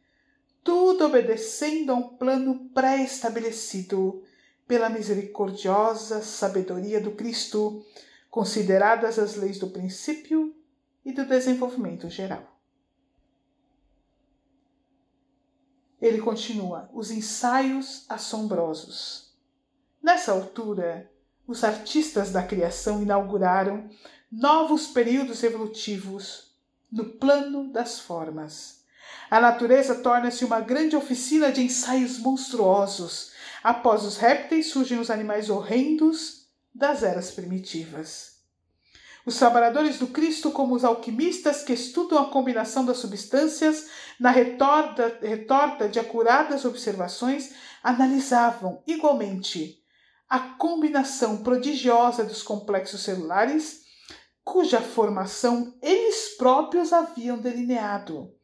tudo 0.67 1.07
obedecendo 1.07 1.93
a 1.93 1.95
um 1.95 2.17
plano 2.17 2.69
pré-estabelecido 2.75 4.25
pela 4.67 4.91
misericordiosa 4.91 6.21
sabedoria 6.21 7.01
do 7.01 7.13
Cristo, 7.13 7.87
consideradas 8.29 9.17
as 9.17 9.37
leis 9.37 9.61
do 9.61 9.69
princípio 9.69 10.53
e 11.05 11.13
do 11.13 11.25
desenvolvimento 11.25 12.11
geral. 12.11 12.59
Ele 16.03 16.21
continua: 16.21 16.91
os 16.93 17.13
ensaios 17.13 18.05
assombrosos. 18.09 19.33
Nessa 20.03 20.33
altura, 20.33 21.09
os 21.47 21.63
artistas 21.63 22.33
da 22.33 22.43
criação 22.43 23.01
inauguraram 23.01 23.89
novos 24.31 24.89
períodos 24.89 25.45
evolutivos 25.45 26.57
no 26.91 27.05
plano 27.05 27.71
das 27.73 28.01
formas 28.01 28.76
a 29.31 29.41
natureza 29.41 29.97
torna-se 29.97 30.45
uma 30.45 30.61
grande 30.61 30.97
oficina 30.97 31.51
de 31.51 31.63
ensaios 31.63 32.19
monstruosos. 32.19 33.33
Após 33.63 34.05
os 34.05 34.17
répteis 34.17 34.71
surgem 34.71 34.99
os 34.99 35.11
animais 35.11 35.51
horrendos 35.51 36.47
das 36.73 37.03
eras 37.03 37.31
primitivas. 37.31 38.37
Os 39.25 39.37
trabalhadores 39.37 39.99
do 39.99 40.07
Cristo, 40.07 40.53
como 40.53 40.77
os 40.77 40.85
alquimistas 40.85 41.65
que 41.65 41.73
estudam 41.73 42.19
a 42.19 42.31
combinação 42.31 42.85
das 42.85 42.99
substâncias 42.99 43.89
na 44.21 44.31
retorta, 44.31 45.19
retorta 45.21 45.89
de 45.89 45.99
acuradas 45.99 46.65
observações, 46.65 47.53
analisavam 47.83 48.85
igualmente 48.87 49.83
a 50.29 50.39
combinação 50.39 51.39
prodigiosa 51.43 52.23
dos 52.23 52.43
complexos 52.43 53.03
celulares, 53.03 53.85
cuja 54.45 54.81
formação 54.81 55.75
eles 55.83 56.37
próprios 56.37 56.93
haviam 56.93 57.37
delineado 57.37 58.36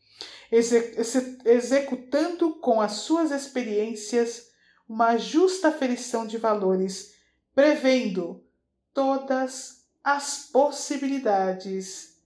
executando 1.45 2.57
com 2.57 2.81
as 2.81 2.93
suas 2.93 3.31
experiências 3.31 4.51
uma 4.89 5.17
justa 5.17 5.69
aferição 5.69 6.27
de 6.27 6.37
valores, 6.37 7.15
prevendo 7.55 8.45
todas 8.93 9.87
as 10.05 10.51
possibilidades 10.53 12.19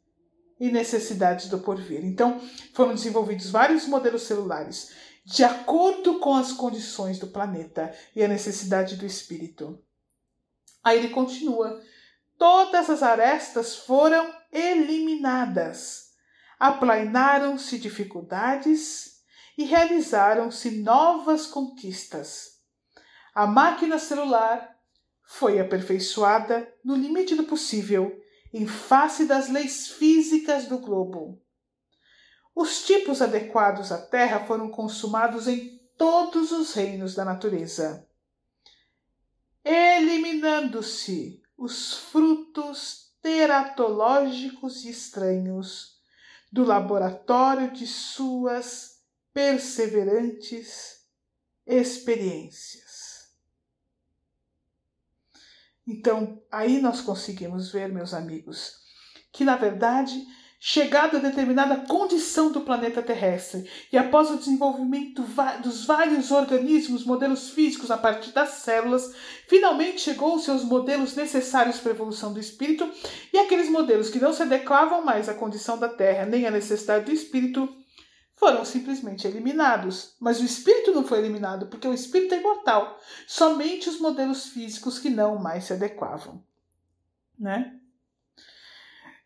e 0.59 0.71
necessidades 0.71 1.49
do 1.49 1.59
porvir. 1.61 2.05
Então, 2.05 2.41
foram 2.75 2.95
desenvolvidos 2.95 3.51
vários 3.51 3.87
modelos 3.87 4.23
celulares 4.23 4.91
de 5.27 5.43
acordo 5.43 6.21
com 6.21 6.35
as 6.37 6.53
condições 6.53 7.19
do 7.19 7.27
planeta 7.27 7.93
e 8.15 8.23
a 8.23 8.29
necessidade 8.29 8.95
do 8.95 9.05
espírito. 9.05 9.83
Aí 10.85 10.99
ele 10.99 11.09
continua: 11.09 11.83
todas 12.39 12.89
as 12.89 13.03
arestas 13.03 13.75
foram 13.75 14.33
eliminadas. 14.53 16.06
Aplainaram-se 16.59 17.79
dificuldades 17.79 19.23
e 19.59 19.65
realizaram-se 19.65 20.83
novas 20.83 21.47
conquistas. 21.47 22.61
A 23.35 23.47
máquina 23.47 23.99
celular 23.99 24.75
foi 25.23 25.61
aperfeiçoada 25.61 26.73
no 26.85 26.95
limite 26.95 27.35
do 27.35 27.45
possível 27.45 28.19
em 28.53 28.67
face 28.67 29.27
das 29.27 29.49
leis 29.49 29.89
físicas 29.89 30.67
do 30.67 30.79
globo. 30.79 31.43
Os 32.55 32.87
tipos 32.87 33.21
adequados 33.21 33.93
à 33.93 33.99
Terra 33.99 34.47
foram 34.47 34.71
consumados 34.71 35.47
em 35.47 35.79
todos 35.99 36.53
os 36.53 36.73
reinos 36.73 37.15
da 37.15 37.25
natureza, 37.25 38.09
eliminando-se 39.63 41.43
os 41.57 41.95
frutos 41.95 43.15
teratológicos 43.21 44.85
e 44.85 44.91
estranhos 44.91 45.96
do 46.57 46.65
laboratório 46.65 47.71
de 47.71 47.87
suas 47.87 49.03
perseverantes 49.35 51.07
experiências. 51.67 53.31
Então, 55.87 56.43
aí 56.51 56.81
nós 56.81 57.03
conseguimos 57.03 57.71
ver, 57.71 57.93
meus 57.93 58.15
amigos, 58.15 58.79
que 59.31 59.45
na 59.45 59.55
verdade 59.55 60.19
chegado 60.59 61.17
a 61.17 61.21
determinada 61.21 61.77
condição 61.87 62.51
do 62.51 62.61
planeta 62.63 63.03
terrestre 63.03 63.69
e 63.93 63.99
após 63.99 64.31
o 64.31 64.37
desenvolvimento 64.37 65.23
dos 65.63 65.85
vários 65.85 66.31
organismos, 66.31 67.05
modelos 67.05 67.51
físicos 67.51 67.91
a 67.91 67.99
partir 67.99 68.33
das 68.33 68.51
células, 68.51 69.15
finalmente 69.47 70.01
chegou-se 70.01 70.51
aos 70.51 70.65
modelos 70.65 71.15
necessários 71.15 71.79
para 71.79 71.93
a 71.93 71.95
evolução 71.95 72.33
do 72.33 72.41
espírito 72.41 72.91
e 73.33 73.39
aqueles 73.39 73.69
modelos 73.69 74.11
que 74.11 74.19
não 74.19 74.33
se 74.33 74.43
adequavam 74.43 75.05
mais 75.05 75.29
à 75.29 75.35
condição 75.35 75.79
da 75.79 75.89
Terra 75.89 76.27
nem 76.27 76.47
à 76.47 76.51
necessidade 76.51 77.05
do 77.05 77.13
espírito 77.13 77.69
foram 78.35 78.65
simplesmente 78.65 79.27
eliminados. 79.27 80.15
Mas 80.21 80.41
o 80.41 80.45
espírito 80.45 80.93
não 80.93 81.05
foi 81.05 81.19
eliminado 81.19 81.67
porque 81.67 81.89
o 81.89 81.95
espírito 81.95 82.35
é 82.35 82.39
imortal, 82.39 82.99
somente 83.27 83.89
os 83.89 83.99
modelos 83.99 84.47
físicos 84.47 84.99
que 84.99 85.11
não 85.11 85.39
mais 85.39 85.65
se 85.65 85.73
adequavam, 85.73 86.43
né? 87.39 87.79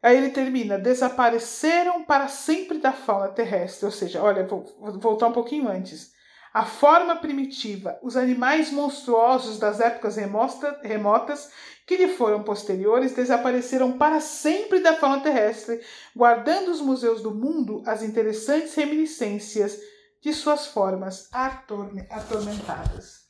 Aí 0.03 0.17
ele 0.17 0.31
termina: 0.31 0.79
desapareceram 0.79 2.05
para 2.05 2.29
sempre 2.29 2.79
da 2.79 2.93
fauna 2.93 3.29
terrestre. 3.29 3.87
Ou 3.87 3.93
seja, 3.93 4.23
olha, 4.23 4.47
vou, 4.47 4.65
voltar 4.99 5.29
um 5.29 5.33
pouquinho 5.33 5.69
antes. 5.69 6.13
A 6.53 6.65
forma 6.65 7.15
primitiva, 7.15 7.97
os 8.03 8.17
animais 8.17 8.73
monstruosos 8.73 9.57
das 9.59 9.79
épocas 9.79 10.17
remota, 10.17 10.81
remotas 10.83 11.49
que 11.87 11.97
lhe 11.97 12.09
foram 12.09 12.43
posteriores, 12.43 13.15
desapareceram 13.15 13.97
para 13.97 14.21
sempre 14.21 14.81
da 14.81 14.95
fauna 14.95 15.23
terrestre, 15.23 15.81
guardando 16.15 16.69
os 16.73 16.81
museus 16.81 17.23
do 17.23 17.33
mundo 17.33 17.83
as 17.87 18.03
interessantes 18.03 18.75
reminiscências 18.75 19.79
de 20.21 20.33
suas 20.33 20.67
formas 20.67 21.29
atormentadas. 21.33 23.21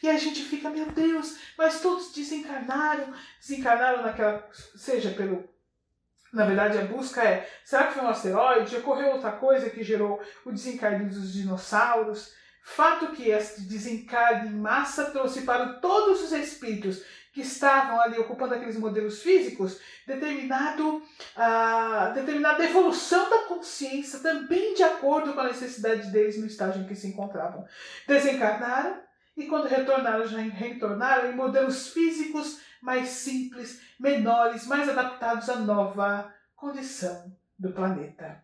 E 0.00 0.08
a 0.08 0.16
gente 0.16 0.42
fica, 0.42 0.70
meu 0.70 0.86
Deus, 0.86 1.36
mas 1.56 1.80
todos 1.80 2.12
desencarnaram, 2.12 3.12
desencarnaram 3.40 4.02
naquela, 4.02 4.48
seja 4.76 5.10
pelo 5.10 5.48
na 6.32 6.44
verdade, 6.44 6.78
a 6.78 6.84
busca 6.84 7.22
é: 7.22 7.48
será 7.64 7.86
que 7.86 7.94
foi 7.94 8.02
um 8.02 8.08
asteroide? 8.08 8.76
Ocorreu 8.76 9.12
outra 9.12 9.32
coisa 9.32 9.70
que 9.70 9.82
gerou 9.82 10.20
o 10.44 10.52
desencarne 10.52 11.06
dos 11.06 11.32
dinossauros? 11.32 12.32
Fato 12.62 13.12
que 13.12 13.30
este 13.30 13.62
desencarne 13.62 14.50
em 14.50 14.56
massa 14.56 15.10
trouxe 15.10 15.42
para 15.42 15.74
todos 15.74 16.22
os 16.22 16.32
espíritos 16.32 17.02
que 17.32 17.40
estavam 17.40 18.00
ali 18.00 18.18
ocupando 18.18 18.54
aqueles 18.54 18.76
modelos 18.76 19.22
físicos 19.22 19.80
determinado, 20.06 20.96
uh, 20.96 22.12
determinada 22.12 22.64
evolução 22.64 23.30
da 23.30 23.44
consciência, 23.44 24.18
também 24.18 24.74
de 24.74 24.82
acordo 24.82 25.32
com 25.32 25.40
a 25.40 25.44
necessidade 25.44 26.10
deles 26.10 26.38
no 26.38 26.46
estágio 26.46 26.82
em 26.82 26.86
que 26.86 26.94
se 26.94 27.08
encontravam. 27.08 27.64
Desencarnaram 28.06 29.00
e, 29.36 29.46
quando 29.46 29.66
retornaram, 29.66 30.26
já 30.26 30.38
retornaram 30.38 31.30
em 31.30 31.36
modelos 31.36 31.88
físicos 31.88 32.60
mais 32.82 33.08
simples, 33.08 33.80
menores, 33.98 34.66
mais 34.66 34.88
adaptados 34.88 35.48
à 35.48 35.56
nova 35.56 36.32
condição 36.54 37.32
do 37.58 37.72
planeta. 37.72 38.42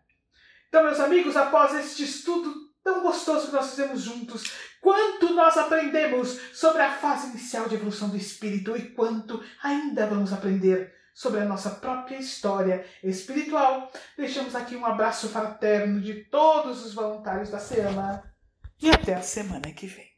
Então, 0.69 0.85
meus 0.85 1.01
amigos, 1.01 1.37
após 1.37 1.75
este 1.75 2.05
estudo 2.05 2.53
tão 2.83 3.03
gostoso 3.03 3.47
que 3.47 3.53
nós 3.53 3.71
fizemos 3.71 4.03
juntos, 4.03 4.53
quanto 4.81 5.33
nós 5.35 5.57
aprendemos 5.57 6.39
sobre 6.53 6.83
a 6.83 6.93
fase 6.93 7.29
inicial 7.29 7.69
de 7.69 7.77
evolução 7.77 8.11
do 8.11 8.17
espírito 8.17 8.77
e 8.77 8.91
quanto 8.91 9.43
ainda 9.63 10.07
vamos 10.07 10.33
aprender 10.33 10.95
sobre 11.15 11.41
a 11.41 11.45
nossa 11.45 11.71
própria 11.71 12.17
história 12.17 12.85
espiritual. 13.03 13.91
Deixamos 14.17 14.55
aqui 14.55 14.77
um 14.77 14.85
abraço 14.85 15.29
fraterno 15.29 16.01
de 16.01 16.25
todos 16.25 16.85
os 16.85 16.93
voluntários 16.93 17.51
da 17.51 17.59
SEAMA 17.59 18.23
e 18.83 18.91
até 18.91 19.15
a 19.15 19.23
semana 19.23 19.73
que 19.73 19.87
vem. 19.87 20.14